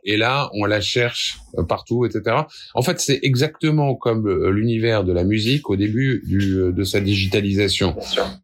Et 0.04 0.18
là, 0.18 0.50
on 0.54 0.66
la 0.66 0.82
cherche 0.82 1.40
euh, 1.58 1.64
partout, 1.64 2.06
etc. 2.06 2.38
En 2.74 2.82
fait, 2.82 3.00
c'est 3.00 3.20
exactement 3.24 3.96
comme 3.96 4.28
euh, 4.28 4.50
l'univers 4.50 5.04
de 5.04 5.14
la 5.14 5.24
musique 5.24 5.70
au 5.70 5.76
début 5.76 6.24
du, 6.26 6.60
euh, 6.60 6.72
de 6.72 6.84
sa 6.84 7.00
digitalisation. 7.00 7.96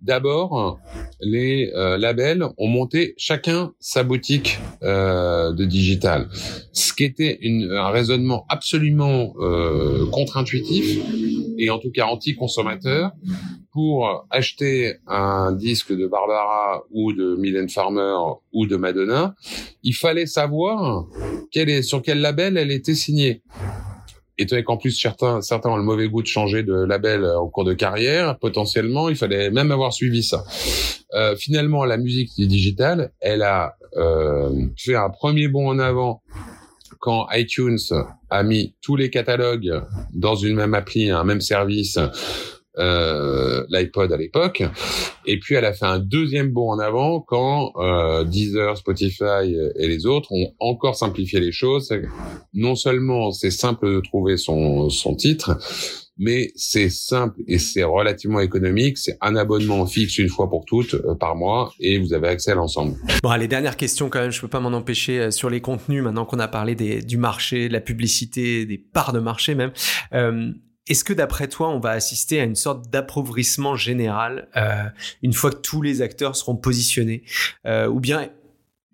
D'abord, 0.02 0.80
les 1.22 1.72
labels 1.74 2.46
ont 2.58 2.68
monté 2.68 3.14
chacun 3.18 3.74
sa 3.80 4.04
boutique 4.04 4.60
euh, 4.84 5.52
de 5.54 5.66
digital, 5.66 6.30
ce 6.74 6.94
qui 6.94 7.04
était 7.04 7.38
une, 7.42 7.72
un 7.72 7.90
raisonnement 7.90 8.46
absolument 8.50 9.34
euh, 9.40 10.06
contre-intuitif 10.12 11.00
et 11.58 11.70
en 11.70 11.80
tout 11.80 11.92
cas 11.92 12.06
anti-consommateur 12.06 13.12
pour 13.72 14.28
acheter 14.30 14.96
un 15.08 15.52
disque 15.52 15.69
de 15.74 16.08
Barbara 16.08 16.84
ou 16.92 17.14
de 17.14 17.36
Mylène 17.36 17.70
Farmer 17.70 18.18
ou 18.54 18.66
de 18.66 18.76
Madonna, 18.76 19.36
il 19.84 19.94
fallait 19.94 20.26
savoir 20.26 21.08
est, 21.54 21.82
sur 21.82 22.02
quel 22.02 22.22
label 22.22 22.58
elle 22.58 22.72
était 22.72 22.96
signée. 22.96 23.42
Étant 24.38 24.62
qu'en 24.64 24.78
plus 24.78 24.92
certains, 24.92 25.42
certains 25.42 25.70
ont 25.70 25.76
le 25.76 25.84
mauvais 25.84 26.08
goût 26.08 26.22
de 26.22 26.28
changer 26.28 26.64
de 26.64 26.74
label 26.74 27.26
en 27.26 27.48
cours 27.50 27.66
de 27.66 27.74
carrière, 27.74 28.38
potentiellement, 28.40 29.10
il 29.10 29.18
fallait 29.18 29.52
même 29.52 29.72
avoir 29.72 29.92
suivi 29.92 30.24
ça. 30.24 30.46
Euh, 31.14 31.36
finalement, 31.36 31.84
la 31.84 31.98
musique 31.98 32.32
digitale, 32.38 33.12
elle 33.20 33.42
a 33.42 33.76
euh, 33.98 34.50
fait 34.78 34.96
un 34.96 35.10
premier 35.10 35.50
bond 35.50 35.70
en 35.70 35.80
avant 35.80 36.22
quand 37.00 37.28
iTunes 37.32 37.80
a 38.30 38.44
mis 38.44 38.76
tous 38.82 38.96
les 38.96 39.10
catalogues 39.10 39.82
dans 40.14 40.36
une 40.36 40.56
même 40.56 40.74
appli, 40.74 41.10
un 41.10 41.24
même 41.24 41.42
service, 41.42 41.98
euh, 42.78 43.66
l'iPod 43.70 44.12
à 44.12 44.18
l'époque. 44.18 44.64
Et 45.26 45.40
puis 45.40 45.56
elle 45.56 45.66
a 45.66 45.74
fait 45.74 45.86
un 45.86 46.00
deuxième 46.00 46.50
bond 46.52 46.72
en 46.72 46.80
avant 46.80 47.22
quand 47.22 47.74
euh, 47.78 48.24
Deezer, 48.24 48.78
Spotify 48.78 49.56
et 49.76 49.88
les 49.88 50.06
autres 50.06 50.32
ont 50.32 50.54
encore 50.60 50.96
simplifié 50.96 51.40
les 51.40 51.52
choses. 51.52 51.94
Non 52.54 52.76
seulement 52.76 53.32
c'est 53.32 53.52
simple 53.52 53.96
de 53.96 54.00
trouver 54.02 54.38
son, 54.38 54.90
son 54.90 55.16
titre, 55.16 55.58
mais 56.20 56.52
c'est 56.56 56.90
simple 56.90 57.42
et 57.48 57.58
c'est 57.58 57.84
relativement 57.84 58.42
économique. 58.42 58.98
C'est 58.98 59.18
un 59.22 59.36
abonnement 59.38 59.86
fixe 59.86 60.18
une 60.18 60.28
fois 60.28 60.50
pour 60.50 60.66
toutes 60.66 60.94
euh, 60.94 61.16
par 61.16 61.36
mois 61.36 61.74
et 61.80 61.98
vous 61.98 62.14
avez 62.14 62.28
accès 62.28 62.52
à 62.52 62.56
l'ensemble. 62.56 62.96
Bon, 63.24 63.34
les 63.34 63.48
dernières 63.48 63.78
questions 63.78 64.10
quand 64.10 64.20
même, 64.20 64.32
je 64.32 64.42
peux 64.42 64.50
pas 64.50 64.60
m'en 64.60 64.74
empêcher 64.74 65.20
euh, 65.20 65.32
sur 65.32 65.50
les 65.50 65.62
contenus. 65.62 66.04
Maintenant 66.04 66.26
qu'on 66.26 66.40
a 66.40 66.50
parlé 66.50 66.76
des, 66.76 67.02
du 67.02 67.18
marché, 67.18 67.70
de 67.70 67.74
la 67.74 67.80
publicité, 67.80 68.66
des 68.66 68.78
parts 68.78 69.14
de 69.14 69.20
marché 69.20 69.56
même. 69.56 69.72
Euh, 70.14 70.52
est-ce 70.90 71.04
que 71.04 71.14
d'après 71.14 71.48
toi, 71.48 71.70
on 71.70 71.80
va 71.80 71.92
assister 71.92 72.42
à 72.42 72.44
une 72.44 72.56
sorte 72.56 72.90
d'appauvrissement 72.90 73.76
général 73.76 74.48
euh, 74.58 74.84
une 75.22 75.34
fois 75.34 75.52
que 75.52 75.58
tous 75.58 75.84
les 75.84 76.02
acteurs 76.02 76.36
seront 76.36 76.56
positionnés 76.56 77.24
euh, 77.68 77.88
Ou 77.88 78.00
bien 78.00 78.30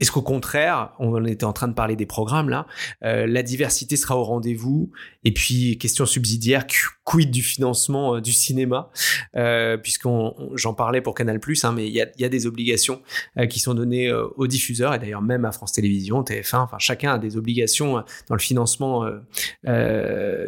est-ce 0.02 0.12
qu'au 0.12 0.22
contraire, 0.22 0.92
on 1.00 1.24
était 1.26 1.46
en 1.46 1.54
train 1.54 1.70
de 1.70 1.74
parler 1.74 1.96
des 1.96 2.06
programmes 2.06 2.50
là, 2.50 2.68
euh, 3.04 3.26
la 3.28 3.44
diversité 3.44 3.96
sera 3.96 4.18
au 4.18 4.24
rendez-vous? 4.24 4.92
Et 5.24 5.34
puis 5.34 5.78
question 5.78 6.06
subsidiaire, 6.06 6.68
quid 7.06 7.32
du 7.32 7.42
financement 7.42 8.16
euh, 8.16 8.22
du 8.22 8.34
cinéma? 8.34 8.90
Euh, 9.38 9.78
Puisqu'on, 9.78 10.36
j'en 10.56 10.74
parlais 10.74 11.00
pour 11.00 11.16
Canal+, 11.16 11.40
hein, 11.64 11.72
mais 11.72 11.88
il 11.88 11.94
y 11.94 12.02
a, 12.02 12.30
des 12.30 12.46
obligations 12.46 13.02
qui 13.50 13.60
sont 13.60 13.74
données 13.74 14.12
aux 14.12 14.48
diffuseurs 14.48 14.94
et 14.94 15.00
d'ailleurs 15.00 15.22
même 15.22 15.46
à 15.46 15.52
France 15.52 15.72
Télévisions, 15.72 16.24
TF1. 16.24 16.58
Enfin, 16.58 16.78
chacun 16.80 17.14
a 17.14 17.20
des 17.20 17.38
obligations 17.38 18.04
dans 18.28 18.36
le 18.36 18.40
financement 18.40 19.06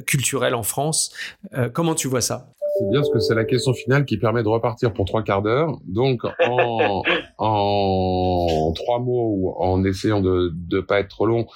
culturel 0.06 0.56
en 0.56 0.64
France. 0.64 1.14
comment 1.74 1.96
tu 1.96 2.08
vois 2.08 2.22
ça? 2.22 2.54
C'est 2.78 2.90
bien 2.90 3.00
parce 3.00 3.10
que 3.12 3.20
c'est 3.20 3.36
la 3.36 3.46
question 3.46 3.74
finale 3.74 4.06
qui 4.06 4.18
permet 4.18 4.44
de 4.44 4.48
repartir 4.48 4.94
pour 4.94 5.06
trois 5.06 5.24
quarts 5.24 5.42
d'heure. 5.42 5.80
Donc, 5.86 6.22
en, 6.46 7.04
en 7.38 8.74
trois 8.76 9.00
mots 9.00 9.34
ou 9.36 9.54
en 9.58 9.84
essayant 9.84 10.22
de 10.22 10.54
ne 10.72 10.80
pas 10.80 11.00
être 11.00 11.10
trop 11.10 11.26
long, 11.26 11.48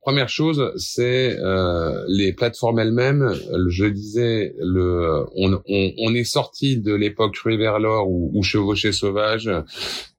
première 0.00 0.28
chose, 0.28 0.72
c'est 0.76 1.36
euh, 1.38 2.04
les 2.08 2.32
plateformes 2.32 2.78
elles-mêmes. 2.78 3.32
Je 3.68 3.84
disais, 3.86 4.54
le, 4.58 5.26
on, 5.36 5.52
on, 5.68 5.90
on 5.98 6.14
est 6.14 6.24
sorti 6.24 6.78
de 6.78 6.94
l'époque 6.94 7.36
River 7.44 7.72
ou, 8.06 8.30
ou 8.34 8.42
Chevauché 8.42 8.92
Sauvage 8.92 9.50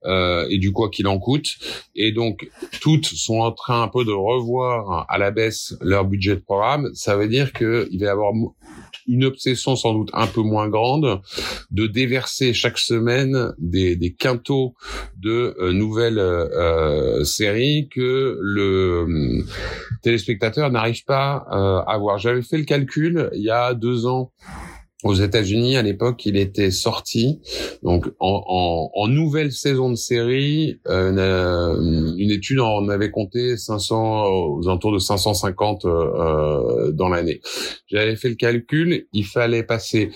euh, 0.04 0.46
et 0.50 0.58
du 0.58 0.72
quoi 0.72 0.90
qu'il 0.90 1.06
en 1.06 1.18
coûte. 1.18 1.56
Et 1.94 2.12
donc, 2.12 2.48
toutes 2.80 3.06
sont 3.06 3.40
en 3.40 3.52
train 3.52 3.82
un 3.82 3.88
peu 3.88 4.04
de 4.04 4.12
revoir 4.12 5.06
à 5.08 5.18
la 5.18 5.30
baisse 5.30 5.74
leur 5.80 6.04
budget 6.04 6.36
de 6.36 6.40
programme. 6.40 6.90
Ça 6.94 7.16
veut 7.16 7.28
dire 7.28 7.52
qu'il 7.52 7.98
va 8.00 8.06
y 8.06 8.08
avoir 8.08 8.32
une 9.06 9.24
obsession 9.24 9.76
sans 9.76 9.94
doute 9.94 10.10
un 10.12 10.26
peu 10.26 10.40
moins 10.40 10.68
grande 10.68 11.20
de 11.70 11.86
déverser 11.86 12.54
chaque 12.54 12.78
semaine 12.78 13.52
des, 13.58 13.96
des 13.96 14.14
quintaux 14.14 14.74
de 15.16 15.56
euh, 15.60 15.72
nouvelles 15.72 16.18
euh, 16.18 17.24
séries 17.24 17.88
que 17.90 18.38
le 18.40 19.06
euh, 19.08 19.44
téléspectateur 20.02 20.70
n'arrive 20.70 21.04
pas 21.04 21.46
à 21.86 21.98
voir. 21.98 22.18
J'avais 22.18 22.42
fait 22.42 22.58
le 22.58 22.64
calcul 22.64 23.30
il 23.34 23.42
y 23.42 23.50
a 23.50 23.74
deux 23.74 24.06
ans 24.06 24.32
aux 25.04 25.14
États-Unis, 25.14 25.76
à 25.76 25.82
l'époque, 25.82 26.24
il 26.26 26.36
était 26.36 26.70
sorti. 26.70 27.40
Donc, 27.82 28.06
en, 28.18 28.42
en, 28.46 28.90
en 28.94 29.08
nouvelle 29.08 29.52
saison 29.52 29.90
de 29.90 29.96
série, 29.96 30.80
euh, 30.88 32.14
une, 32.18 32.30
étude 32.30 32.60
en 32.60 32.88
avait 32.88 33.10
compté 33.10 33.56
500 33.56 34.24
aux 34.26 34.66
alentours 34.66 34.92
de 34.92 34.98
550 34.98 35.84
euh, 35.84 36.90
dans 36.92 37.08
l'année. 37.08 37.40
J'avais 37.86 38.16
fait 38.16 38.30
le 38.30 38.34
calcul, 38.34 39.06
il 39.12 39.26
fallait 39.26 39.62
passer 39.62 40.10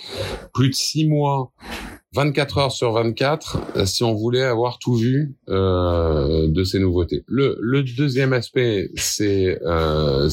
plus 0.55 0.71
de 0.71 0.75
six 0.75 1.07
mois 1.07 1.53
24 2.15 2.59
heures 2.59 2.73
sur 2.73 2.93
24 2.93 3.59
euh, 3.77 3.85
si 3.85 4.03
on 4.03 4.15
voulait 4.15 4.43
avoir 4.43 4.79
tout 4.79 4.95
vu 4.95 5.37
euh, 5.51 6.49
de 6.49 6.65
ces 6.65 6.79
nouveautés. 6.79 7.23
Le, 7.27 7.59
le 7.61 7.83
deuxième 7.83 8.33
aspect, 8.33 8.89
c'est 8.97 9.61
euh, 9.63 10.31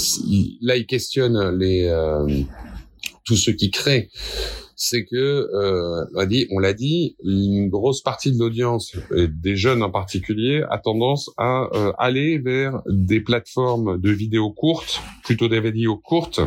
là 0.61 0.77
il 0.77 0.85
questionne 0.85 1.57
les 1.57 1.87
euh, 1.87 2.25
tous 3.25 3.35
ceux 3.35 3.53
qui 3.53 3.71
créent, 3.71 4.09
c'est 4.75 5.05
que, 5.05 5.15
euh, 5.15 6.05
on 6.51 6.59
l'a 6.59 6.73
dit, 6.73 7.15
une 7.23 7.69
grosse 7.69 8.01
partie 8.01 8.31
de 8.31 8.37
l'audience, 8.37 8.95
des 9.11 9.55
jeunes 9.55 9.81
en 9.81 9.89
particulier, 9.89 10.63
a 10.69 10.77
tendance 10.77 11.31
à 11.37 11.69
euh, 11.73 11.91
aller 11.97 12.37
vers 12.37 12.81
des 12.87 13.21
plateformes 13.21 13.99
de 13.99 14.11
vidéos 14.11 14.51
courtes, 14.51 15.01
plutôt 15.23 15.47
des 15.47 15.61
vidéos 15.61 15.97
courtes, 15.97 16.41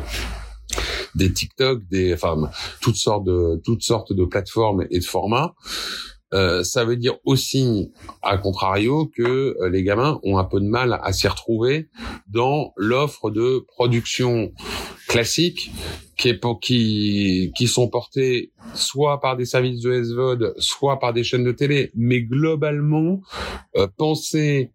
des 1.14 1.32
TikTok, 1.32 1.82
des, 1.88 2.14
enfin, 2.14 2.50
toutes 2.80 2.96
sortes 2.96 3.24
de, 3.24 3.60
toutes 3.64 3.82
sortes 3.82 4.12
de 4.12 4.24
plateformes 4.24 4.86
et 4.90 4.98
de 4.98 5.04
formats. 5.04 5.54
Euh, 6.34 6.62
ça 6.62 6.84
veut 6.84 6.96
dire 6.96 7.16
aussi, 7.24 7.90
à 8.22 8.36
contrario, 8.36 9.06
que 9.06 9.56
euh, 9.60 9.68
les 9.70 9.82
gamins 9.82 10.20
ont 10.22 10.38
un 10.38 10.44
peu 10.44 10.60
de 10.60 10.66
mal 10.66 10.98
à 11.02 11.12
s'y 11.12 11.26
retrouver 11.26 11.88
dans 12.28 12.72
l'offre 12.76 13.30
de 13.30 13.64
production 13.66 14.52
classique 15.08 15.70
qui, 16.18 16.28
est 16.28 16.40
qui, 16.60 17.52
qui 17.56 17.66
sont 17.66 17.88
portés 17.88 18.52
soit 18.74 19.20
par 19.20 19.36
des 19.36 19.46
services 19.46 19.80
de 19.80 20.02
SVOD, 20.02 20.54
soit 20.58 20.98
par 20.98 21.14
des 21.14 21.24
chaînes 21.24 21.44
de 21.44 21.52
télé, 21.52 21.90
mais 21.94 22.20
globalement 22.20 23.20
euh, 23.76 23.86
pensées 23.96 24.72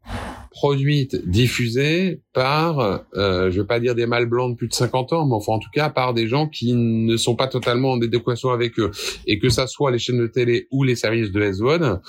produite, 0.54 1.28
diffusée 1.28 2.22
par, 2.32 3.02
euh, 3.16 3.52
je 3.52 3.60
vais 3.60 3.68
pas 3.68 3.80
dire 3.80 3.96
des 3.96 4.06
mâles 4.06 4.28
blancs 4.28 4.52
de 4.52 4.56
plus 4.56 4.68
de 4.68 4.74
50 4.74 5.12
ans, 5.14 5.26
mais 5.26 5.34
enfin 5.34 5.54
en 5.54 5.60
tout 5.60 5.70
cas 5.74 5.90
par 5.90 6.14
des 6.14 6.28
gens 6.28 6.48
qui 6.48 6.74
ne 6.74 7.18
sont 7.18 7.36
pas 7.36 7.48
totalement 7.48 7.92
en 7.92 8.02
adéquation 8.02 8.52
avec 8.52 8.80
eux. 8.80 8.92
Et 9.28 9.40
que 9.40 9.50
ça 9.50 9.68
soit 9.68 9.92
les 9.92 10.00
chaînes 10.00 10.20
de 10.20 10.28
télé 10.28 10.68
ou 10.72 10.84
les 10.84 10.96
services 10.96 11.32
de 11.32 11.52
SVOD, 11.52 12.00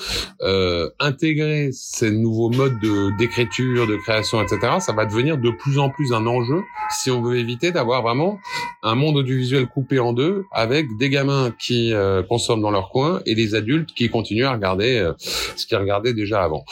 euh, 0.43 0.91
intégrer 1.01 1.71
ces 1.73 2.11
nouveaux 2.11 2.51
modes 2.51 2.79
de 2.81 3.17
d'écriture, 3.19 3.87
de 3.87 3.97
création, 3.97 4.43
etc., 4.43 4.75
ça 4.79 4.93
va 4.93 5.07
devenir 5.07 5.39
de 5.39 5.51
plus 5.51 5.79
en 5.79 5.89
plus 5.89 6.13
un 6.13 6.27
enjeu 6.27 6.63
si 6.91 7.11
on 7.11 7.23
veut 7.23 7.39
éviter 7.39 7.73
d'avoir 7.73 8.03
vraiment 8.03 8.39
un 8.83 8.95
monde 8.95 9.17
audiovisuel 9.17 9.67
coupé 9.67 9.99
en 9.99 10.13
deux 10.13 10.45
avec 10.53 10.87
des 10.99 11.09
gamins 11.09 11.51
qui 11.59 11.93
euh, 11.93 12.23
consomment 12.23 12.63
dans 12.63 12.71
leur 12.71 12.91
coin 12.91 13.23
et 13.25 13.35
des 13.35 13.55
adultes 13.55 13.91
qui 13.95 14.11
continuent 14.11 14.45
à 14.45 14.53
regarder 14.53 14.99
euh, 14.99 15.13
ce 15.19 15.67
qu'ils 15.67 15.79
regardaient 15.79 16.15
déjà 16.15 16.43
avant. 16.43 16.65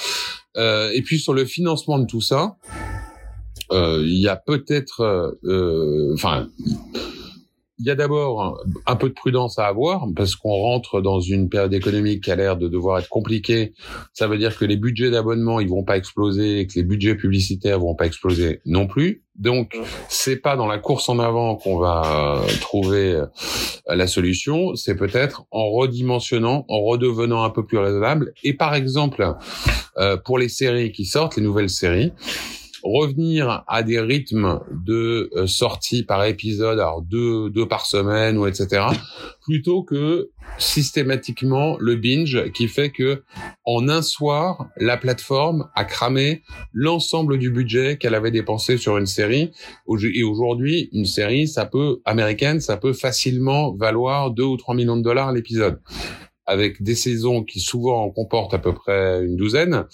Euh, 0.57 0.91
et 0.93 1.03
puis 1.03 1.19
sur 1.19 1.35
le 1.35 1.45
financement 1.45 1.99
de 1.99 2.07
tout 2.07 2.21
ça, 2.21 2.57
euh, 3.71 4.03
il 4.05 4.21
y 4.21 4.29
a 4.29 4.37
peut-être, 4.37 5.01
euh, 5.45 6.13
enfin, 6.15 6.49
il 7.79 7.87
y 7.87 7.91
a 7.91 7.95
d'abord 7.95 8.61
un, 8.87 8.97
peu 8.97 9.09
de 9.09 9.15
prudence 9.15 9.59
à 9.59 9.67
avoir 9.67 10.07
parce 10.15 10.37
qu'on 10.37 10.55
rentre 10.55 11.01
dans 11.01 11.21
une 11.21 11.49
période 11.49 11.73
économique 11.73 12.25
qui 12.25 12.31
a 12.31 12.37
l'air 12.37 12.57
de 12.57 12.69
devoir 12.69 12.99
être 12.99 13.09
compliquée. 13.09 13.73
Ça 14.13 14.29
veut 14.29 14.39
dire 14.39 14.57
que 14.57 14.65
les 14.65 14.77
budgets 14.77 15.11
d'abonnement 15.11 15.59
ils 15.59 15.69
vont 15.69 15.83
pas 15.83 15.97
exploser 15.97 16.61
et 16.61 16.67
que 16.67 16.75
les 16.77 16.85
budgets 16.85 17.15
publicitaires 17.15 17.81
vont 17.81 17.95
pas 17.95 18.07
exploser 18.07 18.61
non 18.67 18.87
plus. 18.87 19.23
Donc 19.37 19.77
c'est 20.09 20.37
pas 20.37 20.57
dans 20.57 20.67
la 20.67 20.79
course 20.79 21.09
en 21.09 21.19
avant 21.19 21.57
qu'on 21.57 21.79
va 21.79 22.43
trouver 22.61 23.21
la 23.89 24.07
solution. 24.07 24.77
C'est 24.77 24.95
peut-être 24.95 25.45
en 25.51 25.71
redimensionnant, 25.71 26.67
en 26.69 26.83
redevenant 26.83 27.43
un 27.43 27.51
peu 27.51 27.65
plus 27.65 27.79
raisonnable. 27.79 28.33
Et 28.45 28.53
par 28.53 28.75
exemple 28.75 29.35
euh, 29.99 30.17
pour 30.17 30.39
les 30.39 30.49
séries 30.49 30.93
qui 30.93 31.05
sortent, 31.05 31.37
les 31.37 31.43
nouvelles 31.43 31.71
séries 31.71 32.13
revenir 32.83 33.65
à 33.67 33.83
des 33.83 34.01
rythmes 34.01 34.61
de 34.71 35.31
euh, 35.35 35.47
sortie 35.47 36.03
par 36.03 36.25
épisode, 36.25 36.79
alors 36.79 37.03
deux, 37.03 37.51
deux 37.51 37.67
par 37.67 37.87
semaine 37.87 38.39
ou 38.39 38.47
etc., 38.47 38.87
plutôt 39.43 39.83
que 39.83 40.31
systématiquement 40.59 41.77
le 41.79 41.97
binge 41.97 42.51
qui 42.53 42.69
fait 42.69 42.91
que 42.91 43.23
en 43.65 43.89
un 43.89 44.03
soir, 44.03 44.69
la 44.77 44.97
plateforme 44.97 45.69
a 45.75 45.85
cramé 45.85 46.43
l'ensemble 46.73 47.39
du 47.39 47.51
budget 47.51 47.97
qu'elle 47.99 48.15
avait 48.15 48.31
dépensé 48.31 48.77
sur 48.77 48.99
une 48.99 49.07
série. 49.07 49.53
Et 50.15 50.23
aujourd'hui, 50.25 50.89
une 50.93 51.07
série, 51.07 51.49
ça 51.49 51.67
peut, 51.67 52.01
américaine, 52.05 52.61
ça 52.61 52.77
peut 52.77 52.93
facilement 52.93 53.75
valoir 53.75 54.31
deux 54.31 54.45
ou 54.45 54.57
trois 54.57 54.75
millions 54.75 54.97
de 54.97 55.03
dollars 55.03 55.33
l'épisode 55.33 55.81
avec 56.47 56.83
des 56.83 56.95
saisons 56.95 57.45
qui 57.45 57.61
souvent 57.61 58.03
en 58.03 58.11
comportent 58.11 58.55
à 58.55 58.59
peu 58.59 58.75
près 58.75 59.25
une 59.25 59.37
douzaine. 59.37 59.85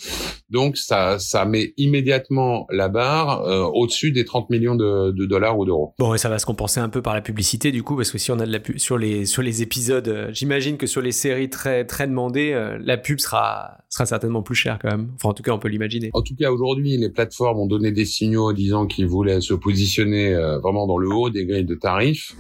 Donc 0.51 0.79
ça, 0.79 1.19
ça 1.19 1.45
met 1.45 1.75
immédiatement 1.77 2.67
la 2.71 2.89
barre 2.89 3.43
euh, 3.43 3.65
au-dessus 3.65 4.13
des 4.13 4.25
30 4.25 4.49
millions 4.49 4.75
de, 4.75 5.11
de 5.11 5.27
dollars 5.27 5.59
ou 5.59 5.67
d'euros. 5.67 5.95
Bon, 5.99 6.15
et 6.15 6.19
ça 6.19 6.31
va 6.31 6.39
se 6.39 6.47
compenser 6.47 6.81
un 6.81 6.89
peu 6.89 7.03
par 7.03 7.15
la 7.15 7.21
publicité 7.21 7.71
du 7.71 7.83
coup, 7.83 7.97
parce 7.97 8.11
que 8.11 8.19
si 8.19 8.31
on 8.31 8.39
a 8.39 8.47
de 8.47 8.53
la 8.53 8.61
pub 8.61 8.79
sur 8.79 8.97
les 8.97 9.27
sur 9.27 9.43
les 9.43 9.63
épisodes, 9.63 10.09
euh, 10.09 10.31
j'imagine 10.33 10.79
que 10.79 10.87
sur 10.87 11.03
les 11.03 11.13
séries 11.13 11.51
très 11.51 11.85
très 11.85 12.07
demandées, 12.07 12.53
euh, 12.55 12.79
la 12.81 12.97
pub 12.97 13.19
sera 13.19 13.79
sera 13.91 14.07
certainement 14.07 14.43
plus 14.43 14.55
chère 14.55 14.79
quand 14.81 14.91
même. 14.91 15.11
Enfin, 15.17 15.31
en 15.31 15.35
tout 15.35 15.43
cas, 15.43 15.53
on 15.53 15.59
peut 15.59 15.69
l'imaginer. 15.69 16.11
En 16.15 16.23
tout 16.23 16.35
cas, 16.35 16.51
aujourd'hui, 16.51 16.97
les 16.97 17.11
plateformes 17.11 17.59
ont 17.59 17.67
donné 17.67 17.93
des 17.93 18.07
signaux 18.07 18.53
disant 18.53 18.87
qu'ils 18.87 19.07
voulaient 19.07 19.41
se 19.41 19.55
positionner 19.55 20.35
vraiment 20.63 20.87
dans 20.87 20.99
le 20.99 21.09
haut 21.09 21.31
des 21.31 21.47
grilles 21.47 21.65
de 21.65 21.75
tarifs 21.75 22.35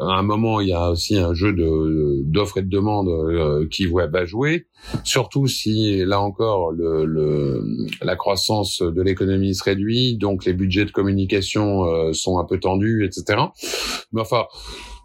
à 0.00 0.18
un 0.18 0.22
moment, 0.22 0.60
il 0.60 0.68
y 0.68 0.72
a 0.72 0.90
aussi 0.90 1.16
un 1.16 1.34
jeu 1.34 1.52
de 1.52 2.22
d'offres 2.24 2.58
et 2.58 2.62
de 2.62 2.68
demandes 2.68 3.08
euh, 3.08 3.66
qui 3.70 3.86
va 3.86 4.24
jouer. 4.24 4.66
Surtout 5.04 5.46
si 5.46 6.04
là 6.04 6.20
encore 6.20 6.72
le, 6.72 7.04
le 7.04 7.62
la 8.02 8.16
croissance 8.16 8.80
de 8.82 9.02
l'économie 9.02 9.54
se 9.54 9.64
réduit, 9.64 10.16
donc 10.16 10.44
les 10.44 10.54
budgets 10.54 10.84
de 10.84 10.90
communication 10.90 11.84
euh, 11.84 12.12
sont 12.12 12.38
un 12.38 12.44
peu 12.44 12.58
tendus, 12.58 13.04
etc. 13.04 13.42
Mais 14.12 14.20
enfin, 14.20 14.44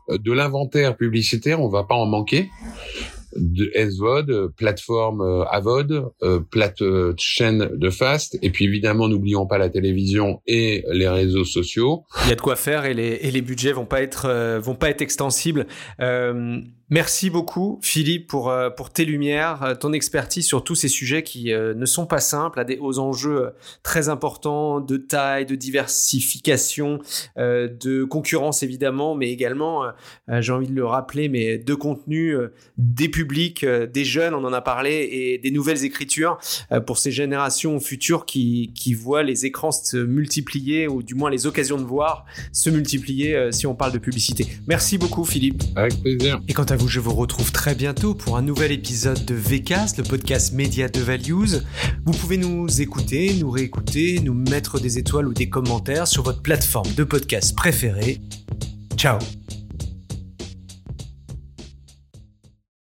de 0.09 0.31
l'inventaire 0.31 0.95
publicitaire, 0.95 1.61
on 1.61 1.67
va 1.67 1.83
pas 1.83 1.95
en 1.95 2.05
manquer 2.05 2.49
de 3.36 3.71
SVOD, 3.75 4.53
plateforme 4.55 5.21
euh, 5.21 5.43
AVOD, 5.45 6.11
euh, 6.23 6.39
plate 6.39 6.81
euh, 6.81 7.13
chaîne 7.17 7.69
de 7.73 7.89
fast, 7.89 8.38
et 8.41 8.49
puis 8.49 8.65
évidemment 8.65 9.07
n'oublions 9.07 9.45
pas 9.45 9.57
la 9.57 9.69
télévision 9.69 10.41
et 10.45 10.83
les 10.91 11.07
réseaux 11.07 11.45
sociaux. 11.45 12.05
Il 12.23 12.29
y 12.29 12.31
a 12.31 12.36
de 12.36 12.41
quoi 12.41 12.55
faire 12.55 12.86
et 12.86 12.93
les, 12.93 13.19
et 13.21 13.31
les 13.31 13.41
budgets 13.41 13.71
vont 13.71 13.86
pas 13.86 14.01
être 14.01 14.59
vont 14.59 14.75
pas 14.75 14.89
être 14.89 15.01
extensibles. 15.01 15.67
Euh, 15.99 16.59
Merci 16.91 17.31
beaucoup, 17.31 17.79
Philippe, 17.81 18.27
pour, 18.27 18.51
euh, 18.51 18.69
pour 18.69 18.91
tes 18.91 19.05
lumières, 19.05 19.63
euh, 19.63 19.73
ton 19.73 19.91
expertise 19.91 20.45
sur 20.45 20.63
tous 20.63 20.75
ces 20.75 20.88
sujets 20.88 21.23
qui 21.23 21.51
euh, 21.51 21.73
ne 21.73 21.86
sont 21.88 22.05
pas 22.05 22.19
simples, 22.19 22.59
à 22.59 22.63
des, 22.63 22.77
aux 22.77 22.99
enjeux 22.99 23.53
très 23.81 24.07
importants 24.07 24.81
de 24.81 24.97
taille, 24.97 25.47
de 25.47 25.55
diversification, 25.55 26.99
de 27.38 28.03
concurrence 28.03 28.61
évidemment, 28.61 29.15
mais 29.15 29.31
également, 29.31 29.86
j'ai 30.27 30.51
envie 30.51 30.67
de 30.67 30.73
le 30.73 30.86
rappeler, 30.86 31.29
mais 31.29 31.57
de 31.57 31.73
contenu, 31.73 32.36
des 32.77 33.09
publics, 33.09 33.65
des 33.65 34.05
jeunes, 34.05 34.33
on 34.33 34.43
en 34.43 34.53
a 34.53 34.61
parlé, 34.61 35.09
et 35.11 35.38
des 35.38 35.51
nouvelles 35.51 35.83
écritures 35.83 36.38
pour 36.86 36.97
ces 36.97 37.11
générations 37.11 37.79
futures 37.79 38.25
qui, 38.25 38.71
qui 38.75 38.93
voient 38.93 39.23
les 39.23 39.45
écrans 39.45 39.71
se 39.71 39.97
multiplier, 39.97 40.88
ou 40.88 41.03
du 41.03 41.15
moins 41.15 41.29
les 41.29 41.47
occasions 41.47 41.77
de 41.77 41.83
voir 41.83 42.25
se 42.51 42.69
multiplier 42.69 43.51
si 43.51 43.67
on 43.67 43.75
parle 43.75 43.93
de 43.93 43.99
publicité. 43.99 44.47
Merci 44.67 44.97
beaucoup, 44.97 45.25
Philippe. 45.25 45.63
Avec 45.75 46.01
plaisir. 46.01 46.41
Et 46.47 46.53
quant 46.53 46.63
à 46.63 46.74
je 46.88 46.99
vous 46.99 47.13
retrouve 47.13 47.51
très 47.51 47.76
bientôt 47.76 48.13
pour 48.13 48.38
un 48.38 48.41
nouvel 48.41 48.71
épisode 48.71 49.23
de 49.26 49.34
VCast, 49.34 49.97
le 49.97 50.03
podcast 50.03 50.53
média 50.53 50.88
de 50.88 50.99
Values. 50.99 51.61
Vous 52.05 52.13
pouvez 52.13 52.38
nous 52.38 52.82
écouter, 52.82 53.34
nous 53.39 53.49
réécouter, 53.49 54.19
nous 54.23 54.34
mettre 54.34 54.80
des 54.80 54.97
étoiles 54.97 55.28
ou 55.28 55.34
des 55.34 55.49
commentaires 55.49 56.07
sur 56.07 56.23
votre 56.23 56.41
plateforme 56.41 56.93
de 56.93 57.03
podcast 57.03 57.55
préférée. 57.55 58.19
Ciao 58.97 59.17